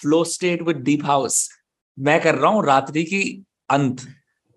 [0.00, 1.48] flow state with deep house
[2.00, 4.00] मैं कर रहा हूँ रात्रि की अंत।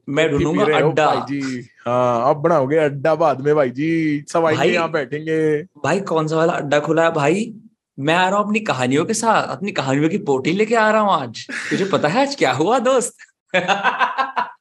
[0.09, 4.57] मैं ढूंढूँगा अड्डा। भाई जी। हाँ आप बनाओगे अड्डा बाद में भाई जी। सब आएँगे
[4.57, 7.11] भाई। यहाँ बैठेंगे। भाई कौन सा वाला अड्डा खुला है?
[7.11, 7.53] भाई
[7.99, 11.01] मैं आ रहा हूँ अपनी कहानियों के साथ अपनी कहानियों की पोटी लेके आ रहा
[11.01, 13.15] हूँ आज। तुझे पता है आज क्या हुआ दोस्त?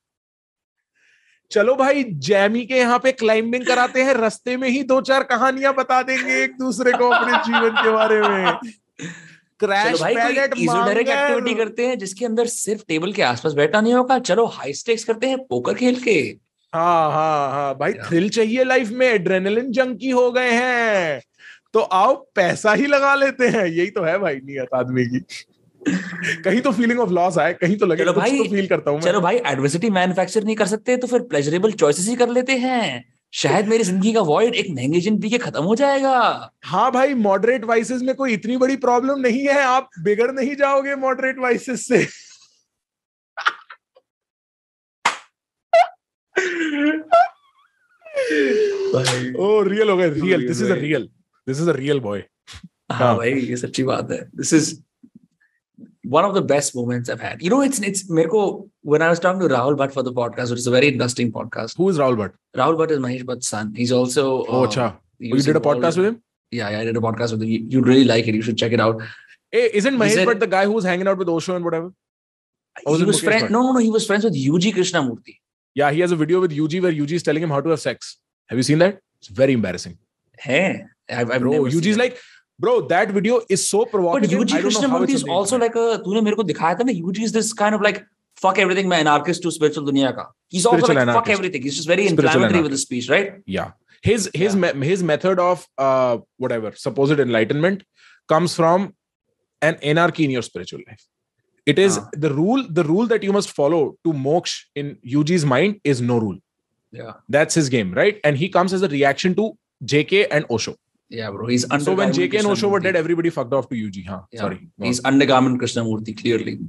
[1.51, 5.75] चलो भाई जैमी के यहाँ पे क्लाइंबिंग कराते हैं। रस्ते में ही दो चार कहानियाँ
[5.75, 8.59] बता देंगे एक दूसरे को अपने जीवन के बारे में।
[9.63, 14.47] क्रैश पैलेट एक्टिविटी करते हैं जिसके अंदर सिर्फ़ टेबल के आसपास बैठना नहीं होगा। चलो
[14.55, 16.19] हाई स्टेक्स करते हैं पोकर खेल के।
[16.73, 21.21] हाँ हाँ हाँ भाई थ्रिल चाहिए लाइफ में एड्रेनलिन जंकी हो गए हैं।
[21.75, 25.21] तो आओ पैसा ही लगा लेते हैं। यही तो है भाई नियत आदमी की।
[26.45, 29.01] कहीं तो फीलिंग ऑफ़ लॉस आए कहीं तो लगे चलो भाई, तो फील करता हूँ
[29.01, 33.05] चलो भाई एडवर्सिटी मैन्युफैक्चर नहीं कर सकते तो फिर प्लेजरेबल चॉइसेस ही कर लेते हैं।
[33.33, 36.17] शायद मेरी ज़िंदगी का वॉइड एक महँगे जिन पी के खत्म हो जाएगा।
[36.65, 40.95] हाँ भाई मॉडरेट वाइसेस में कोई इतनी बड़ी प्रॉब्लम नहीं है। आप बिगड़ नहीं जाओगे
[40.97, 42.03] मॉडरेट वाइसेस से।
[49.39, 51.09] ओ रियल हो गए। Real this is a real
[51.47, 52.25] this is a real boy
[52.93, 54.75] हाँ हाँ। भाई ये सच्ची बात है। This is
[56.05, 57.43] one of the best moments I've had.
[57.43, 60.51] You know, it's it's Mirko, when I was talking to Rahul Bhatt for the podcast,
[60.51, 61.77] which is a very interesting podcast.
[61.77, 62.33] Who is Rahul Bhatt?
[62.57, 63.73] Rahul Bhatt is Mahesh Bhatt's son.
[63.75, 64.97] He's also Oh, um, uh, cha.
[64.97, 66.23] Oh, you did a podcast with him?
[66.51, 67.49] Yeah, yeah, I did a podcast with him.
[67.49, 68.35] You, would really like it.
[68.35, 69.01] You should check it out.
[69.51, 71.93] Hey, isn't Mahesh said, Bhatt the guy who was hanging out with Osho and whatever?
[72.87, 73.79] Or he was friend, no, no.
[73.79, 75.37] He was friends with Yuji Krishnamurti.
[75.75, 77.81] Yeah, he has a video with Yuji where Yuji is telling him how to have
[77.81, 78.19] sex.
[78.49, 78.99] Have you seen that?
[79.19, 79.99] It's very embarrassing.
[80.39, 82.19] Hey, I've, I've Bro, Yuji's like,
[82.62, 85.24] bro that video is so But provocative UG I don't know how Krishnamurti it's is
[85.24, 85.76] on the also internet.
[85.76, 86.04] like a.
[86.04, 86.94] तूने मेरे को दिखाया था ना.
[87.10, 88.00] UG is this kind of like
[88.46, 88.88] fuck everything.
[88.94, 90.26] मैं anarchist to spiritual दुनिया का.
[90.50, 91.40] He's also Spiritual like fuck anarchist.
[91.40, 91.62] everything.
[91.68, 93.34] He's just very Spiritual inflammatory with his speech, right?
[93.58, 93.72] yeah
[94.08, 97.80] his his me- his method of uh whatever supposed enlightenment
[98.34, 98.84] comes from
[99.70, 101.06] an anarchy in your spiritual life
[101.74, 102.04] it is Ah.
[102.26, 106.20] the rule the rule that you must follow to moksha in UG's mind is no
[106.26, 106.38] rule
[107.00, 107.14] Yeah.
[107.38, 109.48] that's his game right and he comes as a reaction to
[109.94, 110.76] JK and Osho
[111.12, 111.48] Yeah, bro.
[111.48, 111.84] He's under.
[111.86, 114.42] so when JK and Osho were dead everybody fucked off to UG huh Yeah.
[114.42, 116.60] sorry Go He's undergarment Krishnamurti, clearly.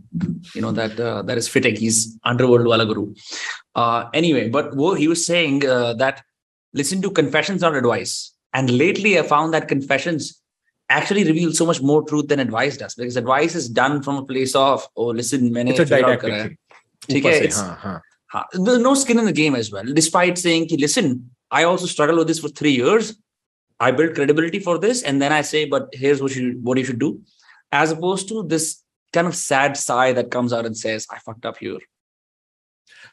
[0.55, 1.75] You know, that uh, that is fitting.
[1.77, 3.15] He's underworld wala guru.
[3.75, 6.23] Uh, anyway, but wo, he was saying uh, that
[6.73, 8.33] listen to confessions, not advice.
[8.55, 10.41] And lately, I found that confessions
[10.89, 14.25] actually reveal so much more truth than advice does because advice is done from a
[14.25, 15.53] place of, oh, listen, on.
[15.53, 16.49] मैंने it's a figure out didactic करा है.
[16.49, 16.57] thing
[17.11, 18.01] ठीक ऊपर है, से, it's- हाँ, हाँ.
[18.35, 19.93] हाँ, There's no skin in the game as well.
[19.99, 23.17] Despite saying, कि, listen, I also struggled with this for three years.
[23.81, 26.85] I built credibility for this, and then I say, but here's what you what you
[26.85, 27.21] should do,
[27.71, 31.47] as opposed to this kind of sad sigh that comes out and says, I fucked
[31.47, 31.79] up here.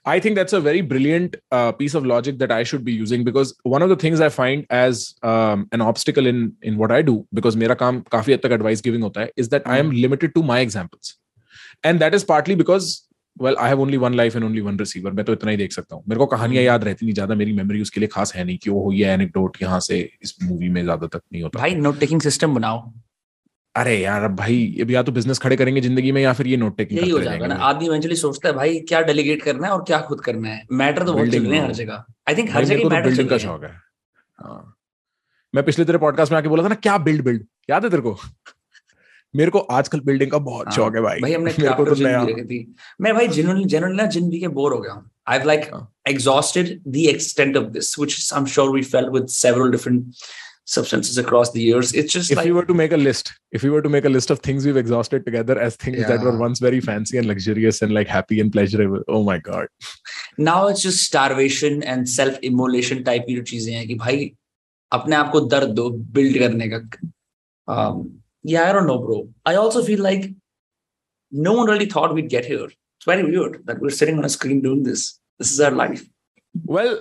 [0.05, 3.23] I think that's a very brilliant uh, piece of logic that I should be using
[3.23, 7.01] because one of the things I find as um, an obstacle in in what I
[7.01, 9.91] do because मेरा काम काफी हद तक advice giving होता है is that I am
[9.91, 11.15] limited to my examples,
[11.83, 13.07] and that is partly because
[13.40, 15.12] well I have only one life and only one receiver.
[15.12, 16.02] मैं तो इतना ही देख सकता हूँ.
[16.08, 18.70] मेरे को कहानियाँ याद रहती नहीं ज़्यादा। मेरी मेमोरी उसके लिए खास है नहीं कि
[18.70, 21.58] वो ये एनेक्डोट यहाँ से इस मूवी में ज़्यादा तक नहीं होता.
[21.58, 22.90] भाई नोट टेकिंग सिस्टम बनाओ।
[23.74, 26.56] अरे यार अब भाई अब या तो बिज़नेस खड़े करेंगे ज़िंदगी में या फिर ये
[26.56, 29.72] नोट टेकिंग यही हो जाएगा ना। आदमी इवेंचुअली सोचता है भाई क्या डेलीगेट करना है
[29.72, 30.66] और क्या खुद करना है?
[30.72, 33.28] मैटर तो बहुत चल रहे हैं हर जगह। आई थिंक हर जगह तो मैटर बिल्डिंग
[33.30, 33.70] का शौक है।
[34.38, 34.76] हाँ।
[35.54, 38.02] मैं पिछले तेरे पॉडकास्ट में आके बोला था ना क्या बिल्ड बिल्ड याद है तेरे
[38.02, 38.18] को?
[39.36, 41.94] मेरे को आजकल बिल्डिंग का बहुत हाँ, शौक है भाई भाई हमने मेरे को तो
[42.02, 42.24] नया
[43.00, 45.86] मैं भाई जनरली जनरली ना जिन के बोर हो गया हूँ आई हैव लाइक हाँ.
[46.08, 50.22] exhausted the extent of this which is, i'm sure we felt with several different
[50.64, 53.62] substances across the years it's just if like we were to make a list if
[53.62, 56.08] we were to make a list of things we've exhausted together as things yeah.
[56.08, 59.68] that were once very fancy and luxurious and like happy and pleasurable oh my god
[60.38, 64.32] now it's just starvation and self immolation type की चीज़ें हैं कि भाई
[64.92, 65.88] अपने आप को दर्द दो
[66.18, 66.80] बिल्ड करने का
[67.68, 70.30] um, yeah i don't know bro i also feel like
[71.30, 74.28] no one really thought we'd get here it's very weird that we're sitting on a
[74.28, 76.04] screen doing this this is our life
[76.64, 77.00] well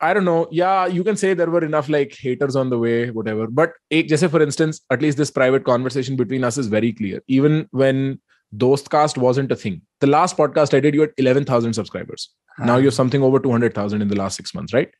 [0.00, 0.48] I don't know.
[0.50, 3.46] Yeah, you can say there were enough like haters on the way, whatever.
[3.46, 7.22] But जैसे for instance, at least this private conversation between us is very clear.
[7.26, 8.20] Even when
[8.56, 12.28] Dostcast wasn't a thing, the last podcast I did, you had 11,000 subscribers.
[12.58, 14.90] Now you're something over 200,000 in the last six months, right?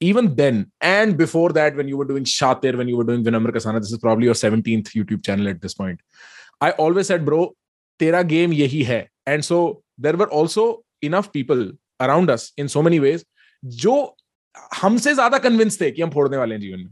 [0.00, 3.50] Even then, and before that, when you were doing Shatir, when you were doing Vinamr
[3.50, 6.00] Kasana, this is probably your 17th YouTube channel at this point.
[6.60, 7.54] I always said, bro,
[8.00, 9.08] tera game yehi hai.
[9.26, 13.24] And so there were also enough people around us in so many ways
[13.62, 13.94] जो
[14.74, 16.90] हमसे ज़्यादा convince थे कि हम फोड़ने वाले हैं जीवन में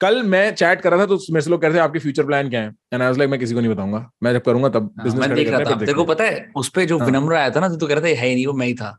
[0.00, 2.26] कल मैं चैट कर रहा था तो मेरे से लोग कह रहे थे आपके फ्यूचर
[2.26, 4.68] प्लान क्या है एंड आई वाज लाइक मैं किसी को नहीं बताऊँगा मैं जब करूँगा
[4.68, 7.06] तब हाँ, बिज़नेस देख रहा था तेरे को पता है उस पे जो हाँ.
[7.06, 8.74] विनम्र आया था ना तो तू कह रहा था है ही नहीं वो मैं ही
[8.74, 8.98] था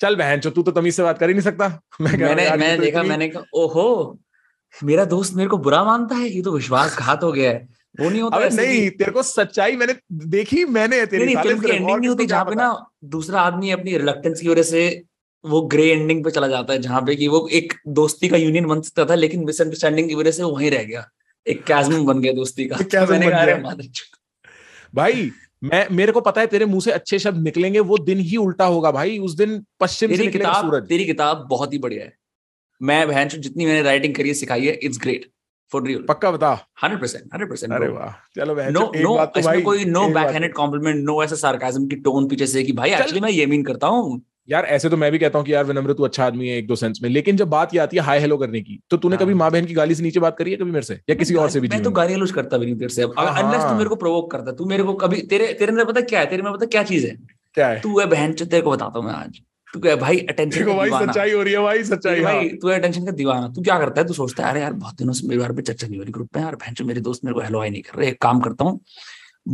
[0.00, 1.68] चल बहन चो तू तो तमीज से बात कर ही नहीं सकता।
[2.00, 4.18] मैं मैंने मैंने तो देखा मैंने कहा ओहो
[4.74, 6.28] मेरा दोस्त मेरे को बुरा मानता है?
[6.28, 7.66] ये तो विश्वासघात हो गया है।
[8.00, 9.94] वो नहीं होता अबे नहीं तेरे को सच्चाई मैंने
[10.28, 12.68] देखी मैंने तेरी नहीं फ़िल्म की एंडिंग नहीं होती जहाँ पे ना
[13.06, 14.82] दूसरा आदमी अपनी रिलक्टेंस की वजह से
[15.44, 18.66] वो ग्रे एंडिंग पे चला जाता है जहाँ पे कि वो एक दोस्ती का यूनियन
[18.66, 21.08] बन सकता था लेकिन मिसअंडरस्टैंडिंग की वजह से वो वहीं रह गया।
[21.46, 23.54] एक कैजम बन गया दोस्ती का। मैंने कहा अरे
[24.94, 25.30] भाई
[25.62, 28.64] मैं मेरे को पता है तेरे मुँह से अच्छे शब्द निकलेंगे वो दिन ही उल्टा
[28.66, 32.04] होगा भाई उस दिन पश्चिम से तेरी निकलेगा किताब सूरज। तेरी किताब बहुत ही बढ़िया
[32.04, 32.12] है।
[32.80, 35.30] मैं बहन जितनी मैंने राइटिंग करी है सिखाई है इट्स ग्रेट
[35.72, 36.52] फॉर रियल पक्का बता।
[36.82, 40.08] हंड्रेड परसेंट हंड्रेड परसेंट अरे वाह चलो बहन नो नो तो इसमें भाई कोई नो
[40.10, 43.64] बैकहैंडेड कॉम्प्लीमेंट नो ऐसा सार्काज्म की टोन पीछे से कि भाई एक्चुअली मैं ये मीन
[43.64, 46.48] करता हूँ। यार ऐसे तो मैं भी कहता हूँ कि यार विनम्र तू अच्छा आदमी
[46.48, 48.78] है एक दो सेंस में। लेकिन जब बात ये आती है हाय हेलो करने की
[48.90, 50.86] तो तूने हाँ। कभी माँ बहन की गाली से नीचे बात करी है कभी मेरे
[50.86, 50.94] से?
[51.10, 53.26] या किसी और से भी मैं तो गाली गलौज करता भी नहीं तेरे से हाँ,
[53.34, 56.00] अनलेस तू हाँ। मेरे को प्रोवोक करता तू मेरे को कभी तेरे तेरे अंदर पता
[56.02, 56.26] क्या है?
[56.26, 57.16] तेरे में पता क्या चीज़ है?
[57.54, 57.80] क्या है?
[57.80, 60.90] तू है बहन तेरे को बताता हूँ मैं आज। तू क्या भाई अटेंशन का भाई
[60.90, 64.00] सच्चाई हो रही है भाई सच्चाई हाँ। भाई तू अटेंशन का दीवाना। तू क्या करता
[64.00, 64.06] है?
[64.06, 66.12] तू सोचता है अरे यार बहुत दिनों से मेरे बारे में चर्चा नहीं हो रही
[66.12, 68.40] ग्रुप में। यार बहन मेरे दोस्त मेरे को हेलो आई नहीं कर रहे। एक काम
[68.40, 68.80] करता हूँ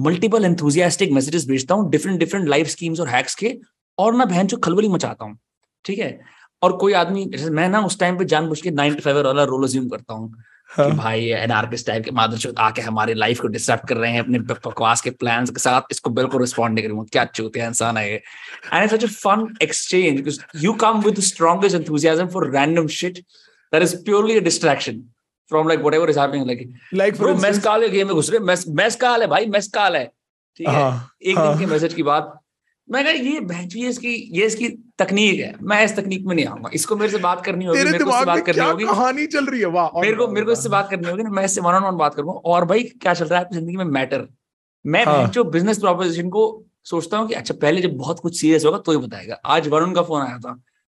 [0.04, 3.56] मल्टीपल एंथुजियास्टिक मैसेजेस भेजता हूँ डिफरेंट डिफरेंट लाइफ स्कीम्स और हैक्स के
[3.98, 5.38] और ना बहन जो खलबली मचाता हूँ
[5.84, 6.20] ठीक है?
[6.62, 9.44] और कोई आदमी जैसे मैं ना उस टाइम पे जानबूझ के नाइन टू फाइव वाला
[9.44, 13.48] रोल अज्यूम करता हूँ कि हाँ। भाई एनआरकिस्ट टाइप के मादरचोद आके हमारी लाइफ को
[13.48, 17.04] डिस्टर्ब कर रहे हैं अपने बकवास के प्लान्स के साथ इसको बिल्कुल रिस्पॉन्ड नहीं करूँगा
[17.12, 21.76] क्या चूतिया इंसान है and it's such a fun exchange because you come with strongest
[21.76, 25.02] enthusiasm for random shit that is purely a distraction
[25.50, 28.64] from like whatever is happening like like bro mezcal के गेम में घुस रहे मेस
[28.80, 30.06] मेस्काल है भाई मेस्काल है
[30.56, 30.90] ठीक है?
[31.22, 32.40] एक दिन के मैसेज की बात
[32.88, 36.46] मैं कहा ये बहन ये इसकी ये इसकी तकनीक है मैं इस तकनीक में नहीं
[36.46, 39.46] आऊँगा। इसको मेरे से बात करनी होगी मेरे को इससे बात करनी होगी। कहानी चल
[39.46, 39.66] रही है?
[39.68, 41.96] वाह मेरे को मेरे को इससे बात करनी होगी ना मैं इससे वन ऑन वन
[41.96, 43.84] बात करूँगा। और भाई क्या चल रहा है आपकी ज़िंदगी में?
[43.86, 44.26] मैटर।
[44.84, 46.44] मैं हाँ। जो बिज़नेस प्रोपोजिशन को
[46.84, 49.92] सोचता हूँ कि अच्छा पहले जब बहुत कुछ सीरियस होगा तो ही बताएगा। आज वरुण
[49.92, 50.52] का फ़ोन आया था।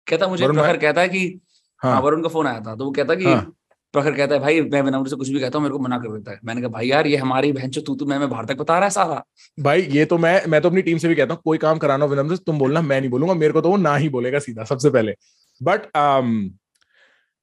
[0.08, 1.40] कहता मुझे प्रखर कहता है कि
[1.82, 3.52] हाँ। हाँ वरुण का फ़ोन आया था तो वो कहता कि हाँ।
[3.94, 6.18] प्रखर कहता है भाई मैं विनम्र से कुछ भी कहता हूँ मेरे को मना कर
[6.18, 8.46] देता है मैंने कहा भाई यार ये हमारी बहन चो तू तू मैं मैं बाहर
[8.46, 9.24] तक बता रहा है सारा
[9.60, 12.06] भाई ये तो मैं मैं तो अपनी टीम से भी कहता हूँ कोई काम कराना
[12.06, 14.64] विनम्र से तुम बोलना मैं नहीं बोलूँगा मेरे को तो वो ना ही बोलेगा सीधा
[14.64, 15.16] सबसे पहले
[15.64, 15.82] बट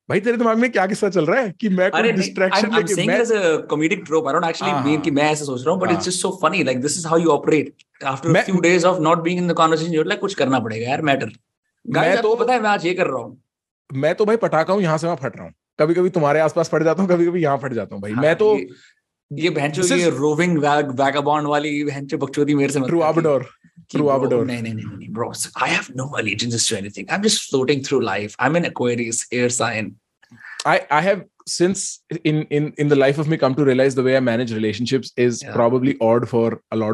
[0.09, 3.21] भाई तेरे दिमाग में क्या किस्सा चल रहा है कि मैं कोई डिस्ट्रैक्शन लेके मैं
[3.21, 3.41] as a
[3.73, 4.29] comedic trope.
[4.29, 6.31] I don't actually हाँ। कि मैं ऐसे सोच रहा हूँ, but हाँ। it's just so
[6.43, 6.63] funny.
[6.65, 7.73] Like this is how you operate.
[8.13, 10.91] After a मैं- few days of not being in the conversation, you're कुछ करना पड़ेगा
[10.91, 11.31] यार मैटर.
[11.87, 13.43] मैं आपको तो- पता है मैं आज ये कर रहा हूँ.
[13.95, 16.69] मैं तो भाई पटाखा हूँ यहाँ से मैं फट रहा हूँ कभी कभी तुम्हारे आसपास
[16.69, 18.59] पड़ जाता हूँ कभी कभी यहाँ पड़ जाता हूँ भाई। मैं तो
[19.31, 19.51] ये
[20.11, 21.83] रोविंग वैग वैगाबॉन्ड वाली
[22.17, 22.81] बकचोदी मेरे से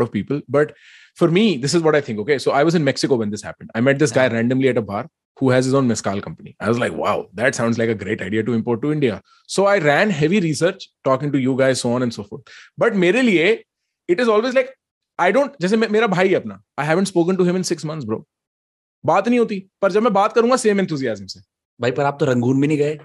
[0.03, 0.73] of people but
[1.19, 3.45] for me this is what I think okay so I was in Mexico one this
[4.69, 6.55] at a bar who has his own mezcal company.
[6.61, 9.21] I was like, wow, that sounds like a great idea to import to India.
[9.47, 12.43] So I ran heavy research, talking to you guys, so on and so forth.
[12.79, 13.59] But मेरे लिए
[14.09, 14.75] it is always like
[15.19, 18.05] I don't जैसे मेरा भाई है अपना I haven't spoken to him in six months,
[18.05, 18.21] bro.
[19.05, 21.41] बात नहीं होती पर जब मैं बात करूँगा सेम enthusiasm से
[21.81, 22.99] भाई पर आप तो रंगून भी नहीं गए.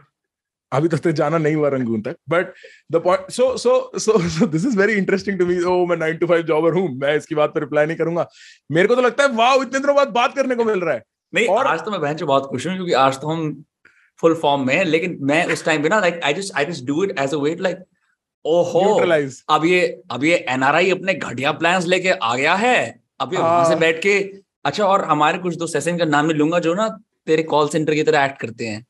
[0.72, 2.54] अभी तक तो जाना नहीं हुआ रंगून तक but
[2.92, 6.20] the point so so so so this is very interesting to me ओ मैं 9
[6.20, 8.28] टू 5 जॉबर हूँ मैं इसकी बात पर रिप्लाई नहीं करूँगा
[8.72, 11.04] मेरे को तो लगता है वाओ इतने दिनों बाद बात करने को मिल रहा है
[11.34, 13.64] नहीं और- आज तो मैं बहन बहुत खुश हूँ क्योंकि आज तो हम
[14.20, 16.86] फुल फॉर्म में हैं लेकिन मैं उस टाइम पे ना like I just I just
[16.86, 17.78] do it as a wait like
[18.46, 18.82] ओहो
[19.50, 19.80] अब ये
[20.12, 22.78] अब ये एनआरआई अपने घटिया प्लान्स लेके आ गया है।
[23.20, 24.20] अब ये वहाँ से हाँ। बैठ के
[24.66, 26.88] अच्छा और हमारे कुछ दो सेशन का नाम भी लूँगा जो ना
[27.26, 28.86] तेरे कॉल सेंटर की तरह एक्ट करते हैं।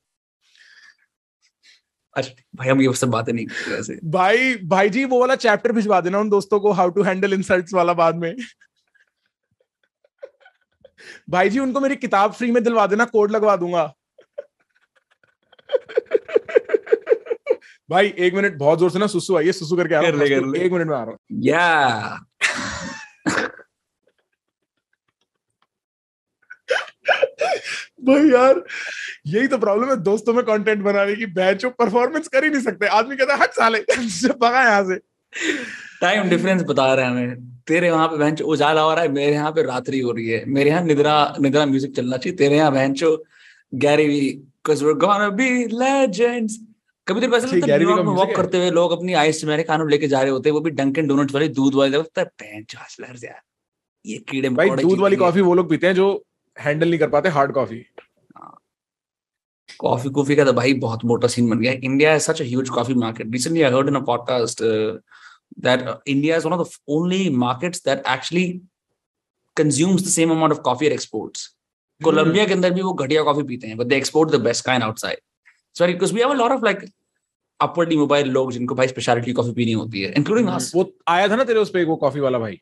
[2.15, 6.01] अच्छा भाई हम ये सब बातें नहीं करते भाई भाई जी वो वाला चैप्टर भिजवा
[6.01, 8.35] देना उन दोस्तों को हाउ टू हैंडल इंसल्ट्स वाला बाद में।
[11.30, 13.94] भाई जी उनको मेरी किताब फ्री में दिलवा देना कोड लगवा दूँगा।
[17.90, 20.72] भाई एक मिनट बहुत ज़ोर से ना सुसु आइए सुसु करके आ रहा हूँ एक
[20.72, 22.20] मिनट में आ रहा हूँ। या।
[28.08, 28.64] भाई यार
[29.28, 32.88] यही तो प्रॉब्लम है दोस्तों में कंटेंट बनाने की बैचो परफॉर्मेंस कर ही नहीं सकते।
[32.88, 33.80] आदमी कहता है हट साले
[34.41, 34.99] भगा यहाँ से।
[36.02, 39.34] टाइम डिफरेंस बता रहे हैं हमें। तेरे वहाँ पे बेंच उजाला हो रहा है मेरे
[39.34, 42.72] यहाँ पे रात्रि हो रही है। मेरे यहाँ निद्रा निद्रा म्यूज़िक चलना चाहिए। तेरे यहाँ
[42.74, 43.15] बेंचो
[43.74, 46.53] Gary Vee cuz we're gonna be legends
[47.07, 50.49] कभी वैसे लगता है वॉक करते हुए लोग अपनी आइस मेरे लेके जा रहे होते
[50.49, 53.41] हैं वो भी डंकन डोनट्स वाली दूध वाली लगता है हसलर्स यार।
[54.06, 56.07] ये कीड़े भाई दूध वाली कॉफ़ी वो लोग पीते हैं जो
[56.57, 57.84] हैंडल नहीं कर पाते हार्ड कॉफ़ी
[59.80, 62.98] कॉफ़ी कॉफ़ी का तो भाई बहुत मोटा सीन बन गया। India such a huge coffee
[63.06, 64.91] market recently i heard in a podcast uh,
[65.65, 68.61] that uh, india is one of the only markets that actually
[69.57, 71.48] consumes the same amount of coffee at exports.
[72.03, 74.84] Colombia के अंदर भी वो घटिया coffee पीते हैं but they export the best kind
[74.84, 75.18] outside
[75.76, 76.86] sorry because we have a lot of like
[77.61, 81.36] upwardly mobile लोग जिनको भाई स्पेशलिटी कॉफ़ी पीनी होती है इंक्लूडिंग अस वो आया था
[81.36, 82.61] ना तेरे उस पे एक वो कॉफ़ी वाला भाई?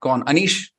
[0.00, 0.22] कौन?
[0.22, 0.74] अनीश?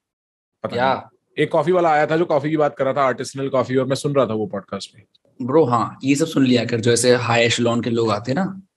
[0.63, 1.09] पता या।
[1.39, 3.85] एक कॉफ़ी वाला आया था जो कॉफ़ी की बात कर रहा था आर्टिसनल कॉफ़ी और
[3.85, 5.03] मैं सुन रहा था वो पॉडकास्ट में।
[5.41, 8.35] ब्रो हाँ ये सब सुन लिया कर जो ऐसे हाई एशलॉन के लोग आते हैं
[8.35, 8.61] ना।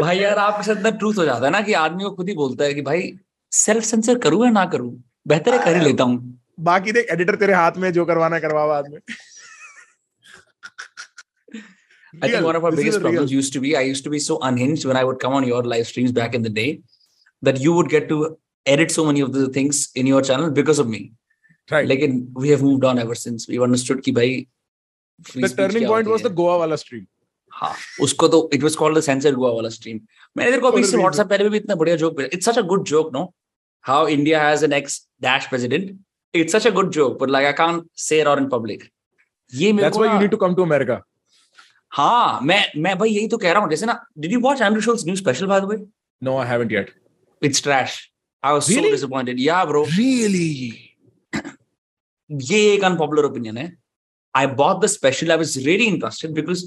[0.00, 2.34] भाई यार आपके साथ इतना ट्रूथ हो जाता है ना कि आदमी को खुद ही
[2.34, 3.12] बोलता है कि भाई
[3.52, 4.92] सेल्फ सेंसर करूँ या ना करूँ
[5.28, 6.38] बेहतर है कर ही लेता हूँ
[6.68, 9.00] बाकी देख एडिटर तेरे हाथ में जो करवाना करवा बाद में
[12.22, 14.36] I think one of our biggest problems used to be I used to be so
[14.46, 16.82] unhinged when I would come on your live streams back in the day
[17.48, 18.36] that you would get to
[18.66, 21.12] edit so many of the things in your channel because of me.
[21.70, 21.86] Right.
[21.86, 23.46] Like in, we have moved on ever since.
[23.48, 24.46] We've understood कि भाई
[25.22, 27.06] free the turning point was the Goa wala stream.
[27.60, 27.72] हाँ
[28.02, 30.00] उसको तो it was called the censor Goa वाला stream
[30.36, 30.82] मैंने तेरे को अभी.
[30.96, 33.24] व्हाट्सएप पहले भी इतना बढ़िया joke it's such a good joke no
[33.84, 35.98] how India has an ex dash president
[36.34, 38.84] it's such a good joke but like I can't say it out in public
[39.52, 40.98] ये मेरे That's को why you ना- need to come to America.
[41.92, 44.80] हाँ मैं मैं भाई यही तो कह रहा हूँ जैसे ना did you watch Andrew
[44.80, 45.76] Schulz's new special by the way
[46.22, 46.88] No, I haven't yet.
[47.42, 47.98] It's trash
[48.42, 50.72] I was so disappointed yeah bro Really?
[52.30, 53.72] ये एक अनपॉपुलर ओपिनियन है
[54.34, 55.32] I bought the special.
[55.32, 56.64] I was really interested because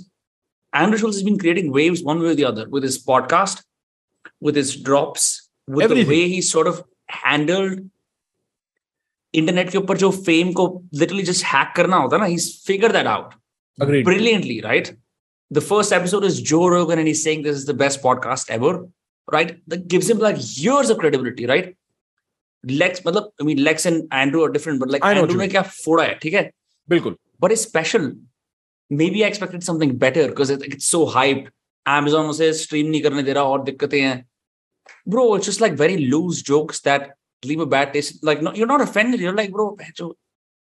[0.73, 3.63] Andrew Schultz has been creating waves one way or the other with his podcast,
[4.41, 6.07] with his drops, with Everything.
[6.07, 7.83] the way he sort of handled
[9.33, 10.65] internet के ऊपर जो fame को
[11.03, 13.33] literally just hack करना होता है ना he's figured that out
[13.81, 14.05] Agreed.
[14.09, 14.91] brilliantly right
[15.51, 18.73] the first episode is Joe Rogan and he's saying this is the best podcast ever
[19.27, 21.71] right that gives him like years of credibility right
[22.63, 25.41] Lex मतलब I mean Lex and Andrew are different but like I know what Andrew
[25.41, 26.43] you ने क्या फोड़ा है ठीक है
[26.89, 27.17] बिल्कुल.
[27.41, 28.05] but it's special.
[29.02, 31.49] Maybe I expected something better because it, it's so hyped.
[31.88, 34.26] Amazon उसे stream नहीं करने दे रहा और दिक्कतें हैं.
[35.07, 37.11] Bro, it's just like very loose jokes that
[37.45, 38.24] leave a bad taste.
[38.24, 39.20] Like, no, you're not offended.
[39.20, 39.78] You're like, bro,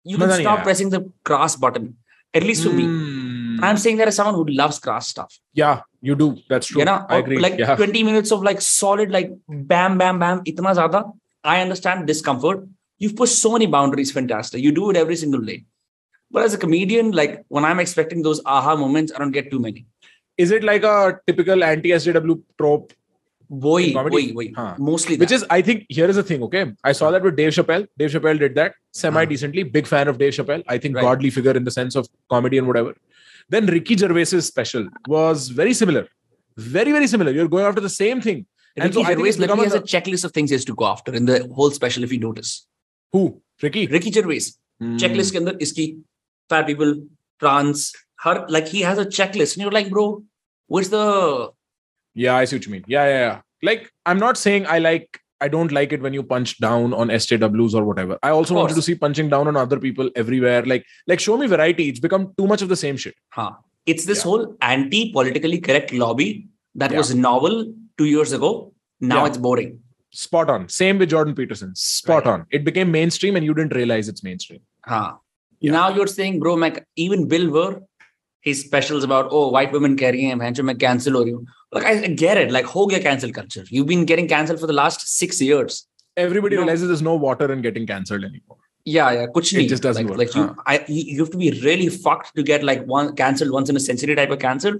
[0.04, 1.96] you can stop pressing the crass button.
[2.34, 2.84] At least for me.
[2.84, 3.64] Hmm.
[3.64, 5.38] I'm saying that as someone who loves crass stuff.
[5.54, 6.36] Yeah, you do.
[6.48, 6.80] That's true.
[6.80, 7.38] You know, I agree.
[7.38, 7.76] like yeah.
[7.76, 11.12] 20 minutes of like solid, like bam, bam, bam, itna zyada.
[11.42, 12.66] I understand discomfort.
[12.98, 14.62] You've pushed so many boundaries, fantastic.
[14.62, 15.64] You do it every single day.
[16.30, 19.58] But as a comedian, like when I'm expecting those aha moments, I don't get too
[19.60, 19.86] many.
[20.36, 22.92] Is it like a typical anti-SJW trope?
[23.50, 24.32] Woi, Comedy?
[24.32, 24.52] woi, woi.
[24.56, 24.74] Huh.
[24.76, 25.34] Mostly Which that.
[25.36, 26.42] is, I think, here is the thing.
[26.42, 27.86] Okay, I saw that with Dave Chappelle.
[27.96, 29.62] Dave Chappelle did that semi decently.
[29.62, 30.64] Big fan of Dave Chappelle.
[30.66, 31.02] I think Right.
[31.02, 32.94] godly figure in the sense of comedy and whatever.
[33.48, 36.08] Then Ricky Gervais's special was very similar.
[36.56, 37.30] Very, very similar.
[37.30, 38.46] You're going after the same thing.
[38.76, 41.14] And Ricky so Gervais literally has a- checklist of things he has to go after
[41.14, 42.66] in the whole special, if you notice.
[43.12, 43.40] Who?
[43.62, 43.86] Ricky.
[43.86, 44.46] Ricky Gervais,
[44.80, 44.96] Hmm.
[44.96, 45.86] checklist ke andar iski
[46.48, 46.94] fat people,
[47.40, 49.54] trans, her, like he has a checklist.
[49.54, 50.22] And you're like, bro,
[50.68, 51.50] where's the
[52.14, 52.84] Yeah, I see what you mean.
[52.86, 53.40] Yeah, yeah, yeah.
[53.62, 57.08] Like, I'm not saying I like, I don't like it when you punch down on
[57.08, 58.18] SJWs or whatever.
[58.22, 60.62] I also wanted to see punching down on other people everywhere.
[60.64, 61.88] Like, like show me variety.
[61.90, 63.14] It's become too much of the same shit.
[63.30, 63.52] Huh.
[63.84, 64.24] It's this Yeah.
[64.30, 66.96] whole anti politically correct lobby that Yeah.
[66.98, 68.72] was novel two years ago.
[69.00, 69.26] Now Yeah.
[69.26, 69.80] it's boring.
[70.10, 70.68] Spot on.
[70.70, 71.74] Same with Jordan Peterson.
[71.74, 72.32] Spot Right.
[72.32, 72.46] on.
[72.50, 74.60] It became mainstream and you didn't realize it's mainstream.
[74.86, 75.16] Huh.
[75.59, 75.71] Yeah.
[75.71, 77.81] Now you're saying, bro, Mac, even Bill Burr,
[78.41, 81.45] his specials about, oh, white women कह रही हैं, भैंचो मैं cancel हो रही हूँ.
[81.73, 82.51] Like, I get it.
[82.51, 83.63] Like, हो गया cancel culture.
[83.69, 85.85] You've been getting cancelled for the last six years.
[86.17, 86.63] Everybody No.
[86.63, 88.57] realizes there's no water in getting cancelled anymore.
[88.85, 89.27] Yeah, yeah.
[89.35, 89.67] Kuch It nahi.
[89.69, 90.55] just doesn't like, work, Like you, huh.
[90.65, 93.75] I, you you have to be really fucked to get like one cancelled once in
[93.75, 94.79] a century type of cancelled.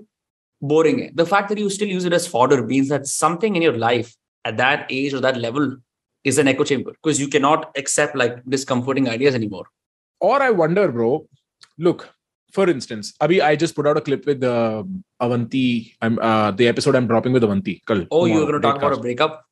[0.61, 0.99] Boring.
[1.03, 1.11] hai.
[1.13, 4.15] The fact that you still use it as fodder means that something in your life
[4.45, 5.77] at that age or that level
[6.23, 9.65] is an echo chamber because you cannot accept like discomforting ideas anymore.
[10.30, 11.10] or I wonder, bro.
[11.86, 12.08] Look,
[12.56, 14.82] for instance, Abhi, I just put out a clip with uh,
[15.20, 15.94] Avanti.
[16.00, 17.82] I'm uh, the episode I'm dropping with Avanti.
[17.86, 19.44] Kal, oh, you're going to talk about a breakup.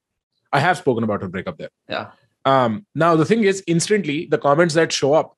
[0.52, 1.72] I have spoken about her breakup there.
[1.88, 2.10] Yeah.
[2.44, 5.36] Um, now the thing is, instantly the comments that show up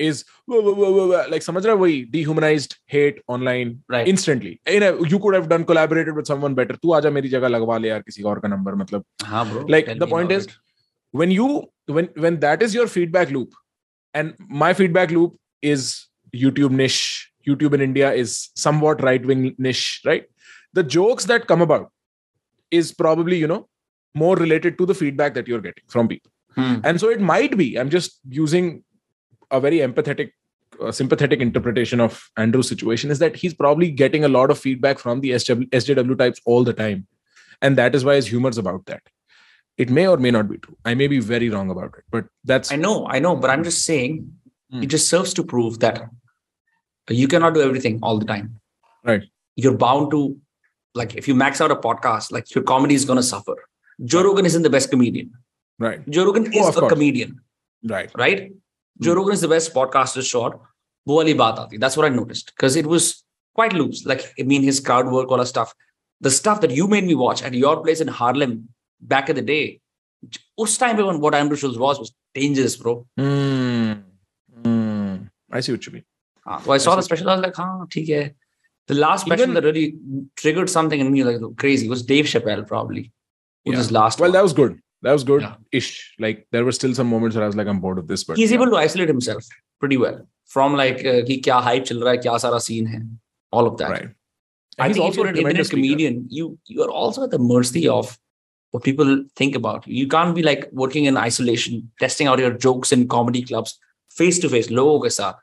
[0.00, 1.74] is whoa, whoa, whoa, like samajra
[2.10, 4.08] dehumanized hate online right.
[4.12, 7.50] instantly you know you could have done collaborated with someone better tu aaja meri jagah
[7.54, 10.54] lagwa le yaar kisi aur ka number matlab Haan, bro like the point is it.
[11.20, 11.48] when you
[11.96, 13.60] when when that is your feedback loop
[14.14, 20.00] and my feedback loop is youtube niche youtube in india is somewhat right wing niche
[20.04, 20.24] right
[20.72, 21.90] the jokes that come about
[22.70, 23.68] is probably you know
[24.14, 26.78] more related to the feedback that you're getting from people Hmm.
[26.82, 28.82] and so it might be i'm just using
[29.52, 30.30] a very empathetic
[30.80, 34.98] a sympathetic interpretation of Andrew's situation is that he's probably getting a lot of feedback
[34.98, 37.06] from the SW, SJW types all the time.
[37.60, 39.02] And that is why his humor's about that
[39.76, 40.76] it may or may not be true.
[40.84, 43.64] I may be very wrong about it but that's i know i know but i'm
[43.64, 44.32] just saying
[44.72, 44.82] mm.
[44.82, 46.02] it just serves to prove that
[47.10, 48.60] you cannot do everything all the time.
[49.04, 49.22] Right.
[49.56, 50.36] You're bound to
[50.94, 53.56] like if you max out a podcast like your comedy is going to suffer.
[54.04, 55.32] Joe rogan isn't the best comedian.
[55.78, 56.08] Right.
[56.08, 56.92] Joe rogan oh, is a course.
[56.92, 57.40] comedian.
[57.84, 58.10] Right.
[58.16, 58.40] Right?
[58.50, 58.56] Mm.
[59.02, 60.60] joe rogan is the best podcaster Short.
[61.10, 63.24] wali baat aati that's what i noticed because it was
[63.58, 64.04] quite loose.
[64.10, 65.74] Like i mean his crowd work all that stuff.
[66.26, 68.52] The stuff that you made me watch at your place in harlem
[69.01, 69.79] back in the day,
[70.59, 72.95] उस time पे when what Andrew Schultz was was dangerous, bro.
[73.19, 74.03] Mm.
[74.63, 75.29] Mm.
[75.51, 76.05] I see what you mean.
[76.45, 77.05] Uh, so I saw the see.
[77.11, 77.29] special.
[77.29, 78.23] I was like, "Huh, ठीक है."
[78.87, 79.85] The last special Even- that really
[80.41, 83.03] triggered something in me like crazy was Dave Chappelle, probably.
[83.65, 83.77] Was Yeah.
[83.83, 84.35] his last Well, one.
[84.37, 84.75] that was good.
[85.07, 85.55] That was good Yeah.
[85.79, 85.87] ish.
[86.25, 88.37] Like there were still some moments where I was like, I'm bored of this, but
[88.41, 88.59] He's yeah.
[88.59, 89.47] able to isolate himself
[89.85, 90.19] pretty well
[90.55, 93.01] from like uh, कि क्या hype चल रहा है, क्या सारा scene है,
[93.51, 93.95] all of that.
[93.95, 94.11] right.
[94.77, 95.81] I And he's think if also you're a an internet tremendous speaker.
[95.81, 98.13] comedian, you you are also at the mercy of
[98.70, 100.06] what people think about you.
[100.06, 103.78] Can't be like working in isolation, testing out your jokes in comedy clubs
[104.10, 104.70] face to face.
[104.70, 105.34] low ke.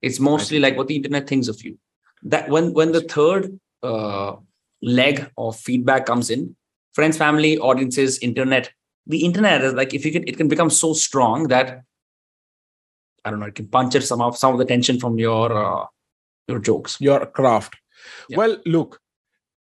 [0.00, 1.78] It's mostly like what the internet thinks of you.
[2.22, 4.36] That when when the third uh,
[4.82, 6.56] leg of feedback comes in,
[6.92, 8.70] friends, family, audiences, internet.
[9.06, 11.82] The internet is like if you can, it can become so strong that
[13.24, 15.86] I don't know, it can puncture some of some of the tension from your uh,
[16.46, 17.76] your jokes, your craft.
[18.28, 18.38] Yeah.
[18.38, 19.00] Well, look,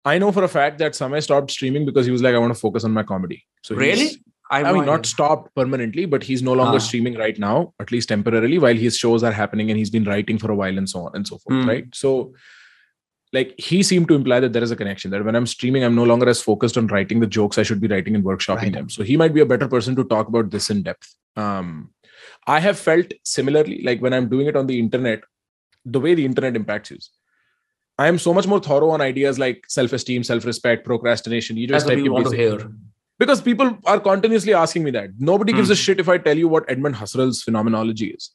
[0.05, 2.55] I know for a fact that Samay stopped streaming because he was like, I want
[2.55, 3.45] to focus on my comedy.
[3.63, 4.11] So Really?
[4.53, 6.79] I mean, not stopped permanently, but he's no longer Ah.
[6.81, 10.39] streaming right now, at least temporarily, while his shows are happening and he's been writing
[10.39, 11.69] for a while and so on and so forth, Hmm.
[11.69, 11.85] right?
[11.95, 12.35] So,
[13.33, 15.95] like, he seemed to imply that there is a connection that when I'm streaming, I'm
[15.95, 18.73] no longer as focused on writing the jokes I should be writing and workshopping Right.
[18.73, 18.89] them.
[18.91, 21.15] So, he might be a better person to talk about this in depth.
[21.37, 21.91] Um,
[22.49, 25.21] I have felt similarly, like when I'm doing it on the internet,
[25.85, 26.99] the way the internet impacts you.
[28.03, 31.57] I am so much more thorough on ideas like self-esteem, self-respect, procrastination.
[31.63, 32.59] You just what type want to hear.
[33.23, 35.85] because people are continuously asking me that nobody gives a Hmm.
[35.87, 38.29] shit if i tell you what edmund husserl's phenomenology is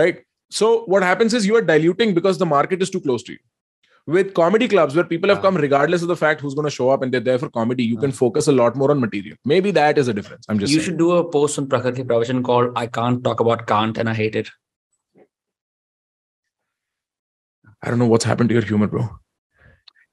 [0.00, 0.20] right
[0.58, 3.42] so what happens is you are diluting because the market is too close to you
[4.18, 6.88] with comedy clubs where people have come regardless of the fact who's going to show
[6.94, 9.70] up and they're there for comedy you can focus a lot more on material maybe
[9.80, 10.90] that is a difference i'm just you saying.
[10.90, 14.14] should do a post on Prakriti Pravachan called I Can't Talk About Kant and I
[14.22, 14.50] Hate It.
[17.83, 19.07] i don't know what's happened to your humor bro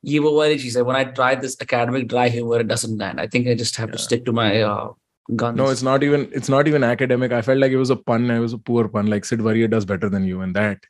[0.04, 3.20] ये वो वाली चीज है when I tried this academic dry humor it doesn't land.
[3.22, 4.02] I think I just have to Yeah.
[4.06, 4.84] stick to my uh,
[5.40, 5.58] guns.
[5.60, 8.28] no it's not even it's not even academic i felt like it was a pun
[8.34, 10.86] it was a poor pun like sid warrior does better than you and that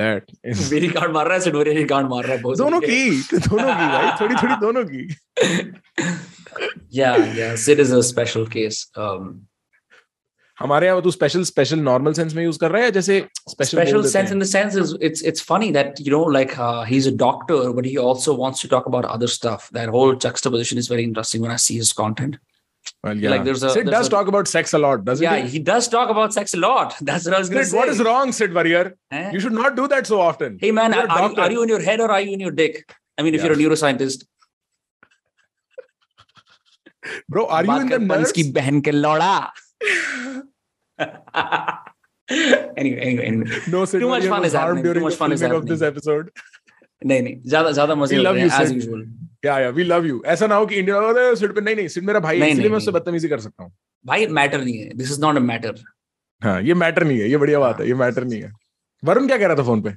[0.00, 2.80] that is मेरी गांड मार रहा है सिर्फ मेरी गांड मार रहा है बहुत दोनों
[2.86, 2.98] की
[3.48, 5.04] दोनों की भाई थोड़ी थोड़ी दोनों की
[7.00, 9.30] yeah yeah Sid is a special case um
[10.59, 13.19] हमारे यहाँ तू स्पेशल स्पेशल नॉर्मल सेंस में यूज़ कर रहा है जैसे
[13.49, 17.07] special sense in the sense is it's it's funny that you know like uh, he's
[17.11, 20.89] a doctor but he also wants to talk about other stuff that whole juxtaposition is
[20.93, 22.37] very interesting when i see his content
[23.05, 23.31] well, yeah.
[23.35, 25.41] like there's a- Sid there's does a- talk about sex a lot doesn't yeah he
[25.43, 27.77] Yeah, he does talk about sex a lot that's what i was going to say
[27.79, 28.83] what is wrong Sid Warrior
[29.21, 29.23] Eh?
[29.37, 31.73] you should not do that so often hey man are, are, you, are you in
[31.75, 32.83] your head or are you in your dick
[33.17, 33.47] i mean if Yeah.
[33.53, 34.27] you're a neuroscientist
[37.37, 39.33] bro are you in the nerves की बहन के लौड़ा
[42.77, 43.59] anyway, anyway, anyway.
[43.67, 44.83] No, sir, too much fun is happening.
[44.93, 45.61] Too much fun is happening.
[45.61, 46.31] Of this episode.
[47.01, 49.03] नहीं नहीं ज़्यादा ज़्यादा मज़े लग रहे हैं as usual
[49.45, 52.03] yeah yeah we love you ऐसा ना हो कि इंडिया वाले सिट नहीं नहीं सिट
[52.03, 53.71] मेरा भाई इसलिए मैं उससे बदतमीजी कर सकता हूँ।
[54.05, 55.75] भाई मैटर नहीं है। This is not a matter
[56.41, 58.51] हाँ ये मैटर नहीं है ये बढ़िया बात है ये मैटर नहीं है।
[59.03, 59.91] वरुण क्या कह रहा था फ़ोन पे?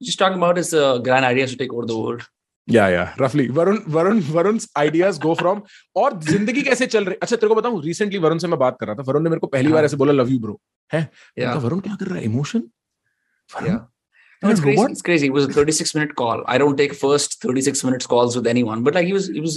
[0.00, 2.22] Just talk about his grand ideas to take over the world
[2.70, 5.62] yeah yeah रफली Varun Varun Varun ideas go from
[6.02, 8.86] और ज़िंदगी कैसे चल रही अच्छा तेरे को बताऊँ रिसेंटली वरुण से मैं बात कर
[8.86, 10.60] रहा था वरुण ने मेरे को पहली बार हाँ। ऐसे बोला लव यू ब्रो
[10.92, 12.68] है वरुण क्या कर रहा है emotion
[14.42, 14.82] No, it's crazy.
[14.94, 15.26] It's crazy.
[15.26, 16.42] It was a 36 minute call.
[16.46, 19.56] I don't take first 36 minutes calls with anyone, but like he was, he was.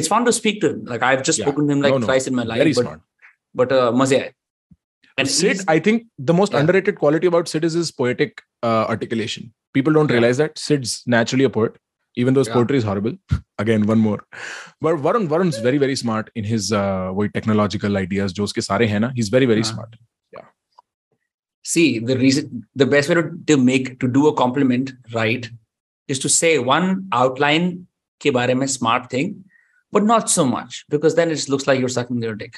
[0.00, 0.78] It's fun to speak to him.
[0.92, 1.48] Like I've just Yeah.
[1.48, 2.06] spoken to him like No, no.
[2.10, 2.62] twice in my life.
[2.62, 3.02] Very but smart.
[3.54, 4.20] but uh, मज़े
[5.18, 6.60] And Sid, I think the most Yeah.
[6.62, 9.50] underrated quality about Sid is his poetic uh, articulation.
[9.78, 10.18] People don't Yeah.
[10.18, 11.76] realize that Sid's naturally a poet,
[12.15, 12.55] even though his Yeah.
[12.55, 13.17] poetry is horrible.
[13.59, 14.19] Again, one more.
[14.81, 18.33] But Varun, Varun's very, very smart in his uh, वही technological ideas.
[18.33, 19.73] जो उसके सारे हैं ना, he's very, very हाँ.
[19.73, 20.01] smart.
[21.63, 22.45] see the reason
[22.81, 25.43] the best way to, to make to do a compliment right
[26.07, 27.67] is to say one outline
[28.21, 29.35] के बारे में smart thing,
[29.91, 32.55] but not so much because then it just looks like you're sucking their dick.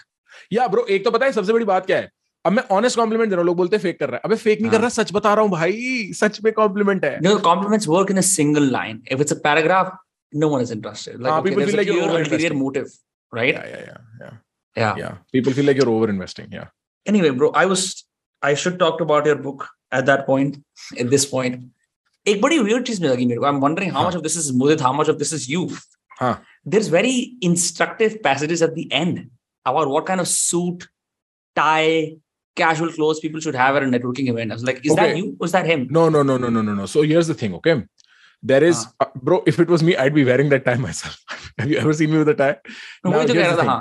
[0.54, 2.10] या bro एक तो पता है सबसे बड़ी बात क्या है
[2.47, 4.37] अब मैं ऑनेस्ट कॉम्प्लीमेंट दे रहा हूँ लोग बोलते हैं फेक कर रहा है अबे
[4.37, 4.81] फेक नहीं कर हाँ.
[4.83, 8.21] रहा सच बता रहा हूँ भाई सच में कॉम्प्लीमेंट है You know, compliments work in
[8.23, 9.01] a single line.
[9.17, 9.91] If it's a paragraph,
[10.43, 11.19] no one is interested.
[11.21, 12.59] Like Ah, okay, people there's feel a like you're clear ulterior over-investing.
[12.63, 12.89] motive,
[13.33, 13.55] right?
[13.55, 14.37] yeah yeah yeah yeah
[14.83, 15.01] yeah.
[15.03, 16.69] yeah people feel like you're over investing yeah
[17.07, 17.85] Anyway, bro, I was
[18.43, 19.67] I should talk about your book
[19.99, 20.57] at that point,
[21.05, 21.61] at this point.
[22.27, 23.47] एक बड़ी weird चीज़ में लगी मेरे को.
[23.51, 24.05] I'm wondering how हाँ.
[24.09, 25.63] much of this is Mudit, how much of this is you.
[26.21, 26.33] हाँ.
[26.75, 27.15] There's very
[27.51, 29.21] instructive passages at the end
[29.73, 30.87] about what kind of suit,
[31.57, 32.17] tie,
[32.61, 34.55] casual clothes people should have at a networking event.
[34.57, 35.01] I was like, is okay.
[35.01, 35.31] that you?
[35.45, 35.87] Was that him?
[35.99, 36.87] No, no, no, no, no, no, no.
[36.95, 37.77] So here's the thing, okay?
[38.43, 39.43] There is, uh, uh, bro.
[39.53, 41.17] If it was me, I'd be wearing that tie myself.
[41.59, 42.57] Have you ever seen me with a tie?
[43.05, 43.69] No, Now, तो here's the था thing.
[43.69, 43.81] हाँ.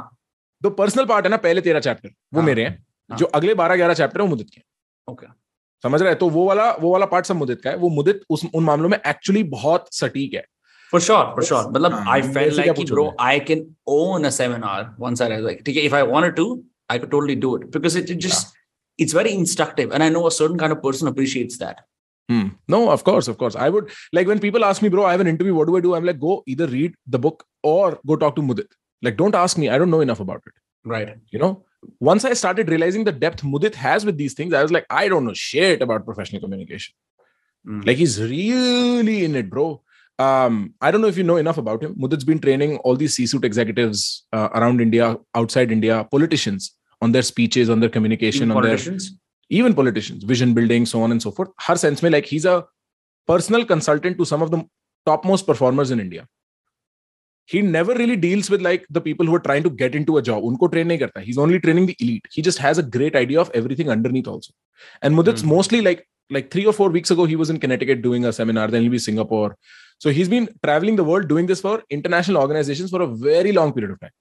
[0.64, 2.72] जो personal part है ना पहले तेरह chapter वो हाँ, मेरे हैं
[3.10, 3.18] हाँ.
[3.18, 5.28] जो अगले बारह ग्यारह चैप्टर है वो मुदित के हैं। Okay.
[5.84, 8.22] समझ रहे हैं तो वो वाला वो वाला पार्ट सब मुदित का है वो मुदित
[8.30, 10.44] उस उन मामलों में एक्चुअली बहुत सटीक है
[10.92, 11.64] For sure, for sure.
[11.72, 13.64] मतलब हाँ, I मेरे felt like, कि, bro, I can
[13.94, 14.76] own a seminar
[15.06, 16.46] once I was like, ठीक है, if I wanted to,
[16.90, 18.54] I could totally do it because it, it just,
[18.98, 19.92] it's very instructive.
[19.92, 21.86] And I know a certain kind of person appreciates that.
[22.30, 22.48] Hmm.
[22.68, 23.56] No, of course, of course.
[23.56, 25.56] I would like when people ask me, bro, I have an interview.
[25.56, 25.96] What do I do?
[25.96, 28.68] I'm like, go either read the book or go talk to Mudit.
[29.02, 29.70] Like, don't ask me.
[29.70, 30.54] I don't know enough about it.
[30.84, 31.16] Right.
[31.30, 31.66] You know,
[32.00, 35.08] once I started realizing the depth Mudit has with these things, I was like, I
[35.08, 36.94] don't know shit about professional communication.
[37.66, 37.86] Mm.
[37.86, 39.82] Like, he's really in it, bro.
[40.20, 41.96] Um, I don't know if you know enough about him.
[41.96, 47.22] Mudit's been training all these C-suite executives uh, around India, outside India, politicians on their
[47.22, 49.12] speeches, on their communication, even on politicians?
[49.12, 49.18] their
[49.50, 51.50] even politicians, vision building, so on and so forth.
[51.60, 52.66] Her sense may like he's a
[53.26, 54.66] personal consultant to some of the
[55.06, 56.28] topmost performers in India.
[57.46, 60.22] He never really deals with like the people who are trying to get into a
[60.22, 60.44] job.
[60.44, 61.22] Unko train nahi karta.
[61.22, 62.26] He's only training the elite.
[62.30, 64.52] He just has a great idea of everything underneath also.
[65.02, 65.56] And Mudit's mm.
[65.56, 68.68] mostly like like three or four weeks ago, he was in Connecticut doing a seminar.
[68.68, 69.58] Then he'll be Singapore.
[69.98, 73.72] So he's been traveling the world doing this for international organizations for a very long
[73.72, 74.12] period of time.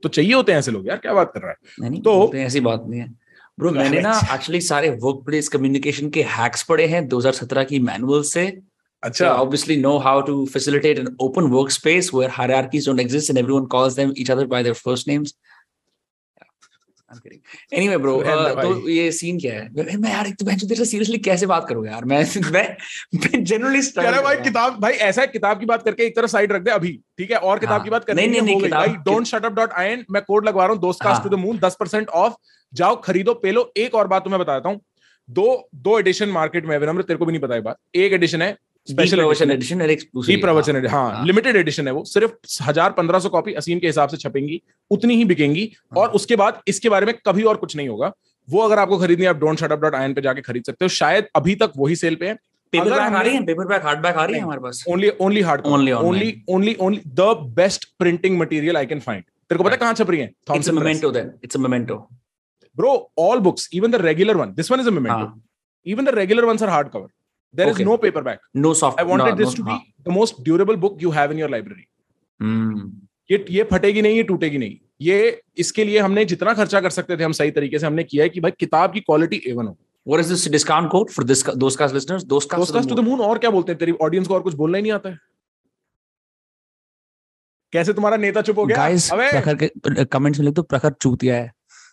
[0.02, 1.56] तो चाहिए होते हैं ऐसे लोग यार क्या बात कर रहा है?
[2.00, 3.29] तो- ऐसी बात नहीं है।
[3.60, 8.22] ब्रो मैंने ना एक्चुअली सारे वर्क प्लेस कम्युनिकेशन के हैक्स पड़े हैं 2017 की मैनुअल
[8.24, 8.46] से।
[9.02, 13.38] अच्छा। Obviously know how to facilitate an open work space where hierarchies don't exist and
[13.38, 15.34] everyone calls them each other by their first names
[18.62, 19.96] तो ये सीन क्या है?
[19.96, 22.04] मैं यार एक तो बहन तेरे सीरियसली कैसे बात करूँगा यार?
[22.04, 22.76] मैं मैं
[23.14, 26.62] मैं जनरली कह भाई किताब भाई ऐसा किताब की बात करके एक तरफ़ साइड रख
[26.62, 27.36] दे अभी ठीक है?
[27.36, 29.52] और किताब हाँ। की बात करनी नहीं, नहीं, हो नहीं, गई भाई don't shut up
[29.52, 31.76] dot I N मैं कोड लगवा रहा हूँ दोस्त कास्ट हाँ। टू द मून दस
[31.80, 32.32] परसेंट ऑफ़
[32.74, 34.80] जाओ खरीदो पेलो। एक और बात तुम्हें बताता हूँ।
[35.30, 38.42] दो दो एडिशन मार्केट में विनम्र तेरे को भी नहीं पता ये बात। एक एडिशन
[38.42, 38.56] है
[38.90, 43.28] स्पेशल एडिशन ई प्रवचन edition, हाँ। हाँ। लिमिटेड एडिशन है वो। सिर्फ़ हज़ार पंद्रह सौ
[43.28, 44.60] कॉपी असीम के हिसाब से छपेंगी
[44.90, 48.12] उतनी ही बिकेंगी हाँ। और उसके बाद इसके बारे में कभी और कुछ नहीं होगा।
[48.48, 50.88] वो अगर आपको खरीदनी आप don't shut up dot I पे जाके खरीद सकते हो।
[50.90, 52.34] शायद अभी तक वही सेल पे है।
[52.72, 53.44] पेपर बैक आ रही है?
[53.44, 54.84] पेपर बैक हार्ड बैक आ रही है हमारे पास?
[54.88, 57.20] Only only hard Only only only only the
[57.56, 59.78] best printing material I can find तेरे को पता है.
[59.78, 60.26] कहाँ छप रही है?
[62.76, 65.42] Bro all books even the regular one this one is a memento हाँ।
[65.86, 67.08] Even the regular ones are hard cover
[67.54, 67.84] there is Okay.
[67.84, 68.38] no paperback.
[68.54, 69.82] No soft i wanted no, this no, to be हाँ.
[70.04, 71.88] the most durable book you have in your library.
[72.40, 72.90] Hmm.
[73.30, 77.16] ये ये फटेगी नहीं ये टूटेगी नहीं। ये इसके लिए हमने जितना खर्चा कर सकते
[77.16, 79.78] थे हम सही तरीके से हमने किया है कि भाई किताब की क्वालिटी एवन हो।
[80.06, 82.24] What is this discount code for this those cast listeners?
[82.24, 83.78] Those cast दोस्त टू द मून और क्या बोलते हैं?
[83.78, 85.18] तेरी ऑडियंस को और कुछ बोलना ही नहीं आता है।
[87.72, 88.76] कैसे तुम्हारा नेता चुप हो गया?
[88.76, 91.52] गाइस प्रखर के कमेंट्स में लिख दो प्रखर चूतिया है।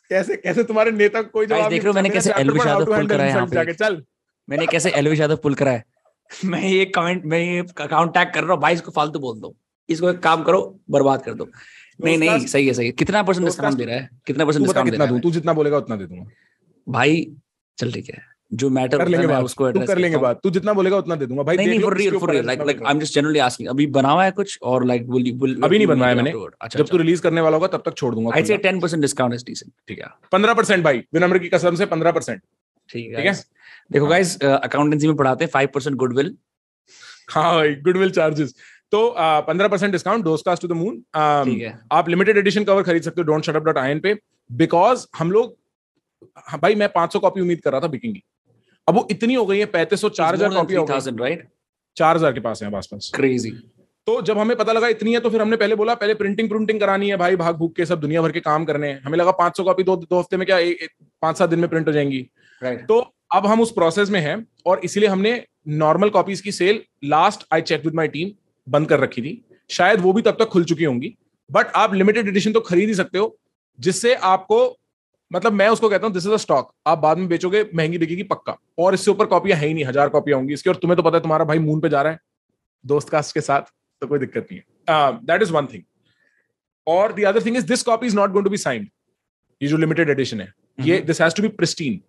[0.10, 3.08] कैसे कैसे तुम्हारे नेता कोई जवाब देख रहे हो मैंने कैसे एलविश यादव to पुल
[3.08, 4.04] करा है यहाँ पे। चल।
[4.48, 5.84] मैंने कैसे एलविश यादव पुल करा है?
[6.46, 9.56] मैं ये कमेंट मैं ये अकाउंट टैग कर रहा हूँ भाई इसको फालतू बोल दो।
[9.90, 10.62] इसको एक काम करो
[10.92, 11.48] बर्बाद कर दो।
[12.04, 14.10] नहीं नहीं सही है सही है। कितना परसेंट डिस्काउंट दे रहा है?
[14.28, 15.20] कितना परसेंट डिस्काउंट दे रहा है?
[15.20, 16.32] तू जितना बोलेगा उतना दे दूँगा।
[16.88, 17.26] भाई
[17.78, 18.22] चल ठीक है।
[18.52, 21.26] जो मैटर कर लेंगे उसको तू एड्रेस कर लेंगे बात तू जितना बोलेगा उतना दे
[21.26, 23.70] दूँगा। भाई नहीं नहीं for real for real like like I am just generally asking
[23.70, 24.58] अभी बना हुआ है कुछ?
[24.64, 27.68] और लाइक विल विल अभी नहीं बनवाया मैंने। अच्छा जब तू रिलीज़ करने वाला होगा
[27.68, 31.04] तब तक छोड़ दूँगा आई से 10% डिस्काउंट इज़ डिसेंट ठीक है। पंद्रह परसेंट भाई
[31.14, 32.42] विनम्र की कसम से पंद्रह परसेंट
[32.90, 33.34] ठीक है ठीक है?
[33.88, 36.36] है देखो हाँ। गाइस अकाउंटेंसी में पढ़ाते हैं 5% गुडविल
[37.30, 38.54] हाँ भाई गुडविल चार्जेस
[38.92, 41.04] तो पंद्रह percent discount डोस्कास्ट to the moon
[41.92, 44.14] आप लिमिटेड एडिशन कवर खरीद सकते हो don't shut up dot I पे।
[44.50, 45.56] बिकॉज़ हम लोग
[46.38, 48.24] हाँ, भाई मैं 500 कॉपी उम्मीद कर रहा था बिकेंगी
[48.88, 51.48] अब वो इतनी हो गई है पैंतीस सौ चार हज़ार कॉपी हो गई। 3000 राइट
[51.98, 53.52] चार हज़ार के पास है आसपास। क्रेजी
[54.08, 56.80] तो जब हमें पता लगा इतनी है तो फिर हमने पहले बोला पहले प्रिंटिंग प्रिंटिंग
[56.80, 59.32] करानी है भाई भाग भूख के सब दुनिया भर के काम करने हैं। हमें लगा
[59.40, 60.58] 500 कॉपी दो दो हफ़्ते में क्या
[61.22, 62.26] पाँच सात दिन में प्रिंट हो जाएँगी।
[62.62, 63.00] राइट तो
[63.32, 67.62] अब हम उस प्रोसेस में हैं और इसीलिए हमने नॉर्मल कॉपीज की sale last I
[67.64, 68.32] check with my team
[68.68, 71.14] बंद कर रखी थी। शायद वो भी तब तक खुल चुकी होंगी।
[71.50, 73.38] बट आप लिमिटेड एडिशन तो खरीद ही सकते हो
[73.80, 74.60] जिससे आपको
[75.32, 78.24] मतलब मैं उसको कहता हूँ दिस इज़ अ स्टॉक आप बाद में बेचोगे महँगी बिकेगी
[78.26, 81.04] पक्का। और इससे ऊपर कॉपियाँ है ही नहीं हज़ार कॉपियाँ होंगी इसकी। और तुम्हें तो
[81.04, 82.20] पता है तुम्हारा भाई मून पे जा रहा है
[82.86, 83.62] दोस्त कास्ट के साथ
[84.02, 85.84] तो कोई दिक्कत नहीं है। दैट इज़ वन थिंग
[86.88, 88.88] और the other thing is this copy is not going to be signed
[89.62, 92.00] ये जो लिमिटेड एडिशन है ये this has to be pristine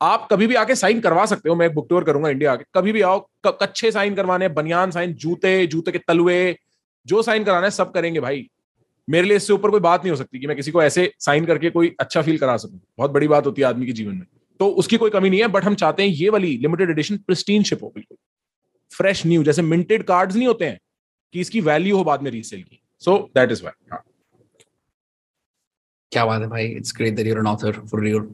[0.00, 2.64] आप कभी भी आके साइन करवा सकते हो, मैं एक बुक टूर करूँगा इंडिया आके
[2.74, 6.56] कभी भी आओ कच्चे साइन करवाने, बनियान साइन, जूते जूते के तलवे
[7.06, 8.46] जो साइन कराना है सब करेंगे भाई।
[9.08, 11.46] मेरे लिए इससे ऊपर कोई बात नहीं हो सकती कि मैं किसी को ऐसे साइन
[11.46, 14.26] करके कोई अच्छा फील करा सकूँ। बहुत बड़ी बात होती है आदमी के जीवन में।
[14.60, 17.62] तो उसकी कोई कमी नहीं है बट हम चाहते हैं ये वाली लिमिटेड एडिशन प्रिस्टीन
[17.62, 18.16] शिप हो, बिल्कुल।
[18.90, 20.78] फ्रेश न्यू जैसे मिंटेड कार्ड्स नहीं होते हैं,
[21.34, 23.96] कि इसकी वैल्यू हो बाद में रीसेल की। सो दैट इज़ वाई
[26.12, 28.28] क्या बात है भाई it's great that you are an author for real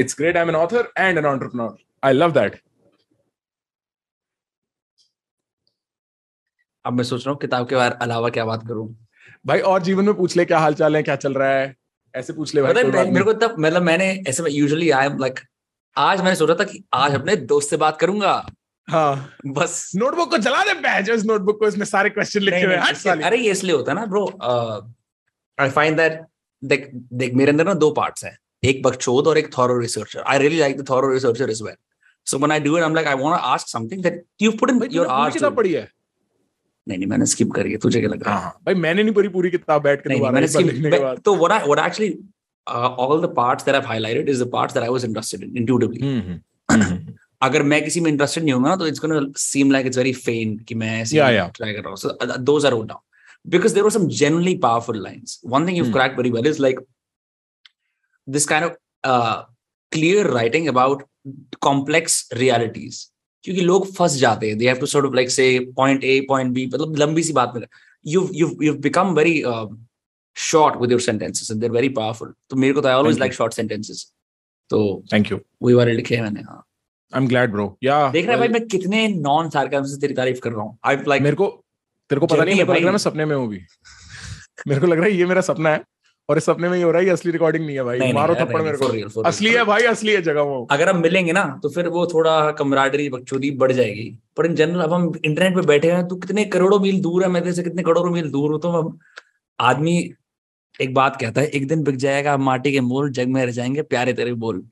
[0.00, 2.60] great I am an author and an entrepreneur I love that
[6.84, 8.88] अब मैं सोच रहा हूँ किताब के बारे अलावा क्या बात करूँ?
[9.46, 11.74] भाई और जीवन में पूछ ले क्या हाल चाल है क्या चल रहा है?
[12.14, 15.40] ऐसे पूछ ले भाई मेरे। को तब मतलब मैंने ऐसे में यूजुअली आई एम लाइक
[15.96, 18.32] आज मैंने सोचा था कि आज अपने दोस्त से बात करूँगा।
[18.88, 23.22] हाँ। बस। नोटबुक को जला दे इस नोटबुक को इसमें सारे क्वेश्चन लिखे हुए हैं।
[23.22, 24.26] अरे ये इसलिए होता है ना ब्रो
[25.58, 26.20] आई फाइंड दैट
[26.62, 30.38] देख देख मेरे अंदर ना दो पार्ट्स हैं। एक बकचोद और एक thorough researcher I
[30.38, 31.74] really like the thorough researcher is well
[32.26, 34.50] so when I do it I am like I want to ask something that you
[34.60, 35.88] put in your hours किताब पढ़ी है?
[36.88, 37.78] नहीं नहीं मैंने स्किप करी है.
[37.78, 38.22] तुझे क्या लग?
[38.24, 40.98] रहा है हाँ। भाई मैंने नहीं पढ़ी पूरी किताब बैठ के दोबारा मैंने लिखने के
[40.98, 42.10] बाद। तो what I what actually
[42.66, 45.56] uh, all the parts that I've highlighted is the parts that I was interested in
[45.62, 46.02] intuitively.
[46.02, 49.70] हम्म, हम्म, हम्म, अगर मैं किसी में इंटरेस्टेड नहीं होगा ना तो it's gonna seem
[49.72, 51.54] like it's very fun कि मैं ऐसे Yeah, yeah.
[51.56, 51.96] ट्राई कर रहा हूँ.
[51.96, 53.00] So those are wrote down
[53.54, 55.34] because there were some genuinely powerful lines.
[55.52, 55.96] One thing you've Hmm.
[55.96, 56.80] cracked very well is like
[58.28, 58.72] this kind of
[59.10, 59.42] uh,
[59.92, 61.02] clear writing about
[61.68, 65.50] complex realities क्योंकि लोग फंस जाते हैं they have to sort of like say
[65.80, 67.66] point A point B मतलब लंबी सी बात में
[68.08, 69.76] you've you've become very um,
[70.36, 73.32] short with your sentences and they're very powerful तो मेरे को तो I always Thank
[73.32, 73.38] you.
[73.38, 74.04] like short sentences
[74.70, 76.64] तो थैंक यू वही वाले लिखे हैं मैंने हाँ
[77.14, 80.14] आई एम ग्लैड ब्रो या देख रहा है भाई मैं कितने नॉन सार्कास्म से तेरी
[80.14, 81.64] तारीफ़ कर रहा हूँ आई लाइक मेरे को
[82.10, 83.60] तेरे को पता नहीं मेरे को है लग रहा है। मैं सपने में हूँ भी
[84.68, 85.84] मेरे को लग रहा है ये मेरा सपना है
[86.28, 88.34] और इस सपने में ही हो रहा है असली रिकॉर्डिंग नहीं है भाई। नहीं, मारो
[88.34, 91.68] थप्पड़ मेरे को। असली है भाई असली है जगह वो। अगर हम मिलेंगे ना तो
[91.68, 95.90] फिर वो थोड़ा कमराडरी बकचोदी बढ़ जाएगी। पर इन जनरल अब हम इंटरनेट पे बैठे
[95.92, 98.60] हैं तो कितने करोड़ों मील दूर है मैं तेरे से कितने करोड़ों मील दूर हूँ
[98.60, 98.98] तो हम
[99.58, 99.96] आदमी
[100.80, 103.82] एक बात कहता है एक दिन बिक जाएगा माटी के मोल जग में रह जाएँगे
[103.82, 104.62] प्यारे तेरे बोल।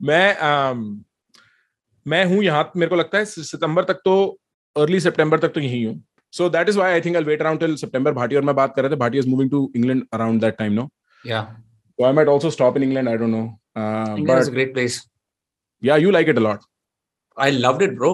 [0.00, 0.82] मैं um,
[2.06, 4.14] मैं हूँ यहाँ मेरे को लगता है सितंबर तक तो
[4.76, 6.02] अर्ली सितंबर तक तो यही हूँ।
[6.33, 8.75] So that is why I think I wait around till September Bhati और मैं बात
[8.75, 10.89] कर रहे थे Bhati is moving to England around that time no
[11.25, 11.41] या
[11.99, 13.09] So I might also stop in England.
[13.09, 13.43] I don't know.
[13.79, 14.95] Uh, England is but a great place
[15.83, 16.63] yeah, you like it a lot.
[17.37, 18.13] I loved it bro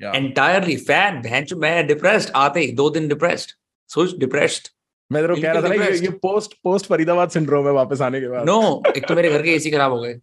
[0.00, 0.14] Yeah.
[0.16, 3.50] Entirely fan बहन मैं depressed आते ही दो दिन depressed
[3.90, 4.68] सोच depressed
[5.10, 6.02] मैं तेरे को कह रहा था ना ये, Depressed.
[6.04, 8.56] ये पोस्ट पोस्ट फरीदाबाद सिंड्रोम है वापस आने के बाद No,
[8.96, 10.14] एक तो मेरे घर के एसी खराब हो गए.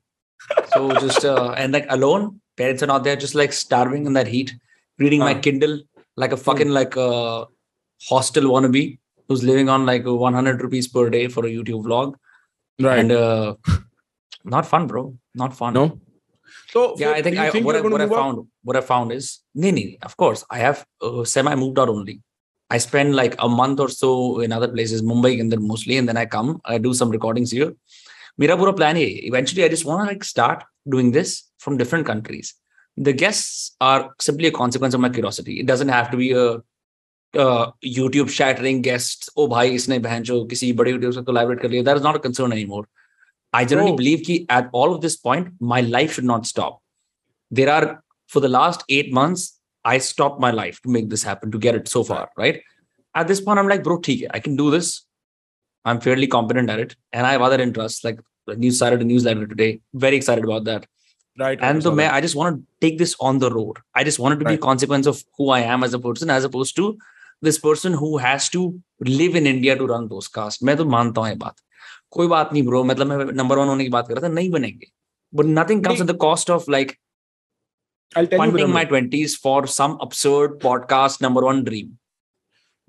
[0.73, 2.27] So just uh, and like alone,
[2.61, 4.53] parents are not there, just like starving in that heat,
[4.99, 5.41] reading my Huh.
[5.48, 5.76] Kindle
[6.23, 7.47] like a fucking like a
[8.09, 12.15] hostel wannabe who's living on like 100 rupees per day for a YouTube vlog.
[12.81, 12.99] right.
[12.99, 13.55] And uh,
[14.45, 15.03] not fun, bro.
[15.35, 15.74] Not fun.
[15.74, 16.01] no.
[16.73, 18.19] So Yeah, I think, I, think what, I, what I move up?
[18.19, 21.89] found what I found is nee, nee, of course I have uh, semi moved out
[21.89, 22.20] only.
[22.70, 26.07] I spend like a month or so in other places, Mumbai and then mostly, and
[26.09, 27.73] then I come, I do some recordings here.
[28.36, 29.11] Mera pura plan hai.
[29.31, 30.65] Eventually, I just want to like start
[30.95, 32.55] doing this from different countries
[33.01, 35.61] the guests are simply a consequence of my curiosity.
[35.61, 36.55] It doesn't have to be a
[37.39, 39.31] uh, YouTube shattering guest.
[39.37, 41.85] Oh, bhai, isne bhan jo kisi bade YouTube se collaborate kar liya.
[41.85, 42.89] That is not a concern anymore.
[43.53, 43.97] I generally oh.
[43.97, 46.83] believe ki at all of this point, my life should not stop.
[47.51, 51.51] There are for the last eight months, I stopped my life to make this happen,
[51.53, 52.61] to get it so far, right?
[53.15, 55.05] At this point, I'm like, bro, theek I can do this.
[55.85, 58.20] I'm fairly competent at it, and I have other interests like.
[58.57, 59.81] News started a newsletter today.
[59.93, 60.87] Very excited about that
[61.38, 61.61] Right.
[61.68, 63.77] And so so मैं, I just want to take this on the road.
[63.99, 64.60] I just want it to be Right.
[64.61, 66.90] a consequence of who I am as a person, as opposed to
[67.48, 68.61] this person who has to
[69.22, 70.64] live in India to run those casts.
[70.69, 71.56] मैं तो मानता हूँ ये बात
[72.18, 74.49] कोई बात नहीं bro मतलब मैं नंबर वन होने की बात कर रहा था नहीं
[74.52, 74.91] बनेंगे
[75.40, 76.91] but nothing comes at the cost of like
[78.19, 78.40] I'll tell you.
[78.44, 78.77] funding Vinamra.
[78.77, 81.88] my 20s for some absurd podcast number one dream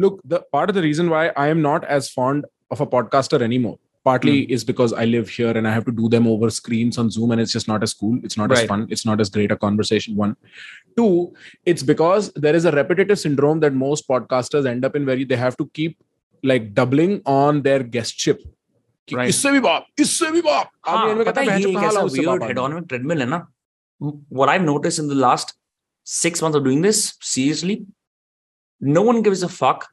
[0.00, 2.46] Look, the part of the reason why I am not as fond
[2.76, 3.76] of a podcaster anymore
[4.08, 4.52] partly Hmm.
[4.54, 7.30] is because I live here and I have to do them over screens on Zoom
[7.36, 8.16] and it's just not as cool.
[8.22, 8.68] It's not as Right.
[8.72, 8.82] fun.
[8.96, 10.16] It's not as great a conversation.
[10.22, 10.34] One.
[10.98, 11.06] Two,
[11.74, 15.40] it's because there is a repetitive syndrome that most podcasters end up in where they
[15.44, 15.96] have to keep
[16.52, 18.42] like doubling on their guestship.
[19.08, 19.28] कि Right.
[19.28, 21.66] इससे भी बाप इससे भी बाप आदमी हाँ, end में पता कहता है है ये
[21.66, 23.40] "बहन एक चो, कहाँ ऐसा लाऊं उससे weird बाप आदमी?" hedonic treadmill है ना
[24.40, 25.52] what I've noticed in the last
[26.18, 27.00] six months of doing this
[27.32, 27.76] seriously
[28.80, 29.84] no one gives a fuck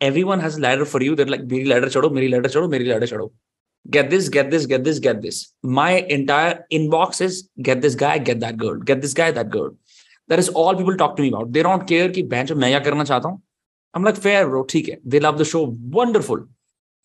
[0.00, 1.14] everyone has a ladder for you.
[1.14, 3.30] They're like, Meri ladder chado, Meri ladder chado, Meri ladder chado.
[3.88, 5.52] Get this, get this, get this, get this.
[5.62, 9.74] My entire inbox is get this guy, get that girl, get this guy, that girl.
[10.28, 11.52] That is all people talk to me about.
[11.52, 13.40] They don't care ki bench main ya karna chahta hu.
[13.94, 14.98] I'm like, fair, bro, theek hai.
[15.04, 15.76] They love the show.
[16.00, 16.46] Wonderful.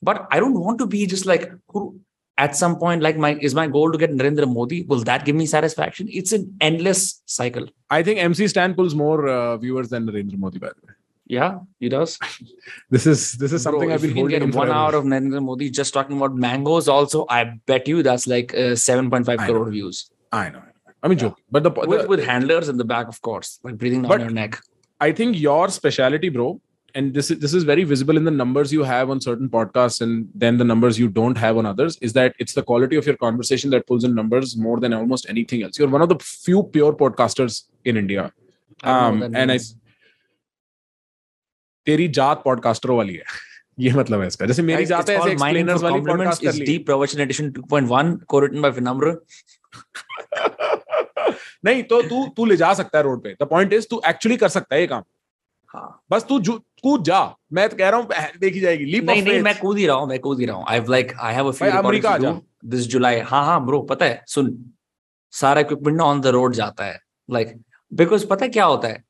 [0.02, 2.00] But I don't want to be just like who
[2.38, 4.84] at some point, like my is my goal to get Narendra Modi?
[4.84, 6.08] Will that give me satisfaction?
[6.12, 7.68] It's an endless cycle.
[7.90, 10.94] I think MC Stan pulls more uh, viewers than Narendra Modi, by the way
[11.26, 12.20] yeah he does
[12.90, 15.06] This is this is something Bro, I've if been can holding get one hour of
[15.06, 19.66] Narendra Modi just talking about mangoes also I bet you that's like uh, 7.5 crore
[19.66, 19.72] know.
[19.72, 20.62] views I know.
[21.02, 21.44] I mean, joking.
[21.52, 24.30] But the, the with, with handlers in the back of course like breathing down your
[24.30, 24.60] neck
[25.00, 26.62] I think your speciality, bro,
[26.94, 30.02] and this is this is very visible in the numbers you have on certain podcasts,
[30.02, 31.98] and then the numbers you don't have on others.
[32.02, 35.26] Is that it's the quality of your conversation that pulls in numbers more than almost
[35.30, 35.78] anything else.
[35.78, 38.32] You're one of the few pure podcasters in India.
[38.84, 39.60] Um, and I-.
[41.86, 43.24] तेरी जात पॉडकास्टरों वाली है।
[43.80, 46.02] ये मतलब है इसका। जैसे मेरी जात है ऐसे एक्सप्लेनर्स वाली.
[46.02, 49.16] पॉडकास्ट कर ली। Deep Pravachan Edition 2.1 co-written by Vinamra.
[51.66, 54.38] नहीं तो तू तू ले जा सकता है रोड पे। द पॉइंट इज़ तू एक्चुअली
[54.38, 55.04] कर सकता है ये काम।
[55.68, 58.08] हाँ। बस तू कूद जा। मैं तो कह रहा हूँ
[58.40, 60.66] देखी जाएगी। लीप नहीं नहीं मैं कूद ही रहा हूँ मैं कूद ही रहा हूँ।
[60.70, 64.24] I like I have a few America to this July हाँ हाँ ब्रो पता है
[64.28, 64.74] सुन।
[65.32, 67.00] सारा इक्विपमेंट ऑन द रोड जाता है।
[67.32, 67.60] लाइक like,
[67.94, 69.04] बिकॉज़ पता है क्या होता है?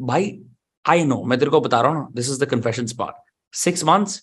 [0.00, 0.42] भाई
[0.89, 3.83] आई नो मैं तेरे को बता रहा हूँ ना this is the confession part six
[3.91, 4.21] months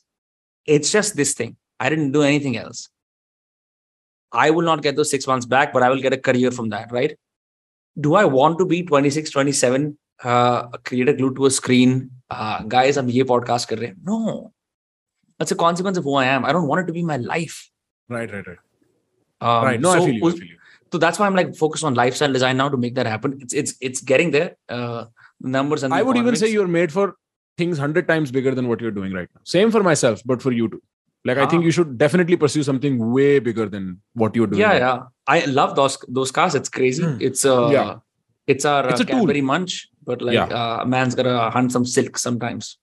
[0.69, 2.89] it's just this thing I don't do anything else
[4.32, 6.69] I will not get those six months back, but I will get a career from
[6.70, 7.10] that, right?
[7.97, 11.93] Do I want to be 26, 27, uh, create a glued to a screen?
[12.31, 13.97] Uh, guys, I'm ये podcast कर रहे हैं.
[14.05, 14.52] No.
[15.40, 16.47] That's a consequence of who I am.
[16.47, 17.59] I don't want it to be my life.
[18.10, 20.40] Right right right Um, right no so, I feel you us-
[20.94, 23.36] so that's why I'm like focused on lifestyle design now to make that happen.
[23.44, 24.48] It's it's it's getting there.
[24.78, 25.05] Uh,
[25.41, 27.15] numbers and i would even say you're made for
[27.57, 30.51] things 100 times bigger than what you're doing right now same for myself but for
[30.51, 30.81] you too
[31.26, 31.43] like ah.
[31.43, 31.65] i think ah.
[31.65, 35.11] you should definitely pursue something way bigger than what you're doing yeah right yeah now.
[35.27, 37.22] i love those those cars it's crazy mm.
[37.22, 37.95] it's a uh, yeah.
[38.47, 40.45] it's our it's a uh, Cadbury Very munch but like yeah.
[40.45, 42.77] uh, man's gonna hunt some silk sometimes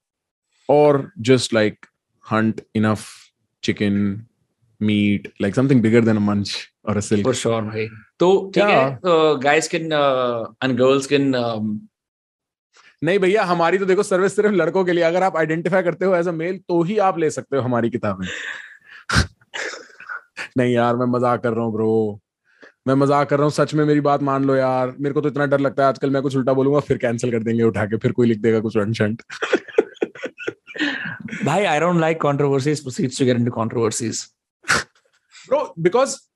[0.67, 1.87] or just like
[2.19, 4.27] hunt enough chicken
[4.79, 7.89] meat like something bigger than a munch or a silk for sure hey.
[8.19, 8.97] so yeah.
[9.03, 11.89] Uh, guys can uh, and girls can um,
[13.05, 16.15] नहीं भैया हमारी तो देखो service सिर्फ़ लड़कों के लिए अगर आप आइडेंटिफाई करते हो
[16.15, 18.27] एज अ मेल तो ही आप ले सकते हो हमारी किताबें
[20.57, 22.19] नहीं यार मैं मज़ाक कर रहा हूँ ब्रो
[22.87, 25.29] मैं मज़ाक कर रहा हूँ सच में मेरी बात मान लो यार मेरे को तो
[25.29, 27.97] इतना डर लगता है आजकल मैं कुछ उल्टा बोलूँगा फिर कैंसिल कर देंगे उठा के
[27.97, 29.21] फिर कोई लिख देगा कुछ ancient
[31.47, 32.81] I don't like controversies.
[32.81, 34.29] Proceeds to get into controversies.
[35.47, 36.27] bro because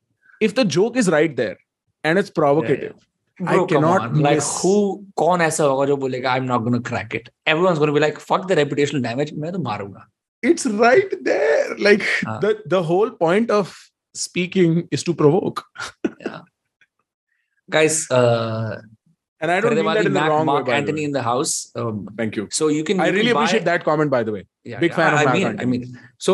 [0.41, 1.57] if the joke is right there
[2.03, 3.08] and it's provocative I
[3.39, 4.15] Bro, I cannot on.
[4.27, 4.73] Like miss- who
[5.17, 7.29] कौन ऐसा होगा जो बोलेगा I'm not gonna crack it.
[7.53, 9.33] Everyone's gonna be like fuck the reputational damage.
[9.45, 10.05] मैं तो मारूँगा.
[10.47, 12.33] it's right there like Ah.
[12.43, 13.71] the the whole point of
[14.19, 15.63] speaking is to provoke
[16.25, 16.37] yeah.
[17.75, 18.77] Guys, uh,
[19.41, 21.51] and i don't mean that in the Mac, wrong Mark way Anthony in the house.
[21.81, 22.99] Um, thank you so you can.
[22.99, 25.13] i you really can buy- appreciate that comment by the way Yeah, Big yeah, fan
[25.19, 25.83] I, of I mean, I mean,
[26.25, 26.33] so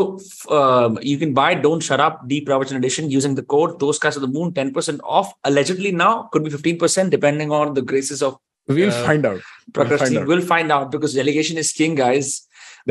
[0.59, 4.17] um, you can buy "Don't Shut Up" Deep Pravachan Edition using the code "Those Guys
[4.19, 5.29] of the Moon." Ten percent off.
[5.51, 8.35] Allegedly now could be fifteen percent depending on the graces of
[8.79, 9.41] we'll Uh, find out
[9.77, 10.27] we'll find We'll, out.
[10.31, 12.33] we'll find out because delegation is king, guys.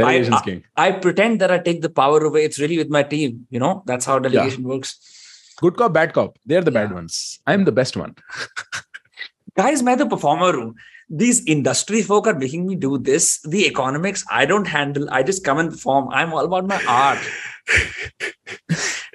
[0.01, 2.45] delegation's I- king I pretend that I take the power away.
[2.51, 3.47] It's really with my team.
[3.57, 4.95] You know, that's how delegation works.
[5.65, 7.17] good cop bad cop they're the bad ones
[7.51, 8.13] i'm the best one
[9.57, 10.75] Guys, मैं तो performer हूँ.
[11.11, 13.27] These industry folk are making me do this.
[13.45, 15.07] The economics I don't handle.
[15.11, 16.09] I just come and perform.
[16.13, 17.19] I'm all about my art.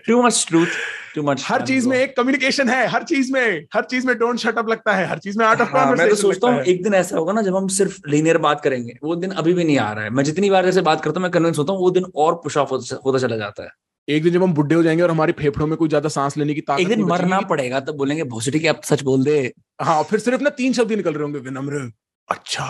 [0.05, 0.77] Too much truth.
[1.15, 1.43] Too much.
[1.43, 4.69] हर चीज़ में एक communication है हर चीज़ में हर चीज़ में don't shut up
[4.69, 7.17] लगता है हर चीज़ में art of हाँ, मैं तो सोचता हूँ एक दिन ऐसा
[7.17, 10.03] होगा ना जब हम सिर्फ़ लीनियर बात करेंगे वो दिन अभी भी नहीं आ रहा
[10.03, 12.35] है मैं जितनी बार जैसे बात करता हूँ मैं कन्विंस होता हूँ वो दिन और
[12.43, 13.69] पुश ऑफ़ होता चला जाता है
[14.07, 16.53] एक दिन जब हम बुढ़े हो जाएँगे और हमारे फेफड़ों में कोई ज़्यादा सांस लेने
[16.53, 19.39] की ताकत एक दिन मरना पड़ेगा तब बोलेंगे भोसड़ी की अब सच बोल दे।
[19.81, 21.91] हाँ फिर सिर्फ़ ना तीन शब्द ही निकल रहे होंगे विनम्र
[22.27, 22.65] अच्छा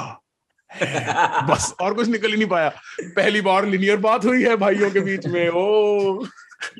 [1.49, 2.69] बस और कुछ निकल ही नहीं पाया।
[3.15, 6.23] पहली बार लिनियर बात हुई है भाइयों के बीच में ओ।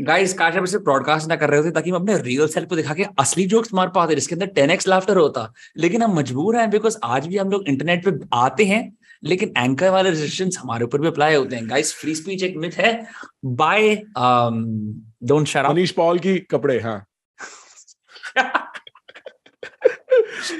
[0.01, 2.76] गाइस काश हम सिर्फ़ ब्रॉडकास्ट ना कर रहे होते ताकि हम अपने रियल सेल्फ को
[2.76, 6.69] दिखा के असली जोक्स मार पाते जिसके अंदर 10x लाफ्टर होता। लेकिन हम मजबूर हैं
[6.69, 8.81] बिकॉज़ आज भी हम लोग इंटरनेट पे आते हैं
[9.24, 12.72] लेकिन एंकर वाले रेस्ट्रिक्शंस हमारे ऊपर भी अप्लाई होते हैं। गाइस फ्री स्पीच एक मिथ
[12.72, 13.08] है।
[13.46, 13.96] Bye
[15.24, 17.06] don't shut up Manish Paul की कपड़े हाँ।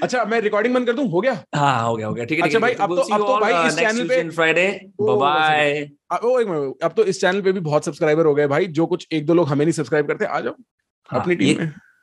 [0.04, 1.12] अच्छा मैं रिकॉर्डिंग बंद कर दूँ?
[1.12, 1.44] हो गया?
[1.56, 3.76] हाँ हो गया हो गया। ठीक है अच्छा भाई, अब तो- अब तो भाई इस
[3.76, 5.90] channel पे- फ्राइडे बाय
[6.24, 8.86] ओ एक मिनट अब तो इस चैनल पे भी बहुत सब्सक्राइबर हो गए। भाई जो
[8.86, 10.54] कुछ एक दो लोग हमें नहीं सब्सक्राइब करते आ जाओ।
[11.10, 11.74] हाँ, अपनी टीम में।